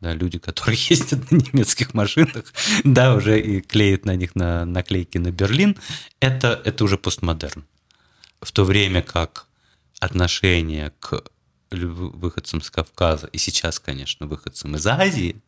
да, 0.02 0.14
люди, 0.14 0.38
которые 0.38 0.78
ездят 0.90 1.30
на 1.30 1.36
немецких 1.36 1.94
машинах, 1.94 2.52
да, 2.84 3.14
уже 3.14 3.40
и 3.40 3.60
клеят 3.60 4.04
на 4.04 4.16
них 4.16 4.34
на, 4.34 4.64
наклейки 4.64 5.18
на 5.18 5.30
Берлин, 5.30 5.78
это, 6.20 6.60
это 6.64 6.84
уже 6.84 6.98
постмодерн. 6.98 7.64
В 8.40 8.50
то 8.50 8.64
время 8.64 9.02
как 9.02 9.46
отношение 10.00 10.92
к 10.98 11.22
выходцам 11.70 12.60
с 12.60 12.70
Кавказа, 12.70 13.28
и 13.28 13.38
сейчас, 13.38 13.78
конечно, 13.78 14.26
выходцам 14.26 14.74
из 14.74 14.86
Азии, 14.86 15.40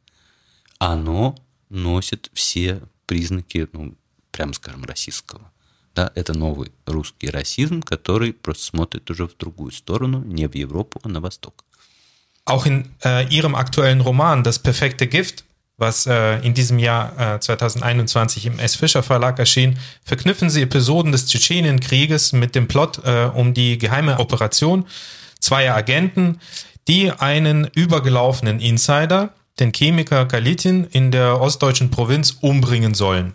оно 0.78 1.36
носит 1.68 2.30
все 2.32 2.80
признаки, 3.06 3.68
ну, 3.72 3.96
прямо 4.30 4.52
скажем, 4.52 4.84
российского. 4.84 5.50
Да, 5.96 6.12
это 6.14 6.32
новый 6.32 6.72
русский 6.86 7.28
расизм, 7.28 7.82
который 7.82 8.32
просто 8.32 8.64
смотрит 8.64 9.10
уже 9.10 9.26
в 9.26 9.36
другую 9.36 9.72
сторону, 9.72 10.22
не 10.24 10.48
в 10.48 10.54
Европу, 10.54 11.00
а 11.02 11.08
на 11.08 11.20
восток. 11.20 11.64
Auch 12.44 12.66
in 12.66 12.90
äh, 13.04 13.26
ihrem 13.28 13.54
aktuellen 13.54 14.00
Roman 14.00 14.42
Das 14.42 14.58
perfekte 14.58 15.06
Gift, 15.06 15.44
was 15.76 16.06
äh, 16.06 16.38
in 16.40 16.54
diesem 16.54 16.78
Jahr 16.78 17.36
äh, 17.36 17.40
2021 17.40 18.46
im 18.46 18.58
S. 18.58 18.76
Fischer 18.76 19.02
Verlag 19.02 19.38
erschien, 19.38 19.78
verknüpfen 20.04 20.50
sie 20.50 20.62
Episoden 20.62 21.12
des 21.12 21.26
Tschetschenienkrieges 21.26 22.32
mit 22.32 22.54
dem 22.54 22.68
Plot 22.68 23.00
äh, 23.04 23.30
um 23.34 23.54
die 23.54 23.78
geheime 23.78 24.18
Operation 24.18 24.86
zweier 25.40 25.74
Agenten, 25.74 26.40
die 26.88 27.10
einen 27.10 27.66
übergelaufenen 27.74 28.60
Insider, 28.60 29.34
den 29.60 29.72
Chemiker 29.72 30.26
Kalitin, 30.26 30.84
in 30.90 31.10
der 31.10 31.40
ostdeutschen 31.40 31.90
Provinz 31.90 32.38
umbringen 32.40 32.94
sollen. 32.94 33.34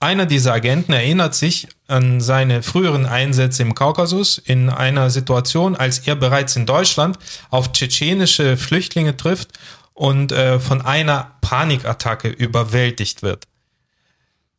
Einer 0.00 0.26
dieser 0.26 0.54
Agenten 0.54 0.92
erinnert 0.92 1.34
sich 1.34 1.68
an 1.90 2.20
seine 2.20 2.62
früheren 2.62 3.06
Einsätze 3.06 3.62
im 3.62 3.74
Kaukasus 3.74 4.38
in 4.38 4.70
einer 4.70 5.10
Situation, 5.10 5.76
als 5.76 5.98
er 6.00 6.16
bereits 6.16 6.56
in 6.56 6.66
Deutschland 6.66 7.18
auf 7.50 7.72
tschetschenische 7.72 8.56
Flüchtlinge 8.56 9.16
trifft 9.16 9.58
und 9.94 10.32
äh, 10.32 10.58
von 10.60 10.80
einer 10.80 11.32
Panikattacke 11.40 12.28
überwältigt 12.28 13.22
wird. 13.22 13.46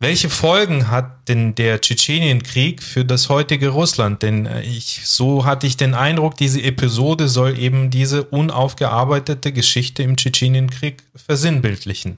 Welche 0.02 0.32
Folgen 0.32 0.90
hat 0.90 1.30
denn 1.30 1.54
der 1.54 1.80
Tschetschenienkrieg 1.80 2.82
für 2.82 3.06
das 3.06 3.30
heutige 3.30 3.70
Russland? 3.70 4.24
Denn 4.24 4.48
äh, 4.48 4.64
ich, 4.64 5.02
so 5.06 5.46
hatte 5.46 5.68
ich 5.68 5.78
den 5.78 5.94
Eindruck, 5.94 6.38
diese 6.38 6.62
Episode 6.64 7.28
soll 7.28 7.60
eben 7.60 7.92
diese 7.92 8.24
unaufgearbeitete 8.24 9.52
Geschichte 9.52 10.02
im 10.02 10.18
Tschetschenienkrieg 10.18 11.04
versinnbildlichen. 11.16 12.18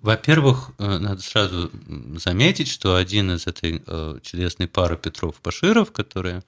Во-первых, 0.00 0.70
надо 0.78 1.20
сразу 1.22 1.70
заметить, 2.16 2.68
что 2.68 2.96
один 2.96 3.32
из 3.32 3.46
этой 3.46 3.82
чудесной 4.22 4.68
пары 4.68 4.96
Петров-Паширов, 4.96 5.92
которые 5.92 6.42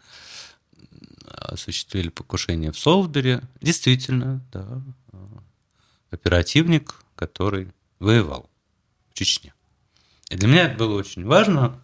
осуществили 1.27 2.09
покушение 2.09 2.73
в 2.73 2.79
Солсбери, 2.79 3.41
действительно, 3.61 4.45
да, 4.53 4.83
оперативник, 6.11 6.97
который 7.15 7.73
воевал 7.99 8.51
в 9.11 9.15
Чечне. 9.15 9.55
И 10.29 10.37
для 10.37 10.49
меня 10.49 10.65
это 10.67 10.77
было 10.77 10.97
очень 10.99 11.25
важно, 11.25 11.81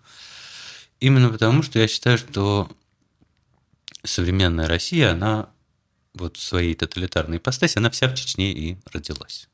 именно 1.00 1.28
потому, 1.30 1.62
что 1.62 1.78
я 1.78 1.88
считаю, 1.88 2.18
что 2.18 2.68
современная 4.02 4.68
Россия, 4.68 5.12
она 5.12 5.50
вот 6.14 6.36
в 6.36 6.42
своей 6.42 6.74
тоталитарной 6.74 7.36
ипостаси, 7.38 7.78
она 7.78 7.90
вся 7.90 8.08
в 8.08 8.14
Чечне 8.14 8.52
и 8.52 8.78
родилась. 8.92 9.48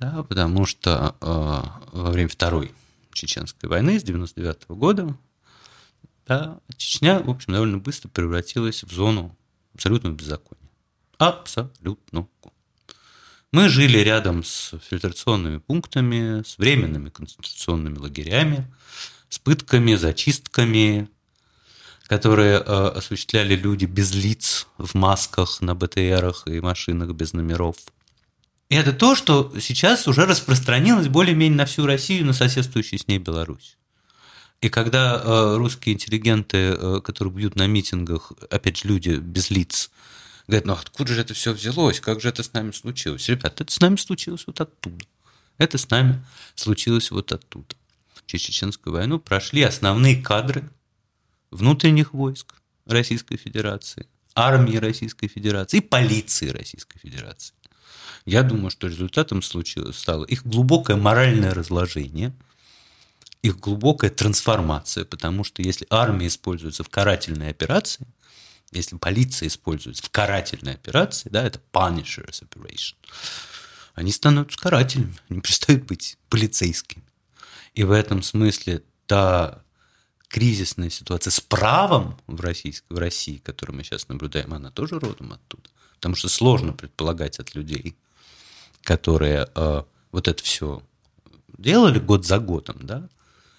Да, 0.00 0.22
потому 0.22 0.64
что 0.64 1.14
э, 1.20 1.26
во 1.92 2.10
время 2.10 2.30
Второй 2.30 2.72
Чеченской 3.12 3.68
войны 3.68 4.00
с 4.00 4.02
99 4.02 4.64
-го 4.66 4.74
года 4.74 5.16
да, 6.26 6.58
Чечня, 6.76 7.18
в 7.18 7.28
общем, 7.28 7.52
довольно 7.52 7.78
быстро 7.78 8.08
превратилась 8.08 8.82
в 8.82 8.92
зону 8.92 9.36
абсолютного 9.74 10.14
беззакония. 10.14 10.70
Абсолютно. 11.18 12.28
Мы 13.52 13.68
жили 13.68 13.98
рядом 13.98 14.42
с 14.42 14.78
фильтрационными 14.88 15.58
пунктами, 15.58 16.44
с 16.44 16.56
временными 16.56 17.10
концентрационными 17.10 17.98
лагерями, 17.98 18.72
с 19.28 19.38
пытками, 19.38 19.96
зачистками, 19.96 21.10
которые 22.06 22.58
э, 22.58 22.62
осуществляли 22.62 23.54
люди 23.54 23.84
без 23.84 24.14
лиц 24.14 24.66
в 24.78 24.94
масках 24.94 25.60
на 25.60 25.74
БТРах 25.74 26.46
и 26.46 26.60
машинах 26.60 27.10
без 27.10 27.34
номеров– 27.34 27.76
это 28.76 28.92
то, 28.92 29.14
что 29.14 29.52
сейчас 29.60 30.06
уже 30.06 30.26
распространилось 30.26 31.08
более-менее 31.08 31.56
на 31.56 31.66
всю 31.66 31.86
Россию, 31.86 32.26
на 32.26 32.32
соседствующую 32.32 33.00
с 33.00 33.08
ней 33.08 33.18
Беларусь. 33.18 33.76
И 34.60 34.68
когда 34.68 35.20
э, 35.22 35.56
русские 35.56 35.94
интеллигенты, 35.94 36.56
э, 36.56 37.00
которые 37.02 37.34
бьют 37.34 37.56
на 37.56 37.66
митингах, 37.66 38.32
опять 38.50 38.78
же, 38.78 38.88
люди 38.88 39.10
без 39.16 39.50
лиц, 39.50 39.90
говорят, 40.46 40.66
ну 40.66 40.74
откуда 40.74 41.14
же 41.14 41.20
это 41.20 41.34
все 41.34 41.52
взялось, 41.52 42.00
как 42.00 42.20
же 42.20 42.28
это 42.28 42.42
с 42.42 42.52
нами 42.52 42.70
случилось? 42.70 43.28
Ребята, 43.28 43.64
это 43.64 43.72
с 43.72 43.80
нами 43.80 43.96
случилось 43.96 44.46
вот 44.46 44.60
оттуда. 44.60 45.04
Это 45.58 45.78
с 45.78 45.88
нами 45.90 46.24
случилось 46.54 47.10
вот 47.10 47.32
оттуда. 47.32 47.74
Через 48.26 48.44
Чеченскую 48.44 48.92
войну 48.92 49.18
прошли 49.18 49.62
основные 49.62 50.22
кадры 50.22 50.70
внутренних 51.50 52.12
войск 52.12 52.54
Российской 52.86 53.36
Федерации, 53.36 54.06
армии 54.34 54.76
Российской 54.76 55.28
Федерации 55.28 55.78
и 55.78 55.80
полиции 55.80 56.48
Российской 56.48 56.98
Федерации. 56.98 57.54
Я 58.24 58.42
думаю, 58.42 58.70
что 58.70 58.86
результатом 58.86 59.42
случилось 59.42 59.98
стало 59.98 60.24
их 60.24 60.46
глубокое 60.46 60.96
моральное 60.96 61.54
разложение, 61.54 62.32
их 63.42 63.58
глубокая 63.58 64.10
трансформация, 64.10 65.04
потому 65.04 65.44
что 65.44 65.62
если 65.62 65.86
армия 65.90 66.26
используется 66.26 66.84
в 66.84 66.88
карательной 66.88 67.50
операции, 67.50 68.06
если 68.72 68.96
полиция 68.96 69.48
используется 69.48 70.02
в 70.04 70.10
карательной 70.10 70.74
операции, 70.74 71.28
да, 71.28 71.44
это 71.44 71.60
punishers 71.72 72.42
operation, 72.42 72.94
они 73.94 74.12
становятся 74.12 74.58
карателями, 74.58 75.16
они 75.28 75.40
перестают 75.40 75.84
быть 75.84 76.18
полицейскими. 76.28 77.02
И 77.74 77.82
в 77.84 77.90
этом 77.90 78.22
смысле 78.22 78.82
та 79.06 79.62
кризисная 80.28 80.90
ситуация 80.90 81.30
с 81.32 81.40
правом 81.40 82.18
в, 82.26 82.40
российской, 82.40 82.92
в 82.92 82.98
России, 82.98 83.38
которую 83.38 83.76
мы 83.76 83.84
сейчас 83.84 84.08
наблюдаем, 84.08 84.54
она 84.54 84.70
тоже 84.70 84.98
родом 84.98 85.32
оттуда. 85.32 85.68
Потому 86.00 86.14
что 86.16 86.30
сложно 86.30 86.72
предполагать 86.72 87.38
от 87.40 87.54
людей, 87.54 87.94
которые 88.82 89.46
э, 89.54 89.82
вот 90.12 90.28
это 90.28 90.42
все 90.42 90.82
делали 91.58 91.98
год 91.98 92.24
за 92.24 92.38
годом, 92.38 92.78
да, 92.80 93.06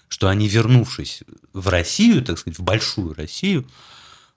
что 0.08 0.26
они, 0.26 0.48
вернувшись 0.48 1.22
в 1.52 1.68
Россию, 1.68 2.24
так 2.24 2.36
сказать, 2.36 2.58
в 2.58 2.62
большую 2.64 3.14
Россию, 3.14 3.64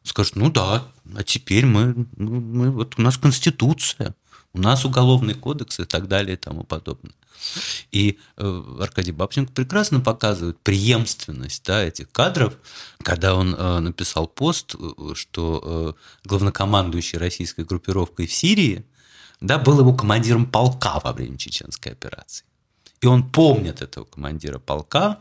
скажут, 0.04 0.36
ну 0.36 0.52
да, 0.52 0.88
а 1.16 1.24
теперь 1.24 1.66
мы, 1.66 2.06
мы 2.16 2.70
вот 2.70 2.94
у 3.00 3.02
нас 3.02 3.18
конституция, 3.18 4.14
у 4.56 4.60
нас 4.60 4.86
уголовный 4.86 5.34
кодекс 5.34 5.80
и 5.80 5.86
так 5.86 6.08
далее 6.08 6.36
и 6.36 6.38
тому 6.38 6.64
подобное. 6.64 7.14
И 7.92 8.18
э, 8.38 8.64
Аркадий 8.80 9.12
Бабченко 9.12 9.52
прекрасно 9.52 10.00
показывает 10.00 10.58
преемственность 10.62 11.64
да, 11.66 11.84
этих 11.84 12.10
кадров, 12.12 12.56
когда 13.04 13.36
он 13.36 13.54
э, 13.54 13.80
написал 13.80 14.28
пост, 14.28 14.76
э, 14.76 15.14
что 15.14 15.96
главнокомандующий 16.24 17.20
российской 17.20 17.66
группировкой 17.66 18.28
в 18.28 18.34
Сирии 18.34 18.86
да, 19.42 19.58
был 19.58 19.80
его 19.80 19.94
командиром 19.94 20.46
полка 20.46 21.00
во 21.04 21.12
время 21.12 21.38
чеченской 21.38 21.92
операции. 21.92 22.46
И 23.02 23.08
он 23.08 23.30
помнит 23.30 23.82
этого 23.82 24.06
командира 24.06 24.58
полка, 24.58 25.20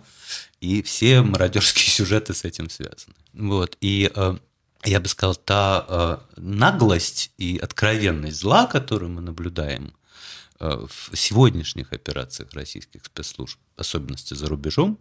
и 0.61 0.81
все 0.83 1.23
мародерские 1.23 1.91
сюжеты 1.91 2.33
с 2.33 2.45
этим 2.45 2.71
связаны. 2.71 3.17
Вот. 3.33 3.77
И 3.81 4.11
я 4.85 5.01
бы 5.01 5.09
сказал, 5.09 5.35
та 5.35 5.87
э, 5.89 6.41
наглость 6.41 7.33
и 7.39 7.59
откровенность 7.59 8.39
зла, 8.39 8.67
которую 8.67 9.11
мы 9.11 9.21
наблюдаем 9.21 9.93
э, 10.61 10.87
в 10.87 11.17
сегодняшних 11.17 11.93
операциях 11.93 12.53
российских 12.53 13.05
спецслужб, 13.05 13.59
особенности 13.77 14.35
за 14.35 14.47
рубежом, 14.47 14.99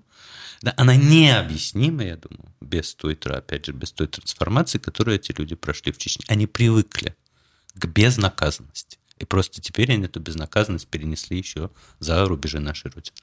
да, 0.61 0.73
она 0.77 0.95
необъяснима, 0.95 2.03
я 2.03 2.15
думаю, 2.15 2.53
без 2.61 2.95
той, 2.95 3.19
опять 3.25 3.65
же, 3.65 3.73
без 3.73 3.91
той 3.91 4.07
трансформации, 4.07 4.77
которую 4.77 5.15
эти 5.15 5.33
люди 5.37 5.55
прошли 5.55 5.91
в 5.91 5.97
Чечне. 5.97 6.23
Они 6.29 6.47
привыкли 6.47 7.15
к 7.73 7.85
безнаказанности. 7.85 8.97
И 9.19 9.25
просто 9.25 9.61
теперь 9.61 9.91
они 9.91 10.05
эту 10.05 10.21
безнаказанность 10.21 10.87
перенесли 10.87 11.37
еще 11.37 11.69
за 11.99 12.25
рубежи 12.25 12.59
нашей 12.59 12.91
Родины. 12.91 13.17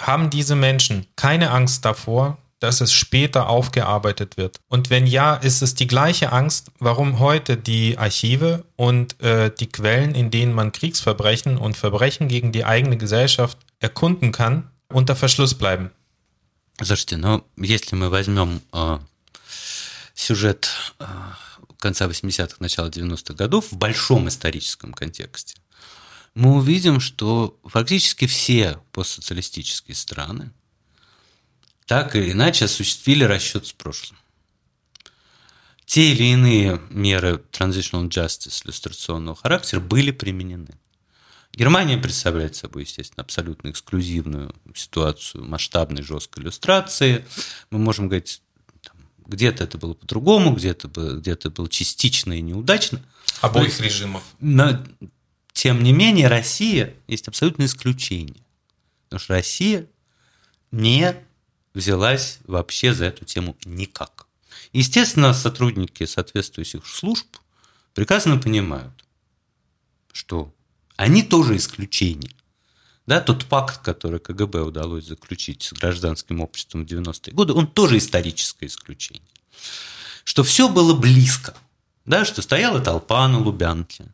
Haben 0.00 0.28
diese 0.28 0.56
Menschen 0.56 1.06
keine 1.14 1.52
Angst 1.52 1.84
davor, 1.84 2.36
dass 2.59 2.81
es 2.81 2.91
später 2.91 3.47
aufgearbeitet 3.47 4.37
wird? 4.37 4.59
Und 4.67 4.89
wenn 4.89 5.07
ja, 5.07 5.35
ist 5.35 5.61
es 5.61 5.75
die 5.75 5.87
gleiche 5.87 6.31
Angst, 6.31 6.71
warum 6.79 7.19
heute 7.19 7.57
die 7.57 7.97
Archive 7.97 8.65
und 8.75 9.21
äh, 9.21 9.51
die 9.57 9.67
Quellen, 9.67 10.13
in 10.13 10.29
denen 10.29 10.53
man 10.53 10.71
Kriegsverbrechen 10.71 11.57
und 11.57 11.77
Verbrechen 11.77 12.27
gegen 12.27 12.51
die 12.51 12.65
eigene 12.65 12.97
Gesellschaft 12.97 13.57
erkunden 13.79 14.31
kann, 14.31 14.69
unter 14.89 15.15
Verschluss 15.15 15.53
bleiben? 15.53 15.91
Слушайте, 16.81 17.17
ну, 17.17 17.43
если 17.57 17.95
мы 17.95 18.09
возьмем 18.09 18.61
э, 18.71 18.99
сюжет 20.13 20.69
э, 20.99 21.05
конца 21.79 22.05
80-х, 22.05 22.57
начала 22.59 22.87
90-х 22.87 23.33
годов 23.33 23.71
в 23.71 23.77
большом 23.77 24.27
историческом 24.27 24.93
контексте, 24.93 25.55
мы 26.35 26.55
увидим, 26.55 26.99
что 26.99 27.59
фактически 27.65 28.27
все 28.27 28.77
постсоциалистические 28.93 29.95
страны 29.95 30.51
так 31.86 32.16
или 32.16 32.32
иначе 32.32 32.64
осуществили 32.64 33.24
расчет 33.24 33.66
с 33.66 33.72
прошлым. 33.72 34.18
Те 35.84 36.12
или 36.12 36.24
иные 36.24 36.80
меры 36.90 37.42
transitional 37.52 38.08
justice 38.08 38.64
иллюстрационного 38.64 39.36
характера 39.36 39.80
были 39.80 40.10
применены. 40.10 40.78
Германия 41.52 41.98
представляет 41.98 42.56
собой, 42.56 42.82
естественно, 42.82 43.22
абсолютно 43.22 43.70
эксклюзивную 43.70 44.54
ситуацию 44.74 45.44
масштабной 45.44 46.02
жесткой 46.02 46.42
иллюстрации. 46.42 47.24
Мы 47.70 47.78
можем 47.78 48.08
говорить 48.08 48.42
где-то 49.26 49.64
это 49.64 49.78
было 49.78 49.94
по-другому, 49.94 50.54
где-то 50.54 50.88
где 51.18 51.32
это 51.32 51.50
было 51.50 51.68
частично 51.68 52.32
и 52.32 52.40
неудачно. 52.40 53.00
Обоих 53.40 53.78
но, 53.78 53.84
режимов. 53.84 54.22
Но, 54.40 54.84
тем 55.52 55.82
не 55.82 55.92
менее, 55.92 56.28
Россия 56.28 56.94
есть 57.06 57.28
абсолютное 57.28 57.66
исключение. 57.66 58.42
Потому 59.04 59.20
что 59.20 59.34
Россия 59.34 59.86
не 60.72 61.14
взялась 61.74 62.38
вообще 62.44 62.94
за 62.94 63.06
эту 63.06 63.24
тему 63.24 63.56
никак. 63.64 64.26
Естественно, 64.72 65.34
сотрудники 65.34 66.06
соответствующих 66.06 66.86
служб 66.86 67.26
прекрасно 67.92 68.38
понимают, 68.38 69.04
что 70.12 70.52
они 70.96 71.22
тоже 71.22 71.56
исключение. 71.56 72.30
Да, 73.06 73.20
тот 73.20 73.44
пакт, 73.44 73.82
который 73.82 74.18
КГБ 74.18 74.62
удалось 74.62 75.04
заключить 75.04 75.62
с 75.62 75.72
гражданским 75.74 76.40
обществом 76.40 76.86
в 76.86 76.88
90-е 76.88 77.34
годы, 77.34 77.52
он 77.52 77.66
тоже 77.66 77.98
историческое 77.98 78.66
исключение. 78.66 79.28
Что 80.24 80.42
все 80.42 80.68
было 80.68 80.94
близко. 80.94 81.54
Да, 82.06 82.24
что 82.24 82.40
стояла 82.42 82.80
толпа 82.80 83.26
на 83.28 83.40
Лубянке, 83.40 84.06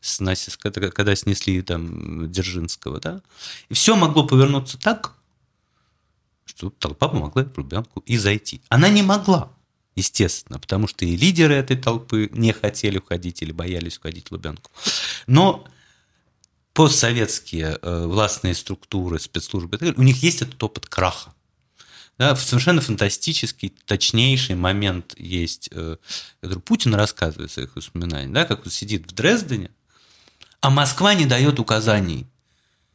когда 0.00 1.14
снесли 1.14 1.60
там 1.62 2.30
Дзержинского, 2.30 3.00
да, 3.00 3.22
и 3.68 3.74
все 3.74 3.96
могло 3.96 4.26
повернуться 4.26 4.78
так, 4.78 5.14
что 6.50 6.70
толпа 6.70 7.08
помогла 7.08 7.44
в 7.44 7.58
Лубянку 7.58 8.00
и 8.00 8.16
зайти. 8.16 8.60
Она 8.68 8.88
не 8.88 9.02
могла, 9.02 9.52
естественно, 9.96 10.58
потому 10.58 10.86
что 10.86 11.04
и 11.04 11.16
лидеры 11.16 11.54
этой 11.54 11.76
толпы 11.76 12.28
не 12.32 12.52
хотели 12.52 12.98
уходить 12.98 13.42
или 13.42 13.52
боялись 13.52 13.98
уходить 13.98 14.28
в 14.28 14.32
Лубянку. 14.32 14.70
Но 15.26 15.66
постсоветские 16.72 17.78
э, 17.80 18.06
властные 18.06 18.54
структуры, 18.54 19.18
спецслужбы, 19.18 19.78
у 19.96 20.02
них 20.02 20.22
есть 20.22 20.42
этот 20.42 20.62
опыт 20.62 20.86
краха. 20.86 21.34
Да, 22.18 22.36
совершенно 22.36 22.82
фантастический, 22.82 23.72
точнейший 23.86 24.54
момент 24.54 25.14
есть, 25.18 25.70
э, 25.72 25.96
который 26.42 26.60
Путин 26.60 26.94
рассказывает 26.94 27.50
в 27.50 27.54
своих 27.54 27.74
воспоминаниях, 27.76 28.32
да, 28.32 28.44
как 28.44 28.66
он 28.66 28.70
сидит 28.70 29.10
в 29.10 29.14
Дрездене, 29.14 29.70
а 30.60 30.68
Москва 30.68 31.14
не 31.14 31.24
дает 31.24 31.58
указаний. 31.58 32.26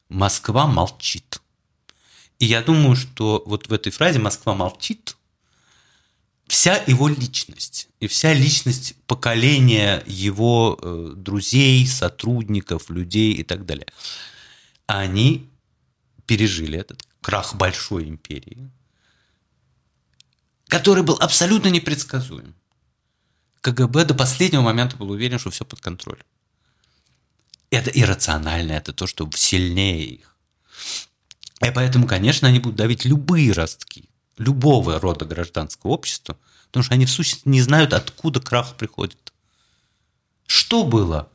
Москва 0.10 0.68
молчит. 0.68 1.41
И 2.40 2.46
я 2.46 2.62
думаю, 2.62 2.96
что 2.96 3.44
вот 3.46 3.68
в 3.68 3.74
этой 3.74 3.92
фразе 3.92 4.20
«Москва 4.20 4.54
молчит» 4.54 5.16
вся 6.48 6.84
его 6.88 7.08
личность 7.08 7.90
и 8.00 8.08
вся 8.08 8.34
личность 8.34 8.96
поколения 9.08 10.04
его 10.06 10.78
э, 10.80 11.14
друзей, 11.16 11.88
сотрудников, 11.88 12.90
людей 12.90 13.34
и 13.34 13.44
так 13.44 13.66
далее. 13.66 13.88
Они 14.86 15.50
пережили 16.28 16.78
этот 16.78 17.08
крах 17.22 17.56
большой 17.56 18.08
империи, 18.08 18.70
который 20.68 21.04
был 21.04 21.18
абсолютно 21.20 21.70
непредсказуем. 21.70 22.54
КГБ 23.62 24.06
до 24.06 24.14
последнего 24.14 24.62
момента 24.62 24.96
был 24.98 25.10
уверен, 25.10 25.40
что 25.40 25.50
все 25.50 25.66
под 25.66 25.82
контролем. 25.82 26.26
Это 27.72 27.90
иррационально, 27.90 28.74
это 28.74 28.94
то, 28.94 29.08
что 29.08 29.28
сильнее 29.34 30.06
их. 30.06 30.36
И 31.62 31.72
поэтому, 31.72 32.08
конечно, 32.08 32.47
они 32.47 32.60
будут 32.60 32.76
давить 32.76 33.06
любые 33.06 33.51
ростки 33.53 34.10
любого 34.38 34.99
рода 34.99 35.26
гражданского 35.26 35.91
общества, 35.91 36.38
потому 36.68 36.84
что 36.84 36.93
они 36.93 37.06
в 37.06 37.12
сущности 37.12 37.47
не 37.47 37.62
знают, 37.62 37.93
откуда 37.93 38.41
крах 38.41 38.76
приходит. 38.76 39.34
Что 40.45 40.84
было 40.84 41.30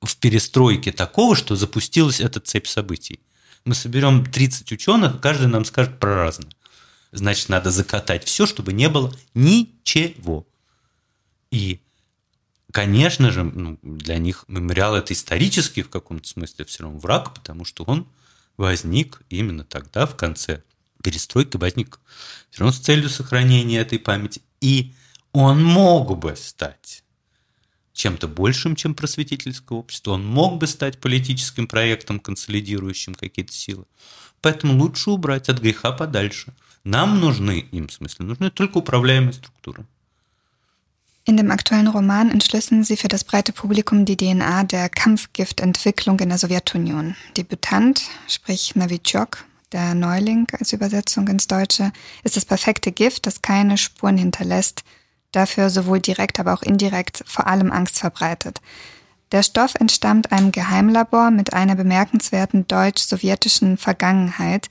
в 0.00 0.16
перестройке 0.16 0.92
такого, 0.92 1.34
что 1.36 1.56
запустилась 1.56 2.20
эта 2.20 2.40
цепь 2.40 2.66
событий? 2.66 3.20
Мы 3.64 3.74
соберем 3.74 4.24
30 4.24 4.70
ученых, 4.72 5.20
каждый 5.20 5.48
нам 5.48 5.64
скажет 5.64 5.98
про 5.98 6.14
разное. 6.14 6.52
Значит, 7.12 7.48
надо 7.48 7.70
закатать 7.70 8.24
все, 8.24 8.46
чтобы 8.46 8.72
не 8.72 8.88
было 8.88 9.14
ничего. 9.34 10.46
И, 11.50 11.80
конечно 12.72 13.30
же, 13.30 13.44
ну, 13.44 13.78
для 13.82 14.18
них 14.18 14.44
мемориал 14.48 14.96
это 14.96 15.12
исторический 15.12 15.82
в 15.82 15.90
каком-то 15.90 16.26
смысле 16.26 16.64
все 16.64 16.84
равно 16.84 16.98
враг, 16.98 17.34
потому 17.34 17.64
что 17.64 17.84
он 17.84 18.08
возник 18.56 19.22
именно 19.28 19.64
тогда, 19.64 20.06
в 20.06 20.16
конце 20.16 20.62
перестройки 21.02 21.56
возник 21.56 22.00
все 22.50 22.60
равно 22.60 22.72
с 22.72 22.78
целью 22.78 23.10
сохранения 23.10 23.80
этой 23.80 23.98
памяти. 23.98 24.42
И 24.60 24.94
он 25.32 25.62
мог 25.62 26.18
бы 26.18 26.36
стать 26.36 27.02
чем-то 27.92 28.28
большим, 28.28 28.76
чем 28.76 28.94
просветительское 28.94 29.78
общество. 29.78 30.12
Он 30.12 30.24
мог 30.24 30.58
бы 30.58 30.66
стать 30.66 30.98
политическим 30.98 31.66
проектом, 31.66 32.20
консолидирующим 32.20 33.14
какие-то 33.14 33.52
силы. 33.52 33.84
Поэтому 34.40 34.78
лучше 34.78 35.10
убрать 35.10 35.48
от 35.48 35.60
греха 35.60 35.92
подальше. 35.92 36.54
Нам 36.84 37.20
нужны, 37.20 37.66
им 37.70 37.88
в 37.88 37.92
смысле, 37.92 38.26
нужны 38.26 38.50
только 38.50 38.78
управляемые 38.78 39.32
структуры. 39.32 39.86
In 41.24 41.36
dem 41.36 41.52
aktuellen 41.52 41.86
Roman 41.86 42.30
entschlüsseln 42.32 42.82
sie 42.82 42.96
für 42.96 43.06
das 43.06 43.22
breite 43.22 43.52
Publikum 43.52 44.04
die 44.04 44.16
DNA 44.16 44.64
der 44.64 44.88
Kampfgiftentwicklung 44.88 46.18
in 46.18 46.30
der 46.30 46.38
Sowjetunion. 46.38 47.14
Debütant, 47.36 48.02
sprich 48.26 48.74
Novichok, 48.74 49.44
der 49.70 49.94
Neuling 49.94 50.48
als 50.58 50.72
Übersetzung 50.72 51.28
ins 51.28 51.46
Deutsche, 51.46 51.92
ist 52.24 52.36
das 52.36 52.44
perfekte 52.44 52.90
Gift, 52.90 53.26
das 53.26 53.40
keine 53.40 53.78
Spuren 53.78 54.18
hinterlässt, 54.18 54.82
dafür 55.30 55.70
sowohl 55.70 56.00
direkt, 56.00 56.40
aber 56.40 56.54
auch 56.54 56.62
indirekt 56.62 57.22
vor 57.24 57.46
allem 57.46 57.70
Angst 57.70 58.00
verbreitet. 58.00 58.60
Der 59.30 59.44
Stoff 59.44 59.76
entstammt 59.76 60.32
einem 60.32 60.50
Geheimlabor 60.50 61.30
mit 61.30 61.54
einer 61.54 61.76
bemerkenswerten 61.76 62.66
deutsch-sowjetischen 62.66 63.78
Vergangenheit. 63.78 64.68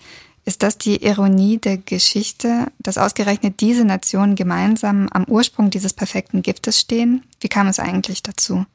Ist 0.52 0.64
das 0.64 0.78
die 0.78 0.98
Ironie 0.98 1.60
der 1.60 1.78
Geschichte, 1.78 2.74
dass 2.78 2.98
ausgerechnet 2.98 3.62
diese 3.62 3.86
Nationen 3.86 4.36
gemeinsam 4.36 5.08
am 5.08 5.24
Ursprung 5.30 5.70
dieses 5.70 5.94
perfekten 5.94 6.42
Giftes 6.42 6.78
stehen? 6.78 7.24
Wie 7.40 7.48
kam 7.48 7.68
es 7.68 7.80
eigentlich 7.80 8.22
dazu? 8.22 8.66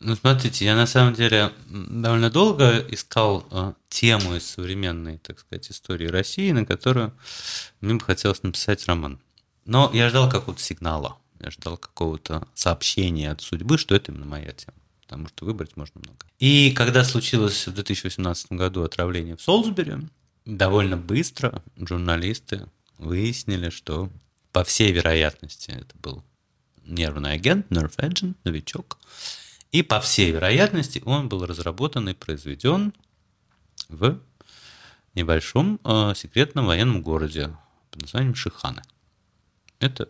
Ну, 0.00 0.16
смотрите, 0.16 0.64
я 0.64 0.74
на 0.74 0.88
самом 0.88 1.14
деле 1.14 1.52
довольно 1.68 2.30
долго 2.30 2.84
искал 2.90 3.46
э, 3.52 3.74
тему 3.90 4.34
из 4.34 4.44
современной, 4.44 5.18
так 5.18 5.38
сказать, 5.38 5.70
истории 5.70 6.08
России, 6.08 6.50
на 6.50 6.66
которую 6.66 7.12
мне 7.80 7.94
бы 7.94 8.00
хотелось 8.00 8.42
написать 8.42 8.84
роман. 8.88 9.20
Но 9.66 9.88
я 9.94 10.08
ждал 10.08 10.28
какого-то 10.28 10.60
сигнала, 10.60 11.16
я 11.38 11.52
ждал 11.52 11.76
какого-то 11.76 12.48
сообщения 12.54 13.30
от 13.30 13.40
судьбы, 13.40 13.78
что 13.78 13.94
это 13.94 14.10
именно 14.10 14.26
моя 14.26 14.50
тема, 14.50 14.78
потому 15.02 15.28
что 15.28 15.44
выбрать 15.44 15.76
можно 15.76 16.00
много. 16.00 16.26
И 16.40 16.72
когда 16.72 17.04
случилось 17.04 17.68
в 17.68 17.72
2018 17.72 18.50
году 18.50 18.82
отравление 18.82 19.36
в 19.36 19.42
Солсбери, 19.42 19.94
довольно 20.56 20.96
быстро 20.96 21.62
журналисты 21.76 22.66
выяснили, 22.98 23.70
что 23.70 24.10
по 24.52 24.64
всей 24.64 24.92
вероятности 24.92 25.70
это 25.70 25.96
был 25.98 26.24
нервный 26.84 27.32
агент, 27.32 27.70
nerve 27.70 27.96
agent, 27.96 28.36
новичок, 28.44 28.98
и 29.70 29.82
по 29.82 30.00
всей 30.00 30.32
вероятности 30.32 31.00
он 31.04 31.28
был 31.28 31.46
разработан 31.46 32.08
и 32.08 32.14
произведен 32.14 32.92
в 33.88 34.20
небольшом 35.14 35.80
э, 35.84 36.14
секретном 36.16 36.66
военном 36.66 37.02
городе 37.02 37.56
под 37.90 38.02
названием 38.02 38.34
Шиханы. 38.34 38.82
Это 39.78 40.08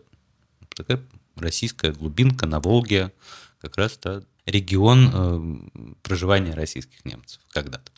такая 0.75 1.03
российская 1.35 1.91
глубинка 1.91 2.45
на 2.45 2.59
Волге, 2.59 3.13
как 3.59 3.77
раз 3.77 3.93
-то 4.01 4.25
регион 4.45 5.11
э, 5.13 5.95
проживания 6.01 6.53
российских 6.53 7.05
немцев 7.05 7.41
когда-то. 7.49 7.91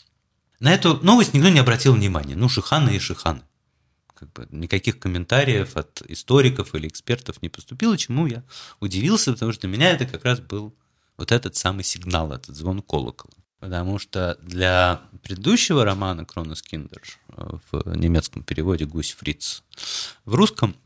На 0.64 0.74
эту 0.74 0.97
новость 1.03 1.34
никто 1.34 1.49
не 1.49 1.59
обратил 1.59 1.93
внимания. 1.93 2.38
Ну, 2.38 2.47
Шиханы 2.47 2.95
и 2.95 2.99
Шиханы. 2.99 3.41
Как 4.16 4.32
бы 4.32 4.47
никаких 4.49 4.97
комментариев 4.97 5.76
от 5.76 6.01
историков 6.03 6.74
или 6.74 6.88
экспертов 6.88 7.41
не 7.41 7.49
поступило, 7.49 7.97
чему 7.97 8.28
я 8.28 8.45
удивился, 8.80 9.34
потому 9.34 9.51
что 9.51 9.68
для 9.68 9.70
меня 9.72 9.91
это 9.91 10.05
как 10.05 10.24
раз 10.24 10.39
был 10.39 10.74
вот 11.18 11.34
этот 11.34 11.57
самый 11.57 11.84
сигнал, 11.84 12.32
этот 12.32 12.55
звон 12.55 12.82
колокола. 12.82 13.34
Потому 13.59 13.99
что 13.99 14.38
для 14.41 15.01
предыдущего 15.22 15.84
романа 15.84 16.24
Кронос 16.24 16.61
Киндер 16.61 17.01
в 17.28 17.97
немецком 17.97 18.41
переводе 18.41 18.86
Гусь 18.86 19.11
Фриц 19.11 19.64
в 20.24 20.34
русском 20.34 20.78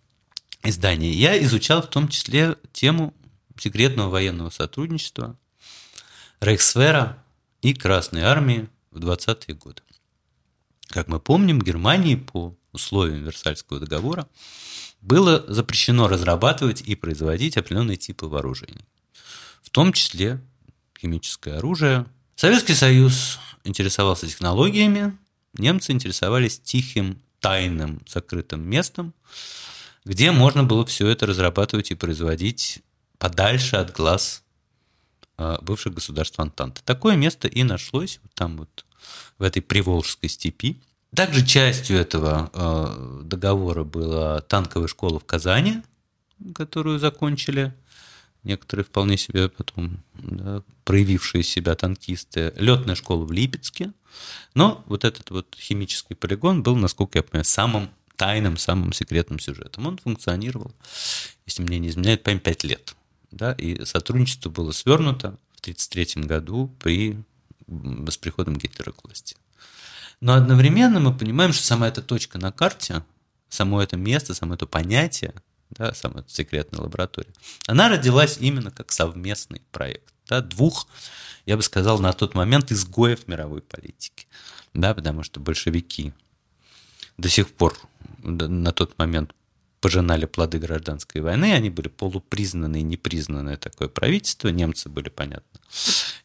издании 0.64 1.14
я 1.14 1.40
изучал 1.44 1.84
в 1.84 1.90
том 1.92 2.08
числе 2.08 2.56
тему 2.74 3.14
секретного 3.60 4.10
военного 4.10 4.50
сотрудничества 4.50 5.38
Рейхсвера 6.40 7.24
и 7.62 7.76
Красной 7.76 8.24
Армии 8.24 8.70
в 8.92 9.00
20-е 9.00 9.56
годы. 9.56 9.82
Как 10.88 11.08
мы 11.08 11.20
помним, 11.20 11.62
Германии 11.62 12.16
по 12.16 12.56
условиям 12.72 13.24
Версальского 13.24 13.80
договора 13.80 14.28
было 15.02 15.44
запрещено 15.48 16.08
разрабатывать 16.08 16.82
и 16.82 16.96
производить 16.96 17.58
определенные 17.58 17.98
типы 17.98 18.26
вооружений 18.26 18.86
в 19.68 19.70
том 19.70 19.92
числе 19.92 20.40
химическое 20.98 21.58
оружие. 21.58 22.06
Советский 22.38 22.74
Союз 22.74 23.38
интересовался 23.66 24.26
технологиями, 24.26 25.18
немцы 25.58 25.92
интересовались 25.92 26.58
тихим, 26.62 27.22
тайным, 27.42 28.02
закрытым 28.08 28.62
местом, 28.62 29.14
где 30.06 30.32
можно 30.32 30.64
было 30.64 30.86
все 30.86 31.10
это 31.10 31.26
разрабатывать 31.26 31.92
и 31.92 31.96
производить 31.96 32.80
подальше 33.18 33.76
от 33.76 33.92
глаз 33.92 34.42
бывших 35.62 35.94
государств 35.94 36.40
Антанты. 36.40 36.82
Такое 36.84 37.16
место 37.16 37.48
и 37.48 37.64
нашлось 37.64 38.20
там 38.34 38.58
вот 38.58 38.86
в 39.38 39.44
этой 39.44 39.62
Приволжской 39.62 40.30
степи. 40.30 40.82
Также 41.16 41.46
частью 41.46 41.98
этого 41.98 42.52
э, 42.54 43.22
договора 43.24 43.84
была 43.84 44.42
танковая 44.42 44.88
школа 44.88 45.20
в 45.20 45.26
Казани, 45.26 45.82
которую 46.54 47.00
закончили 47.00 47.74
некоторые 48.44 48.86
вполне 48.86 49.18
себе 49.18 49.50
потом 49.50 50.04
да, 50.16 50.64
проявившие 50.84 51.44
себя 51.44 51.76
танкисты, 51.76 52.54
летная 52.58 52.96
школа 52.96 53.26
в 53.26 53.32
Липецке. 53.32 53.92
Но 54.54 54.84
вот 54.88 55.06
этот 55.06 55.30
вот 55.30 55.56
химический 55.58 56.16
полигон 56.16 56.64
был, 56.64 56.76
насколько 56.76 57.20
я 57.20 57.24
понимаю, 57.24 57.46
самым 57.46 57.90
тайным, 58.16 58.58
самым 58.58 58.94
секретным 58.94 59.40
сюжетом. 59.40 59.86
Он 59.86 59.98
функционировал, 59.98 60.74
если 61.46 61.62
мне 61.62 61.78
не 61.80 61.90
изменяет, 61.90 62.24
память 62.24 62.44
5 62.44 62.64
лет. 62.64 62.96
Да, 63.32 63.52
и 63.54 63.84
сотрудничество 63.86 64.50
было 64.50 64.72
свернуто 64.72 65.38
в 65.56 65.60
1933 65.60 66.24
году 66.24 66.74
при 66.80 67.18
с 67.68 68.18
приходом 68.18 68.56
Гитлера 68.56 68.92
к 68.92 69.04
власти. 69.04 69.36
Но 70.22 70.34
одновременно 70.34 71.00
мы 71.00 71.16
понимаем, 71.16 71.54
что 71.54 71.64
сама 71.64 71.88
эта 71.88 72.02
точка 72.02 72.40
на 72.40 72.52
карте, 72.52 73.04
само 73.50 73.82
это 73.82 73.98
место, 73.98 74.34
само 74.34 74.54
это 74.54 74.66
понятие, 74.66 75.34
да, 75.72 75.94
сама 75.94 76.22
эта 76.22 76.34
секретная 76.34 76.82
лаборатория, 76.82 77.34
она 77.68 77.90
родилась 77.90 78.38
именно 78.40 78.72
как 78.72 78.92
совместный 78.92 79.62
проект 79.72 80.14
да, 80.28 80.42
двух, 80.42 80.88
я 81.46 81.58
бы 81.58 81.64
сказал, 81.64 82.00
на 82.00 82.14
тот 82.14 82.36
момент 82.36 82.72
изгоев 82.72 83.28
мировой 83.28 83.62
политики. 83.62 84.28
Да, 84.74 84.94
потому 84.94 85.24
что 85.24 85.40
большевики 85.40 86.14
до 87.18 87.30
сих 87.30 87.50
пор 87.50 87.78
на 88.20 88.72
тот 88.72 88.98
момент 88.98 89.34
пожинали 89.82 90.26
плоды 90.26 90.60
гражданской 90.60 91.22
войны, 91.22 91.54
они 91.54 91.70
были 91.70 91.88
полупризнанные 91.88 92.82
и 92.82 92.86
непризнанное 92.86 93.58
такое 93.58 93.88
правительство, 93.88 94.50
немцы 94.50 94.90
были, 94.90 95.10
понятно, 95.10 95.60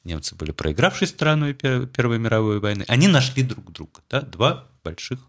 немцы 0.05 0.35
были 0.35 0.53
проигравшей 0.53 1.07
стороной 1.07 1.55
Первой 1.55 2.19
мировой 2.19 2.61
войны, 2.61 2.85
они 2.89 3.09
нашли 3.09 3.43
друг 3.43 3.73
друга, 3.73 4.01
да, 4.09 4.23
два 4.23 4.69
больших 4.83 5.21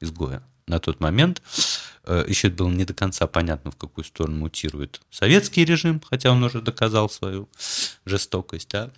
изгоя. 0.00 0.42
На 0.66 0.78
тот 0.80 1.00
момент 1.00 1.42
э, 2.04 2.24
еще 2.28 2.50
было 2.50 2.68
не 2.68 2.84
до 2.84 2.92
конца 2.92 3.26
понятно, 3.26 3.70
в 3.70 3.76
какую 3.76 4.04
сторону 4.04 4.36
мутирует 4.36 5.00
советский 5.10 5.64
режим, 5.64 6.02
хотя 6.08 6.30
он 6.30 6.42
уже 6.44 6.60
доказал 6.60 7.08
свою 7.08 7.48
жестокость, 8.04 8.68
да, 8.70 8.90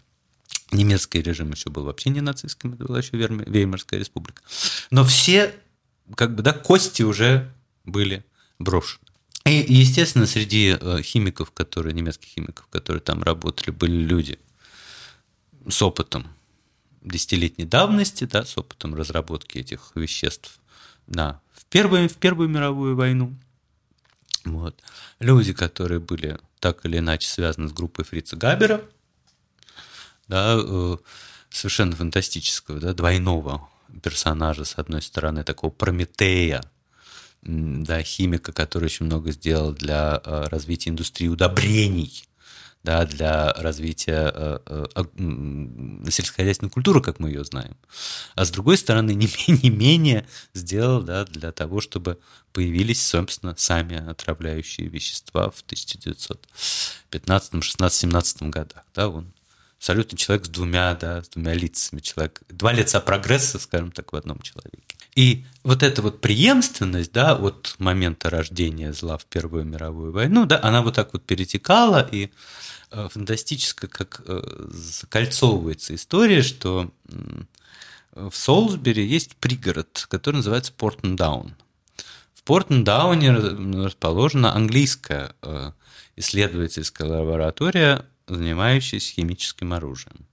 немецкий 0.72 1.22
режим 1.22 1.50
еще 1.50 1.70
был 1.70 1.84
вообще 1.84 2.10
не 2.10 2.20
нацистским, 2.20 2.74
это 2.74 2.84
была 2.84 2.98
еще 2.98 3.16
Веймарская 3.16 4.00
республика. 4.00 4.42
Но 4.90 5.04
все, 5.04 5.54
как 6.16 6.34
бы, 6.34 6.42
да, 6.42 6.52
кости 6.52 7.02
уже 7.02 7.52
были 7.84 8.24
брошены. 8.60 9.00
И, 9.46 9.64
естественно, 9.72 10.26
среди 10.26 10.76
э, 10.78 11.02
химиков, 11.02 11.50
которые, 11.50 11.94
немецких 11.94 12.28
химиков, 12.28 12.66
которые 12.68 13.00
там 13.00 13.22
работали, 13.22 13.70
были 13.70 13.96
люди 13.96 14.38
с 15.68 15.82
опытом 15.82 16.28
десятилетней 17.00 17.64
давности, 17.64 18.24
да, 18.24 18.44
с 18.44 18.56
опытом 18.58 18.94
разработки 18.94 19.58
этих 19.58 19.92
веществ 19.94 20.60
на, 21.06 21.40
в, 21.52 21.64
первую, 21.64 22.08
в 22.08 22.16
Первую 22.16 22.48
мировую 22.48 22.94
войну. 22.96 23.34
Вот. 24.44 24.78
Люди, 25.18 25.52
которые 25.52 26.00
были 26.00 26.38
так 26.60 26.84
или 26.84 26.98
иначе 26.98 27.28
связаны 27.28 27.68
с 27.68 27.72
группой 27.72 28.04
Фрица 28.04 28.36
Габера, 28.36 28.82
да, 30.28 30.56
э, 30.62 30.96
совершенно 31.48 31.96
фантастического, 31.96 32.78
да, 32.78 32.92
двойного 32.92 33.68
персонажа, 34.02 34.64
с 34.64 34.78
одной 34.78 35.02
стороны, 35.02 35.44
такого 35.44 35.70
Прометея, 35.70 36.62
да, 37.42 38.02
химика, 38.02 38.52
который 38.52 38.86
очень 38.86 39.06
много 39.06 39.32
сделал 39.32 39.72
для 39.72 40.20
э, 40.24 40.44
развития 40.50 40.90
индустрии 40.90 41.28
удобрений, 41.28 42.24
да, 42.82 43.06
для 43.06 43.52
развития 43.54 44.30
э, 44.34 44.58
э, 44.66 44.84
сельскохозяйственной 46.10 46.70
культуры, 46.70 47.02
как 47.02 47.18
мы 47.18 47.30
ее 47.30 47.44
знаем. 47.44 47.76
А 48.34 48.44
с 48.44 48.50
другой 48.50 48.76
стороны, 48.76 49.10
не, 49.14 49.28
не 49.62 49.70
менее 49.70 50.26
сделал 50.54 51.02
да, 51.02 51.24
для 51.24 51.52
того, 51.52 51.80
чтобы 51.80 52.18
появились, 52.52 53.06
собственно, 53.06 53.54
сами 53.56 53.96
отравляющие 53.96 54.88
вещества 54.88 55.50
в 55.50 55.62
1915, 55.62 57.64
16, 57.64 58.00
17 58.00 58.42
годах. 58.42 58.84
Да, 58.94 59.08
он 59.08 59.32
абсолютно 59.80 60.18
человек 60.18 60.44
с 60.44 60.48
двумя, 60.50 60.94
да, 60.94 61.24
с 61.24 61.30
двумя 61.30 61.54
лицами, 61.54 62.00
человек, 62.00 62.42
два 62.50 62.70
лица 62.70 63.00
прогресса, 63.00 63.58
скажем 63.58 63.92
так, 63.92 64.12
в 64.12 64.16
одном 64.16 64.38
человеке. 64.42 64.84
И 65.16 65.46
вот 65.62 65.82
эта 65.82 66.02
вот 66.02 66.20
преемственность, 66.20 67.12
да, 67.12 67.34
от 67.34 67.76
момента 67.78 68.28
рождения 68.28 68.92
зла 68.92 69.16
в 69.16 69.24
Первую 69.24 69.64
мировую 69.64 70.12
войну, 70.12 70.44
да, 70.44 70.60
она 70.62 70.82
вот 70.82 70.96
так 70.96 71.14
вот 71.14 71.24
перетекала, 71.24 72.06
и 72.12 72.30
э, 72.90 73.08
фантастически 73.10 73.86
как 73.86 74.20
э, 74.26 74.68
закольцовывается 74.68 75.94
история, 75.94 76.42
что 76.42 76.92
в 78.12 78.32
Солсбери 78.34 79.06
есть 79.06 79.34
пригород, 79.36 80.04
который 80.10 80.36
называется 80.36 80.74
Портендаун. 80.74 81.54
В 82.34 82.42
Портендауне 82.42 83.32
расположена 83.32 84.54
английская 84.54 85.34
э, 85.40 85.72
исследовательская 86.16 87.08
лаборатория, 87.08 88.04
занимающаяся 88.36 89.12
химическим 89.12 89.72
оружием. 89.72 90.26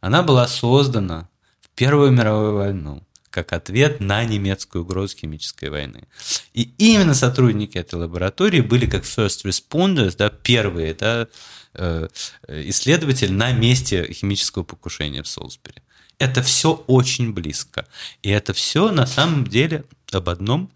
Она 0.00 0.22
была 0.22 0.46
создана 0.46 1.28
в 1.60 1.68
Первую 1.74 2.12
мировую 2.12 2.54
войну 2.54 3.02
как 3.34 3.52
ответ 3.52 3.98
на 3.98 4.24
немецкую 4.24 4.84
угрозу 4.84 5.16
химической 5.16 5.68
войны. 5.68 6.06
И 6.52 6.72
именно 6.78 7.14
сотрудники 7.14 7.76
этой 7.76 7.96
лаборатории 7.96 8.60
были 8.60 8.86
как 8.86 9.02
first 9.02 9.44
responders, 9.44 10.14
да, 10.16 10.30
первые 10.30 10.94
да, 10.94 11.26
э, 11.74 12.08
исследователи 12.46 13.32
на 13.32 13.50
месте 13.50 14.06
химического 14.12 14.62
покушения 14.62 15.24
в 15.24 15.26
Солсбери. 15.26 15.82
Это 16.20 16.42
все 16.42 16.84
очень 16.86 17.32
близко. 17.32 17.88
И 18.22 18.30
это 18.30 18.52
все 18.52 18.92
на 18.92 19.04
самом 19.04 19.44
деле 19.48 19.84
об 20.12 20.28
одном 20.28 20.70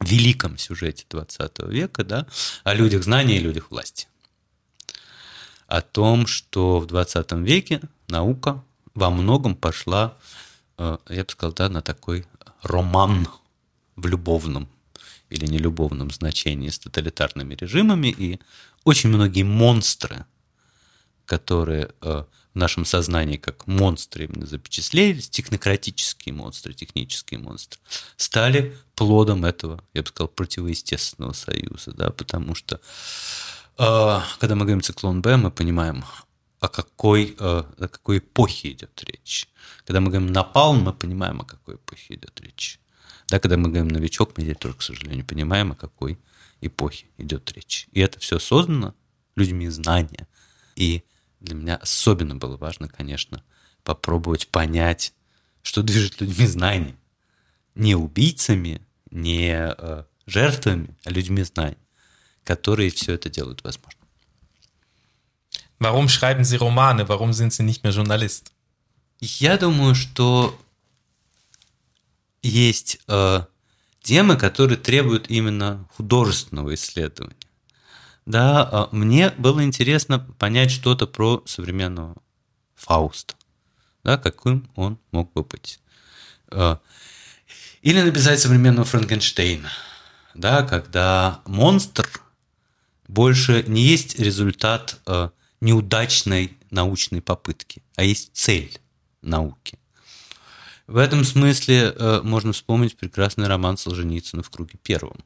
великом 0.00 0.56
сюжете 0.56 1.04
20 1.10 1.58
века, 1.68 2.04
да, 2.04 2.26
о 2.64 2.72
людях 2.72 3.02
знания 3.02 3.36
и 3.36 3.40
людях 3.40 3.70
власти. 3.70 4.06
О 5.72 5.80
том, 5.80 6.26
что 6.26 6.80
в 6.80 6.86
20 6.86 7.32
веке 7.32 7.80
наука 8.08 8.62
во 8.94 9.10
многом 9.10 9.54
пошла 9.54 10.16
Э, 10.82 10.98
я 11.08 11.24
бы 11.24 11.30
сказал, 11.30 11.52
да, 11.52 11.68
на 11.68 11.82
такой 11.82 12.26
роман 12.62 13.28
в 13.96 14.06
любовном 14.06 14.68
или 15.30 15.46
нелюбовном 15.46 16.10
значении 16.10 16.68
с 16.68 16.78
тоталитарными 16.78 17.54
режимами, 17.54 18.08
и 18.08 18.40
очень 18.84 19.10
многие 19.10 19.44
монстры, 19.44 20.26
которые 21.24 21.90
э, 22.00 22.24
в 22.52 22.58
нашем 22.58 22.84
сознании 22.84 23.36
как 23.36 23.66
монстры 23.66 24.24
именно 24.24 24.44
запечатлелись, 24.44 25.30
технократические 25.30 26.34
монстры, 26.34 26.74
технические 26.74 27.38
монстры, 27.38 27.80
стали 28.16 28.76
плодом 28.94 29.44
этого, 29.44 29.82
я 29.94 30.02
бы 30.02 30.08
сказал, 30.08 30.28
противоестественного 30.28 31.32
союза, 31.32 31.92
да, 31.92 32.10
потому 32.10 32.54
что 32.54 32.80
когда 33.76 34.54
мы 34.54 34.60
говорим 34.60 34.80
циклон 34.80 35.22
Б, 35.22 35.36
мы 35.36 35.50
понимаем, 35.50 36.04
о 36.60 36.68
какой, 36.68 37.34
о 37.38 37.64
какой 37.76 38.18
эпохе 38.18 38.70
идет 38.72 39.02
речь. 39.04 39.48
Когда 39.84 40.00
мы 40.00 40.10
говорим 40.10 40.32
напалм, 40.32 40.82
мы 40.82 40.92
понимаем, 40.92 41.40
о 41.40 41.44
какой 41.44 41.74
эпохе 41.74 42.14
идет 42.14 42.40
речь. 42.40 42.78
Да, 43.28 43.40
когда 43.40 43.56
мы 43.56 43.68
говорим 43.68 43.88
новичок, 43.88 44.36
мы 44.36 44.54
тоже, 44.54 44.74
к 44.76 44.82
сожалению, 44.82 45.26
понимаем, 45.26 45.72
о 45.72 45.74
какой 45.74 46.18
эпохе 46.60 47.06
идет 47.18 47.50
речь. 47.52 47.88
И 47.92 48.00
это 48.00 48.20
все 48.20 48.38
создано 48.38 48.94
людьми 49.34 49.68
знания. 49.68 50.28
И 50.76 51.02
для 51.40 51.56
меня 51.56 51.76
особенно 51.76 52.36
было 52.36 52.56
важно, 52.56 52.88
конечно, 52.88 53.42
попробовать 53.82 54.48
понять, 54.48 55.14
что 55.62 55.82
движет 55.82 56.20
людьми 56.20 56.46
знания. 56.46 56.94
Не 57.74 57.96
убийцами, 57.96 58.82
не 59.10 59.74
э, 59.76 60.04
жертвами, 60.26 60.96
а 61.04 61.10
людьми 61.10 61.42
знаний, 61.42 61.76
которые 62.44 62.90
все 62.90 63.14
это 63.14 63.28
делают 63.28 63.62
возможно. 63.64 64.00
Warum 65.78 66.08
schreiben 66.08 66.44
Sie 66.44 66.58
Romane? 66.58 67.08
Warum 67.08 67.32
sind 67.32 67.52
Sie 67.52 67.64
nicht 67.64 67.82
mehr 67.82 67.92
Journalist? 67.92 68.52
Я 69.20 69.56
думаю, 69.56 69.94
что 69.94 70.58
есть 72.42 72.98
э, 73.08 73.44
темы, 74.02 74.36
которые 74.36 74.78
требуют 74.78 75.30
именно 75.30 75.88
художественного 75.96 76.74
исследования. 76.74 77.36
Да, 78.26 78.88
э, 78.92 78.96
мне 78.96 79.30
было 79.30 79.62
интересно 79.64 80.18
понять 80.38 80.70
что-то 80.70 81.06
про 81.06 81.42
современного 81.46 82.16
Фауста, 82.74 83.34
да, 84.04 84.18
каким 84.18 84.68
он 84.76 84.98
мог 85.10 85.32
бы 85.32 85.42
быть. 85.44 85.80
Э, 86.50 86.76
или 87.82 88.00
написать 88.00 88.40
современного 88.40 88.84
Франкенштейна, 88.84 89.70
да, 90.34 90.62
когда 90.62 91.40
монстр 91.46 92.08
больше 93.12 93.62
не 93.66 93.82
есть 93.82 94.18
результат 94.18 94.98
э, 95.06 95.28
неудачной 95.60 96.56
научной 96.70 97.20
попытки, 97.20 97.82
а 97.96 98.04
есть 98.04 98.30
цель 98.32 98.78
науки. 99.20 99.78
В 100.86 100.96
этом 100.96 101.22
смысле 101.24 101.94
э, 101.94 102.20
можно 102.22 102.52
вспомнить 102.52 102.96
прекрасный 102.96 103.48
роман 103.48 103.76
Солженицына 103.76 104.42
«В 104.42 104.48
круге 104.48 104.78
первом», 104.82 105.18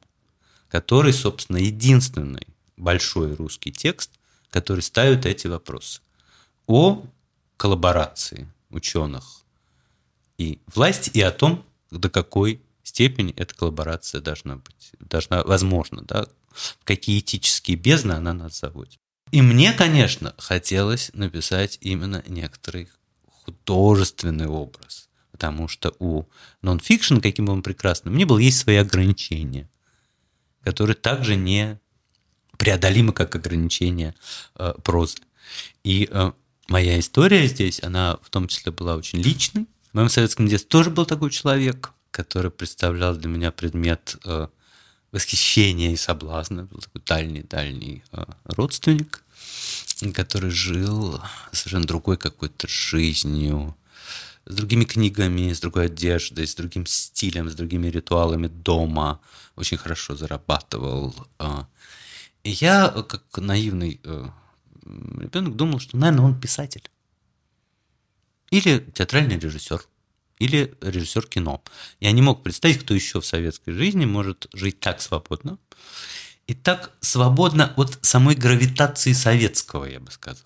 который, 0.68 1.12
собственно, 1.12 1.59
единственный 1.59 2.47
большой 2.76 3.34
русский 3.34 3.70
текст, 3.70 4.11
который 4.51 4.80
ставит 4.80 5.24
эти 5.24 5.47
вопросы 5.47 6.01
о 6.66 7.05
коллаборации 7.57 8.49
ученых 8.70 9.45
и 10.39 10.59
власти, 10.74 11.11
и 11.14 11.20
о 11.20 11.30
том, 11.30 11.64
до 11.93 12.11
какой 12.11 12.61
степени 12.82 13.32
эта 13.37 13.55
коллаборация 13.55 14.20
должна 14.20 14.57
быть, 14.57 14.91
должна, 14.99 15.45
возможно, 15.45 16.03
да, 16.03 16.26
какие 16.84 17.20
этические 17.20 17.76
бездны 17.76 18.12
она 18.12 18.32
нас 18.32 18.61
заводит. 18.61 18.98
И 19.32 19.42
мне, 19.42 19.72
конечно, 19.72 20.34
хотелось 20.38 21.11
написать 21.12 21.78
именно 21.80 22.22
некоторый 22.28 22.88
художественный 23.24 24.46
образ. 24.46 25.09
Потому 25.32 25.68
что 25.68 25.94
у 25.98 26.24
нон-фикшн, 26.62 27.18
каким 27.18 27.46
бы 27.46 27.52
он 27.52 27.62
прекрасным 27.62 28.16
ни 28.16 28.24
был, 28.24 28.38
есть 28.38 28.59
свои 28.59 28.76
ограничения, 28.76 29.68
которые 30.62 30.96
также 30.96 31.36
не 31.36 31.78
преодолимо 32.57 33.12
как 33.12 33.34
ограничение 33.34 34.14
э, 34.54 34.72
прозы. 34.82 35.18
И 35.84 36.09
э, 36.11 36.32
моя 36.68 36.98
история 36.98 37.46
здесь, 37.46 37.82
она 37.82 38.18
в 38.22 38.30
том 38.30 38.48
числе 38.48 38.72
была 38.72 38.96
очень 38.96 39.20
личной. 39.20 39.66
В 39.90 39.94
моем 39.94 40.09
советском 40.09 40.48
детстве 40.48 40.68
тоже 40.68 40.90
был 40.90 41.04
такой 41.04 41.30
человек, 41.30 41.92
который 42.11 42.50
представлял 42.50 43.14
для 43.14 43.28
меня 43.28 43.52
предмет 43.52 44.16
э, 44.24 44.48
восхищения 45.12 45.92
и 45.92 45.96
соблазна. 45.96 46.64
Был 46.64 46.80
такой 46.80 47.02
дальний-дальний 47.04 48.02
э, 48.12 48.24
родственник, 48.44 49.24
который 50.14 50.50
жил 50.50 51.20
совершенно 51.52 51.86
другой 51.86 52.16
какой-то 52.16 52.68
жизнью, 52.68 53.76
с 54.46 54.54
другими 54.54 54.84
книгами, 54.84 55.52
с 55.52 55.61
другой 55.61 55.86
одеждой, 55.86 56.46
с 56.46 56.54
другим 56.54 56.86
стилем, 56.86 57.50
с 57.50 57.54
другими 57.54 57.88
ритуалами 57.88 58.46
дома, 58.46 59.20
очень 59.57 59.76
хорошо 59.76 60.14
зарабатывал. 60.14 61.14
А. 61.38 61.66
И 62.44 62.50
я, 62.50 62.88
как 62.90 63.24
наивный 63.38 64.00
э, 64.04 64.28
ребенок, 64.84 65.57
думал, 65.57 65.80
что, 65.80 65.96
наверное, 65.96 66.26
он 66.26 66.40
писатель. 66.40 66.88
Или 68.50 68.78
театральный 68.94 69.38
режиссер. 69.38 69.82
Или 70.39 70.74
режиссер 70.80 71.26
кино. 71.26 71.62
Я 72.01 72.12
не 72.12 72.22
мог 72.22 72.43
представить, 72.43 72.80
кто 72.80 72.95
еще 72.95 73.20
в 73.20 73.26
советской 73.26 73.72
жизни 73.72 74.05
может 74.05 74.49
жить 74.53 74.80
так 74.80 75.01
свободно. 75.01 75.59
И 76.47 76.55
так 76.55 76.93
свободно 77.01 77.72
от 77.76 77.99
самой 78.03 78.34
гравитации 78.34 79.12
советского, 79.12 79.84
я 79.87 79.99
бы 79.99 80.11
сказал 80.11 80.45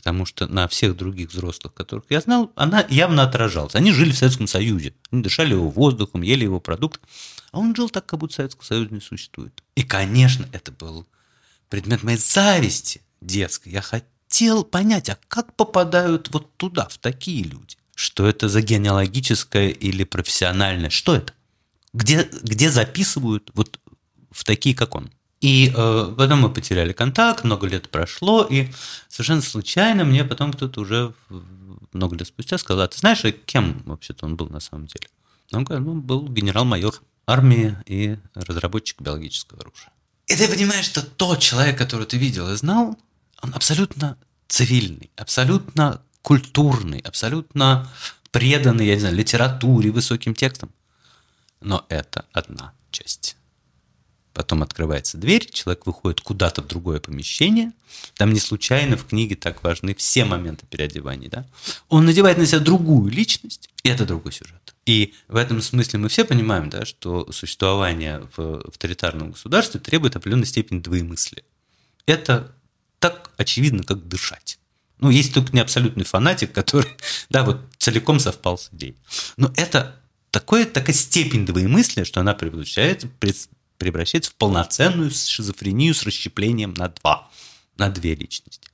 потому 0.00 0.24
что 0.24 0.46
на 0.46 0.66
всех 0.66 0.96
других 0.96 1.28
взрослых, 1.28 1.74
которых 1.74 2.04
я 2.08 2.22
знал, 2.22 2.50
она 2.56 2.86
явно 2.88 3.22
отражалась. 3.22 3.74
Они 3.74 3.92
жили 3.92 4.12
в 4.12 4.16
Советском 4.16 4.46
Союзе, 4.46 4.94
они 5.10 5.22
дышали 5.22 5.52
его 5.52 5.68
воздухом, 5.68 6.22
ели 6.22 6.44
его 6.44 6.58
продукт, 6.58 7.02
а 7.52 7.58
он 7.58 7.76
жил 7.76 7.90
так, 7.90 8.06
как 8.06 8.18
будто 8.18 8.36
Советского 8.36 8.64
Союза 8.64 8.94
не 8.94 9.00
существует. 9.00 9.62
И, 9.74 9.82
конечно, 9.82 10.48
это 10.52 10.72
был 10.72 11.06
предмет 11.68 12.02
моей 12.02 12.16
зависти 12.16 13.02
детской. 13.20 13.72
Я 13.72 13.82
хотел 13.82 14.64
понять, 14.64 15.10
а 15.10 15.18
как 15.28 15.54
попадают 15.54 16.32
вот 16.32 16.56
туда, 16.56 16.88
в 16.88 16.96
такие 16.96 17.44
люди? 17.44 17.76
Что 18.00 18.26
это 18.26 18.48
за 18.48 18.62
генеалогическое 18.62 19.68
или 19.68 20.04
профессиональное? 20.04 20.88
Что 20.88 21.16
это? 21.16 21.34
Где, 21.92 22.26
где 22.42 22.70
записывают 22.70 23.50
вот 23.52 23.78
в 24.30 24.42
такие, 24.44 24.74
как 24.74 24.94
он? 24.94 25.10
И 25.42 25.70
э, 25.76 26.14
потом 26.16 26.40
мы 26.40 26.50
потеряли 26.50 26.94
контакт, 26.94 27.44
много 27.44 27.66
лет 27.66 27.90
прошло, 27.90 28.42
и 28.42 28.70
совершенно 29.10 29.42
случайно 29.42 30.06
мне 30.06 30.24
потом 30.24 30.54
кто-то 30.54 30.80
уже 30.80 31.12
много 31.92 32.16
лет 32.16 32.26
спустя 32.26 32.56
сказал, 32.56 32.84
а 32.84 32.88
ты 32.88 32.96
знаешь, 32.96 33.22
а 33.26 33.32
кем 33.32 33.82
вообще-то 33.84 34.24
он 34.24 34.34
был 34.34 34.48
на 34.48 34.60
самом 34.60 34.86
деле? 34.86 35.06
Он 35.52 35.64
говорит, 35.64 35.86
ну, 35.86 35.94
был 36.00 36.26
генерал-майор 36.26 37.02
армии 37.26 37.76
и 37.84 38.16
разработчик 38.32 39.02
биологического 39.02 39.60
оружия. 39.60 39.92
И 40.26 40.34
ты 40.36 40.48
понимаешь, 40.48 40.86
что 40.86 41.02
тот 41.04 41.40
человек, 41.40 41.76
которого 41.76 42.06
ты 42.06 42.16
видел 42.16 42.50
и 42.50 42.56
знал, 42.56 42.98
он 43.42 43.52
абсолютно 43.52 44.16
цивильный, 44.48 45.10
абсолютно 45.16 46.00
культурный, 46.22 47.00
абсолютно 47.00 47.88
преданный, 48.30 48.86
я 48.86 48.94
не 48.94 49.00
знаю, 49.00 49.16
литературе, 49.16 49.90
высоким 49.90 50.34
текстам. 50.34 50.70
Но 51.60 51.84
это 51.88 52.24
одна 52.32 52.72
часть 52.90 53.36
потом 54.32 54.62
открывается 54.62 55.18
дверь, 55.18 55.48
человек 55.50 55.86
выходит 55.86 56.20
куда-то 56.20 56.62
в 56.62 56.66
другое 56.66 57.00
помещение, 57.00 57.72
там 58.14 58.32
не 58.32 58.40
случайно 58.40 58.96
в 58.96 59.06
книге 59.06 59.36
так 59.36 59.62
важны 59.62 59.94
все 59.94 60.24
моменты 60.24 60.66
переодевания, 60.66 61.28
да? 61.28 61.46
Он 61.88 62.04
надевает 62.04 62.38
на 62.38 62.46
себя 62.46 62.60
другую 62.60 63.10
личность, 63.10 63.68
и 63.82 63.88
это 63.88 64.06
другой 64.06 64.32
сюжет. 64.32 64.74
И 64.86 65.14
в 65.28 65.36
этом 65.36 65.60
смысле 65.60 65.98
мы 65.98 66.08
все 66.08 66.24
понимаем, 66.24 66.70
да, 66.70 66.84
что 66.84 67.30
существование 67.32 68.26
в 68.36 68.66
авторитарном 68.68 69.32
государстве 69.32 69.80
требует 69.80 70.16
определенной 70.16 70.46
степени 70.46 70.80
двоемыслия. 70.80 71.44
Это 72.06 72.54
так 72.98 73.30
очевидно, 73.36 73.82
как 73.82 74.06
дышать. 74.06 74.58
Ну, 75.00 75.10
есть 75.10 75.32
только 75.34 75.52
не 75.52 75.60
абсолютный 75.60 76.04
фанатик, 76.04 76.52
который, 76.52 76.90
да, 77.30 77.44
вот 77.44 77.60
целиком 77.78 78.20
совпал 78.20 78.58
с 78.58 78.68
идеей. 78.72 78.96
Но 79.36 79.52
это 79.56 79.96
такое, 80.30 80.66
такая 80.66 80.94
степень 80.94 81.46
двоемыслия, 81.46 82.04
что 82.04 82.20
она 82.20 82.34
превращается, 82.34 83.08
превращается 83.78 84.30
в 84.30 84.34
полноценную 84.34 85.10
шизофрению 85.10 85.94
с 85.94 86.02
расщеплением 86.02 86.74
на 86.74 86.88
два, 86.88 87.30
на 87.76 87.88
две 87.88 88.14
личности. 88.14 88.68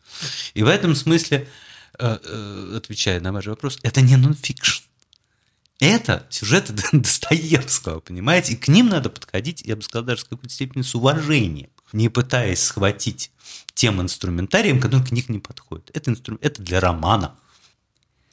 И 0.55 0.63
в 0.63 0.69
этом 0.69 0.95
смысле, 0.95 1.49
э, 1.99 2.19
э, 2.23 2.75
отвечая 2.77 3.21
на 3.21 3.33
ваш 3.33 3.47
вопрос, 3.47 3.79
это 3.83 4.01
не 4.01 4.17
нонфикшн. 4.17 4.83
Это 5.79 6.27
сюжеты 6.31 6.75
Достоевского, 6.93 8.01
понимаете? 8.01 8.55
И 8.55 8.57
к 8.57 8.69
ним 8.69 8.89
надо 8.89 9.11
подходить, 9.11 9.63
я 9.63 9.77
бы 9.77 9.83
сказал, 9.83 10.05
даже 10.05 10.23
с 10.23 10.25
какой-то 10.25 10.53
степени 10.53 10.83
с 10.83 10.95
уважением, 10.95 11.71
не 11.93 12.09
пытаясь 12.09 12.63
схватить 12.63 13.31
тем 13.75 14.01
инструментарием, 14.01 14.81
который 14.81 15.07
к 15.07 15.13
них 15.13 15.29
не 15.29 15.39
подходит. 15.39 15.91
Это, 15.95 16.11
инстру... 16.11 16.39
это 16.41 16.63
для 16.63 16.81
романа. 16.81 17.37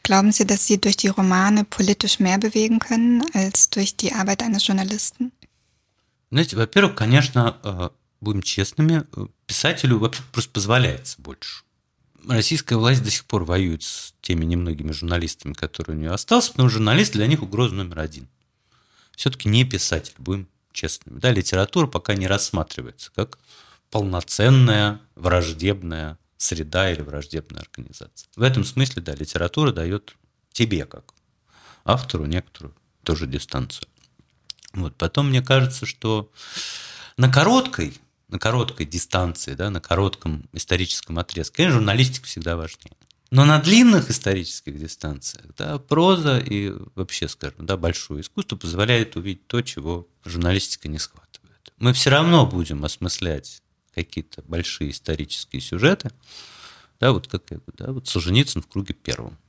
Glauben 0.03 0.33
Sie, 0.33 0.45
dass 0.45 0.67
Sie 0.67 0.77
durch 0.81 0.97
die 0.97 1.07
Romane 1.07 1.63
politisch 1.63 2.19
mehr 2.19 2.37
bewegen 2.37 2.79
können 2.79 3.23
als 3.33 3.69
durch 3.69 3.95
die 3.95 4.11
Arbeit 4.11 4.41
eines 4.41 4.67
Journalisten? 4.67 5.31
Знаете, 6.29 6.57
во-первых, 6.57 6.95
конечно, 6.95 7.57
э, 7.63 7.89
будем 8.19 8.41
честными, 8.41 9.05
э, 9.15 9.27
писателю 9.45 9.99
вообще 9.99 10.21
просто 10.31 10.51
позволяется 10.51 11.21
больше. 11.21 11.63
Российская 12.27 12.75
власть 12.75 13.03
до 13.03 13.11
сих 13.11 13.25
пор 13.25 13.43
воюет 13.43 13.83
с 13.83 14.13
теми 14.21 14.43
немногими 14.43 14.91
журналистами, 14.91 15.53
которые 15.53 15.95
у 15.95 15.99
нее 15.99 16.11
остались, 16.11 16.49
потому 16.49 16.69
что 16.69 16.79
журналист 16.79 17.13
для 17.13 17.27
них 17.27 17.41
угроза 17.41 17.75
номер 17.75 17.99
один. 17.99 18.27
Все-таки 19.15 19.47
не 19.47 19.63
писатель, 19.63 20.15
будем 20.17 20.47
честными. 20.73 21.19
Да, 21.19 21.31
литература 21.31 21.87
пока 21.87 22.15
не 22.15 22.27
рассматривается 22.27 23.11
как 23.15 23.39
полноценная 23.89 24.99
враждебная 25.15 26.17
среда 26.37 26.91
или 26.91 27.01
враждебная 27.01 27.61
организация. 27.61 28.27
В 28.35 28.41
этом 28.41 28.63
смысле, 28.63 29.01
да, 29.01 29.13
литература 29.13 29.71
дает 29.71 30.15
тебе, 30.51 30.85
как 30.85 31.13
автору, 31.85 32.25
некоторую 32.25 32.75
тоже 33.03 33.27
дистанцию. 33.27 33.87
Вот. 34.73 34.95
Потом 34.95 35.29
мне 35.29 35.41
кажется, 35.41 35.85
что 35.85 36.31
на 37.17 37.31
короткой, 37.31 37.97
на 38.27 38.39
короткой 38.39 38.85
дистанции, 38.85 39.53
да, 39.53 39.69
на 39.69 39.79
коротком 39.79 40.49
историческом 40.51 41.19
отрезке, 41.19 41.57
конечно, 41.57 41.79
журналистика 41.79 42.25
всегда 42.25 42.55
важнее. 42.55 42.95
Но 43.33 43.45
на 43.45 43.57
длинных 43.57 44.11
исторических 44.11 44.77
дистанциях 44.77 45.43
да, 45.57 45.79
проза 45.79 46.37
и 46.37 46.71
вообще, 46.93 47.27
скажем, 47.27 47.65
да, 47.65 47.77
большое 47.77 48.21
искусство 48.21 48.57
позволяет 48.57 49.15
увидеть 49.15 49.47
то, 49.47 49.63
чего 49.63 50.07
журналистика 50.23 50.87
не 50.87 50.99
схватывает. 50.99 51.73
Мы 51.79 51.93
все 51.93 52.11
равно 52.11 52.45
будем 52.45 52.85
осмыслять 52.85 53.63
какие-то 53.95 54.43
большие 54.43 54.91
исторические 54.91 55.63
сюжеты, 55.63 56.11
да, 56.99 57.11
вот 57.11 57.27
как 57.27 57.41
да, 57.75 57.91
вот 57.91 58.07
Солженицын 58.07 58.61
в 58.61 58.67
круге 58.67 58.93
первом. 58.93 59.39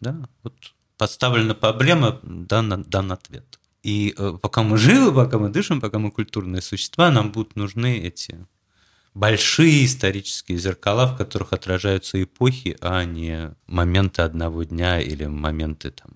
Да, 0.00 0.28
вот 0.42 0.54
подставлена 0.96 1.54
проблема, 1.54 2.18
дан, 2.24 2.82
дан 2.88 3.12
ответ. 3.12 3.60
И 3.84 4.16
э, 4.18 4.36
пока 4.42 4.64
мы 4.64 4.78
живы, 4.78 5.14
пока 5.14 5.38
мы 5.38 5.48
дышим, 5.50 5.80
пока 5.80 6.00
мы 6.00 6.10
культурные 6.10 6.60
существа, 6.60 7.12
нам 7.12 7.30
будут 7.30 7.54
нужны 7.54 8.00
эти 8.00 8.44
большие 9.18 9.84
исторические 9.84 10.58
зеркала, 10.58 11.06
в 11.06 11.16
которых 11.16 11.52
отражаются 11.52 12.22
эпохи, 12.22 12.76
а 12.80 13.04
не 13.04 13.52
моменты 13.66 14.22
одного 14.22 14.62
дня 14.62 15.00
или 15.00 15.26
моменты 15.26 15.90
там, 15.90 16.12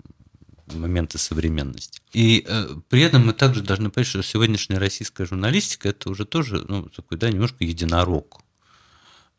моменты 0.73 1.17
современности. 1.17 1.99
И 2.13 2.45
э, 2.47 2.67
при 2.87 3.01
этом 3.01 3.27
мы 3.27 3.33
также 3.33 3.61
должны 3.61 3.89
понять, 3.89 4.07
что 4.07 4.23
сегодняшняя 4.23 4.77
российская 4.77 5.25
журналистика 5.25 5.89
это 5.89 6.09
уже 6.09 6.23
тоже 6.25 6.63
ну, 6.69 6.87
такой, 6.89 7.17
да, 7.17 7.29
немножко 7.29 7.65
единорог. 7.65 8.39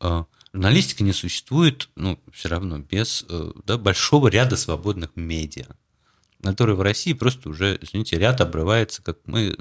Э, 0.01 0.25
журналистика 0.53 1.03
не 1.03 1.15
существует, 1.15 1.89
ну, 1.97 2.21
все 2.35 2.51
равно 2.51 2.79
без 2.79 3.25
э, 3.31 3.53
да, 3.65 3.79
большого 3.79 4.29
ряда 4.29 4.59
свободных 4.59 5.17
медиа 5.17 5.75
который 6.43 6.75
в 6.75 6.83
России 6.83 7.15
просто 7.15 7.49
уже, 7.49 7.79
извините, 7.81 8.19
ряд 8.19 8.43
обрывается, 8.43 9.03
как 9.03 9.17
мы, 9.25 9.57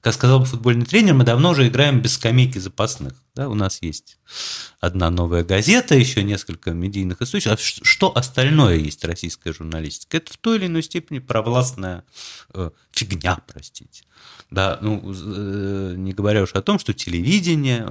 как 0.00 0.14
сказал 0.14 0.40
бы 0.40 0.46
футбольный 0.46 0.84
тренер, 0.84 1.14
мы 1.14 1.24
давно 1.24 1.50
уже 1.50 1.68
играем 1.68 2.00
без 2.00 2.14
скамейки 2.14 2.58
запасных. 2.58 3.14
Да, 3.34 3.48
у 3.48 3.54
нас 3.54 3.80
есть 3.80 4.18
одна 4.80 5.10
новая 5.10 5.44
газета, 5.44 5.94
еще 5.94 6.22
несколько 6.22 6.72
медийных 6.72 7.22
источников. 7.22 7.60
А 7.60 7.62
что 7.62 8.16
остальное 8.16 8.76
есть 8.76 9.04
российская 9.04 9.52
журналистика? 9.52 10.16
Это 10.18 10.32
в 10.32 10.36
той 10.36 10.58
или 10.58 10.66
иной 10.66 10.82
степени 10.82 11.18
провластная 11.18 12.04
э, 12.54 12.70
фигня, 12.90 13.38
простите. 13.46 14.04
Да, 14.52 14.78
ну, 14.82 15.00
э, 15.02 15.94
не 15.96 16.12
говоря 16.12 16.42
уж 16.42 16.52
о 16.52 16.60
том, 16.60 16.78
что 16.78 16.92
телевидение 16.92 17.86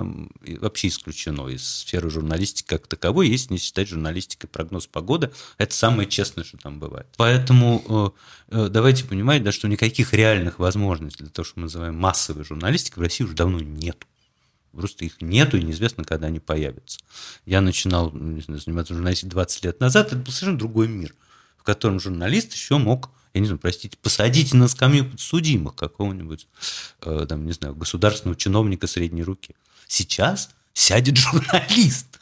вообще 0.59 0.89
исключено 0.89 1.47
из 1.47 1.67
сферы 1.67 2.11
журналистики 2.11 2.67
как 2.67 2.85
таковой, 2.85 3.29
если 3.29 3.53
не 3.53 3.57
считать 3.59 3.87
журналистикой 3.87 4.47
прогноз 4.47 4.85
погоды, 4.85 5.31
это 5.57 5.73
самое 5.73 6.07
честное, 6.07 6.43
что 6.43 6.59
там 6.59 6.77
бывает. 6.77 7.07
Поэтому 7.17 8.13
э, 8.51 8.67
давайте 8.69 9.05
понимать, 9.05 9.43
да, 9.43 9.51
что 9.51 9.67
никаких 9.67 10.13
реальных 10.13 10.59
возможностей 10.59 11.23
для 11.23 11.31
того, 11.31 11.47
что 11.47 11.59
мы 11.59 11.63
называем 11.63 11.95
массовой 11.95 12.43
журналистикой, 12.43 12.99
в 12.99 13.03
России 13.05 13.23
уже 13.23 13.33
давно 13.33 13.59
нет. 13.59 14.05
Просто 14.71 15.05
их 15.05 15.19
нету, 15.19 15.57
и 15.57 15.63
неизвестно, 15.63 16.03
когда 16.03 16.27
они 16.27 16.39
появятся. 16.39 16.99
Я 17.43 17.61
начинал 17.61 18.11
не 18.11 18.41
знаю, 18.41 18.61
заниматься 18.61 18.93
журналистикой 18.93 19.31
20 19.31 19.65
лет 19.65 19.79
назад, 19.79 20.07
это 20.07 20.17
был 20.17 20.31
совершенно 20.31 20.59
другой 20.59 20.89
мир, 20.89 21.15
в 21.57 21.63
котором 21.63 21.99
журналист 21.99 22.53
еще 22.53 22.77
мог, 22.77 23.09
я 23.33 23.41
не 23.41 23.47
знаю, 23.47 23.59
простите, 23.59 23.97
посадить 24.01 24.53
на 24.53 24.67
скамью 24.67 25.09
подсудимых 25.09 25.75
какого-нибудь, 25.75 26.47
э, 27.01 27.25
там, 27.27 27.45
не 27.45 27.53
знаю, 27.53 27.75
государственного 27.75 28.37
чиновника 28.37 28.87
средней 28.87 29.23
руки. 29.23 29.55
Сейчас 29.87 30.49
сядет 30.73 31.17
журналист 31.17 32.19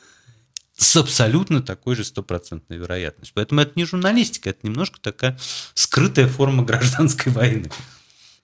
с 0.78 0.95
абсолютно 0.95 1.62
такой 1.62 1.95
же 1.95 2.03
стопроцентной 2.03 2.78
вероятностью. 2.78 3.34
Поэтому 3.36 3.62
это 3.62 3.74
не 3.76 3.86
журналистика, 3.86 4.51
это 4.51 4.60
немножко 4.64 4.99
такая 5.01 5.38
скрытая 5.74 6.28
форма 6.28 6.64
гражданской 6.64 7.32
войны. 7.32 7.70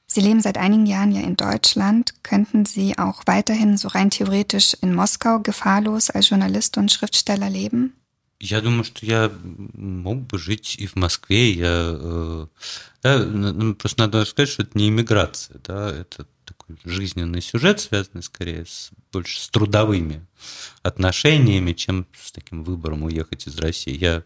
Sie 0.07 0.21
leben 0.21 0.39
seit 0.39 0.57
einigen 0.57 0.85
Jahren 0.85 1.11
ja 1.11 1.21
in 1.21 1.35
Deutschland. 1.35 2.13
Könnten 2.23 2.65
Sie 2.65 2.97
auch 2.97 3.23
weiterhin 3.25 3.75
so 3.75 3.87
rein 3.87 4.11
theoretisch 4.11 4.75
in 4.81 4.93
Moskau 4.93 5.39
gefahrlos 5.39 6.09
als 6.11 6.29
Journalist 6.29 6.77
und 6.77 6.91
Schriftsteller 6.91 7.49
leben? 7.49 7.93
Я 8.39 8.61
думаю, 8.61 8.83
что 8.83 9.05
я 9.05 9.31
мог 9.43 10.19
бы 10.27 10.37
жить 10.37 10.75
и 10.77 10.87
в 10.87 10.95
Москве. 10.95 11.51
Я, 11.51 11.91
э, 11.93 12.47
да, 13.01 13.73
просто 13.75 13.99
надо 13.99 14.25
сказать, 14.25 14.49
что 14.49 14.63
это 14.63 14.77
не 14.77 14.89
иммиграция, 14.89 15.59
да, 15.63 15.89
это 15.89 16.27
такой 16.43 16.77
жизненный 16.83 17.41
сюжет, 17.41 17.79
связанный 17.79 18.23
скорее 18.23 18.65
с, 18.65 18.91
больше 19.11 19.39
с 19.39 19.49
трудовыми 19.49 20.25
отношениями, 20.83 21.73
чем 21.73 22.07
с 22.21 22.31
таким 22.31 22.63
выбором 22.63 23.03
уехать 23.03 23.47
из 23.47 23.57
России. 23.57 23.97
Я 23.97 24.23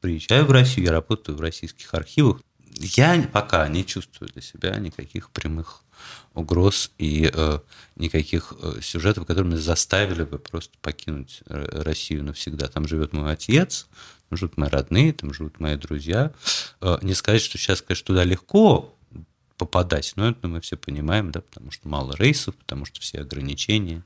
приезжаю 0.00 0.46
в 0.46 0.52
Россию, 0.52 0.86
я 0.86 0.92
работаю 0.92 1.36
в 1.36 1.40
российских 1.40 1.92
архивах. 1.94 2.40
Я 2.78 3.28
пока 3.32 3.66
не 3.68 3.84
чувствую 3.84 4.30
для 4.32 4.42
себя 4.42 4.76
никаких 4.76 5.30
прямых 5.30 5.82
угроз 6.34 6.90
и 6.98 7.30
э, 7.32 7.58
никаких 7.96 8.52
э, 8.60 8.80
сюжетов, 8.82 9.26
которые 9.26 9.52
меня 9.52 9.60
заставили 9.60 10.24
бы 10.24 10.38
просто 10.38 10.72
покинуть 10.82 11.40
э, 11.46 11.82
Россию 11.82 12.24
навсегда. 12.24 12.68
Там 12.68 12.86
живет 12.86 13.12
мой 13.12 13.32
отец, 13.32 13.86
там 14.28 14.38
живут 14.38 14.56
мои 14.56 14.68
родные, 14.68 15.12
там 15.12 15.32
живут 15.32 15.60
мои 15.60 15.76
друзья. 15.76 16.32
Э, 16.80 16.98
не 17.02 17.14
сказать, 17.14 17.42
что 17.42 17.58
сейчас, 17.58 17.82
конечно, 17.82 18.06
туда 18.06 18.24
легко 18.24 18.92
попадать, 19.56 20.12
но 20.16 20.28
это 20.28 20.48
мы 20.48 20.60
все 20.60 20.76
понимаем, 20.76 21.30
да, 21.30 21.40
потому 21.40 21.70
что 21.70 21.88
мало 21.88 22.14
рейсов, 22.18 22.54
потому 22.56 22.84
что 22.84 23.00
все 23.00 23.20
ограничения 23.20 24.04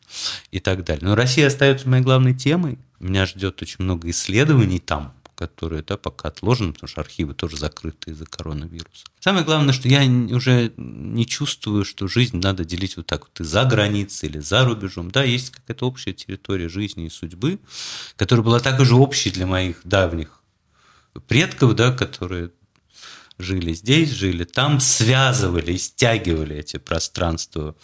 и 0.50 0.60
так 0.60 0.84
далее. 0.84 1.04
Но 1.04 1.14
Россия 1.14 1.48
остается 1.48 1.88
моей 1.88 2.02
главной 2.02 2.34
темой. 2.34 2.78
Меня 3.00 3.26
ждет 3.26 3.60
очень 3.62 3.84
много 3.84 4.08
исследований 4.10 4.78
там, 4.78 5.12
которые 5.40 5.82
да, 5.82 5.96
пока 5.96 6.28
отложены, 6.28 6.74
потому 6.74 6.86
что 6.86 7.00
архивы 7.00 7.32
тоже 7.32 7.56
закрыты 7.56 8.10
из-за 8.10 8.26
коронавируса. 8.26 9.06
Самое 9.20 9.42
главное, 9.42 9.72
что 9.72 9.88
я 9.88 10.02
уже 10.36 10.70
не 10.76 11.26
чувствую, 11.26 11.86
что 11.86 12.08
жизнь 12.08 12.38
надо 12.38 12.66
делить 12.66 12.98
вот 12.98 13.06
так 13.06 13.22
вот 13.22 13.40
и 13.40 13.44
за 13.44 13.64
границей 13.64 14.28
или 14.28 14.38
за 14.38 14.66
рубежом. 14.66 15.10
Да, 15.10 15.24
есть 15.24 15.48
какая-то 15.48 15.86
общая 15.86 16.12
территория 16.12 16.68
жизни 16.68 17.06
и 17.06 17.08
судьбы, 17.08 17.58
которая 18.16 18.44
была 18.44 18.60
также 18.60 18.94
общей 18.94 19.30
для 19.30 19.46
моих 19.46 19.80
давних 19.82 20.42
предков, 21.26 21.74
да, 21.74 21.90
которые 21.90 22.50
жили 23.42 23.72
здесь, 23.72 24.10
жили 24.10 24.44
там, 24.44 24.80
связывали, 24.80 25.76
стягивали 25.76 26.56
эти 26.56 26.76
пространства 26.78 27.74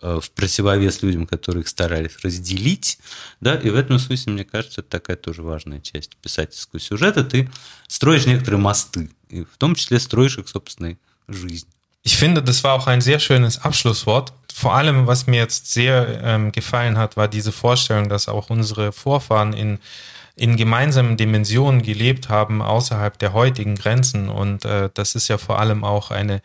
э, 0.00 0.20
в 0.22 0.30
противовес 0.30 1.02
людям, 1.02 1.26
которые 1.26 1.66
старались 1.66 2.18
разделить. 2.22 2.98
Да? 3.40 3.54
И 3.54 3.70
в 3.70 3.76
этом 3.76 3.98
смысле, 3.98 4.32
мне 4.32 4.44
кажется, 4.44 4.80
это 4.80 4.90
такая 4.90 5.16
тоже 5.16 5.42
важная 5.42 5.80
часть 5.80 6.16
писательского 6.16 6.80
сюжета. 6.80 7.24
Ты 7.24 7.50
строишь 7.88 8.26
некоторые 8.26 8.60
мосты, 8.60 9.10
и 9.28 9.44
в 9.44 9.56
том 9.58 9.74
числе 9.74 9.98
строишь 9.98 10.38
их 10.38 10.48
собственной 10.48 10.98
жизнь. 11.28 11.66
Ich 12.04 12.16
finde, 12.16 12.42
das 12.42 12.64
war 12.64 12.74
auch 12.74 12.88
ein 12.88 13.00
sehr 13.00 13.20
schönes 13.20 13.58
Abschlusswort. 13.58 14.32
Vor 14.52 14.74
allem, 14.74 15.06
was 15.06 15.28
mir 15.28 15.36
jetzt 15.36 15.72
sehr 15.72 16.20
ähm, 16.22 16.50
gefallen 16.50 16.98
hat, 16.98 17.16
war 17.16 17.28
diese 17.28 17.52
Vorstellung, 17.52 18.08
dass 18.08 18.28
auch 18.28 18.50
unsere 18.50 18.92
Vorfahren 18.92 19.52
in 19.52 19.78
in 20.36 20.56
gemeinsamen 20.56 21.16
Dimensionen 21.16 21.82
gelebt 21.82 22.28
haben 22.28 22.62
außerhalb 22.62 23.18
der 23.18 23.32
heutigen 23.32 23.74
Grenzen. 23.74 24.28
Und 24.28 24.64
äh, 24.64 24.90
das 24.94 25.14
ist 25.14 25.28
ja 25.28 25.38
vor 25.38 25.58
allem 25.58 25.84
auch 25.84 26.10
eine 26.10 26.40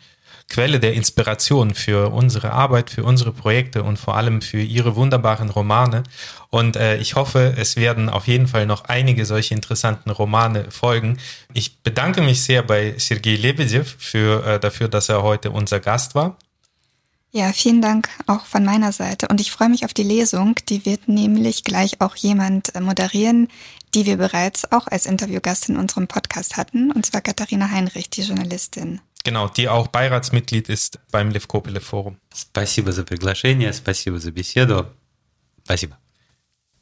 Quelle 0.50 0.80
der 0.80 0.94
Inspiration 0.94 1.74
für 1.74 2.14
unsere 2.14 2.54
Arbeit, 2.54 2.90
für 2.90 3.04
unsere 3.04 3.34
Projekte 3.34 3.84
und 3.84 3.98
vor 3.98 4.16
allem 4.16 4.42
für 4.42 4.62
Ihre 4.62 4.96
wunderbaren 4.96 5.50
Romane. 5.50 6.04
Und 6.50 6.78
äh, 6.78 6.98
ich 6.98 7.16
hoffe, 7.16 7.56
es 7.58 7.76
werden 7.76 8.10
auf 8.10 8.28
jeden 8.28 8.48
Fall 8.48 8.66
noch 8.66 8.86
einige 8.86 9.26
solche 9.26 9.54
interessanten 9.54 10.10
Romane 10.10 10.72
folgen. 10.72 11.18
Ich 11.54 11.80
bedanke 11.80 12.22
mich 12.22 12.44
sehr 12.44 12.64
bei 12.64 12.96
Sergei 12.98 13.36
Lebedev 13.36 13.98
für, 14.00 14.46
äh, 14.46 14.60
dafür, 14.60 14.88
dass 14.88 15.10
er 15.10 15.22
heute 15.22 15.52
unser 15.52 15.82
Gast 15.82 16.16
war. 16.16 16.38
Ja, 17.32 17.52
vielen 17.52 17.82
Dank 17.82 18.10
auch 18.26 18.46
von 18.46 18.64
meiner 18.64 18.94
Seite. 18.94 19.28
Und 19.28 19.42
ich 19.42 19.52
freue 19.52 19.68
mich 19.68 19.84
auf 19.84 19.94
die 19.94 20.04
Lesung. 20.04 20.56
Die 20.70 20.86
wird 20.86 21.10
nämlich 21.10 21.66
gleich 21.66 22.00
auch 22.00 22.16
jemand 22.16 22.74
äh, 22.74 22.80
moderieren, 22.80 23.50
die 23.97 24.07
wir 24.07 24.17
bereits 24.17 24.71
auch 24.73 24.87
als 24.87 25.07
Interviewgast 25.07 25.69
in 25.69 25.77
unserem 25.77 26.07
Podcast 26.07 26.57
hatten, 26.57 26.91
und 26.93 27.07
zwar 27.07 27.21
Katharina 27.21 27.71
Heinrich, 27.71 28.11
die 28.11 28.23
Journalistin. 28.23 29.01
Genau, 29.25 29.49
die 29.49 29.69
auch 29.69 29.87
Beiratsmitglied 29.89 30.69
ist 30.69 30.99
beim 31.11 31.31
Levkopile 31.31 31.81
Forum. 31.81 32.17
Спасибо 32.35 32.93
за 32.93 33.05
приглашение, 33.05 33.73
спасибо 33.73 34.19
за 34.19 34.33
беседу. 34.33 34.87
Спасибо. 35.65 35.97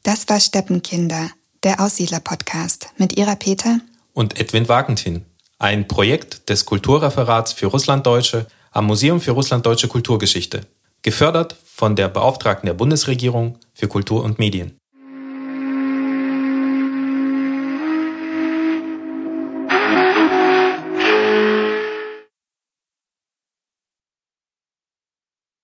Das 0.03 0.27
war 0.27 0.39
Steppenkinder, 0.39 1.29
der 1.63 1.79
Aussiedler-Podcast 1.79 2.89
mit 2.97 3.17
Ira 3.17 3.35
Peter 3.35 3.79
und 4.13 4.39
Edwin 4.39 4.67
Wagentin, 4.67 5.25
ein 5.59 5.87
Projekt 5.87 6.49
des 6.49 6.65
Kulturreferats 6.65 7.53
für 7.53 7.67
Russlanddeutsche 7.67 8.47
am 8.71 8.87
Museum 8.87 9.21
für 9.21 9.31
Russlanddeutsche 9.31 9.87
Kulturgeschichte, 9.87 10.65
gefördert 11.03 11.55
von 11.63 11.95
der 11.95 12.07
Beauftragten 12.07 12.65
der 12.67 12.73
Bundesregierung 12.73 13.59
für 13.73 13.87
Kultur 13.87 14.23
und 14.23 14.39
Medien. 14.39 14.77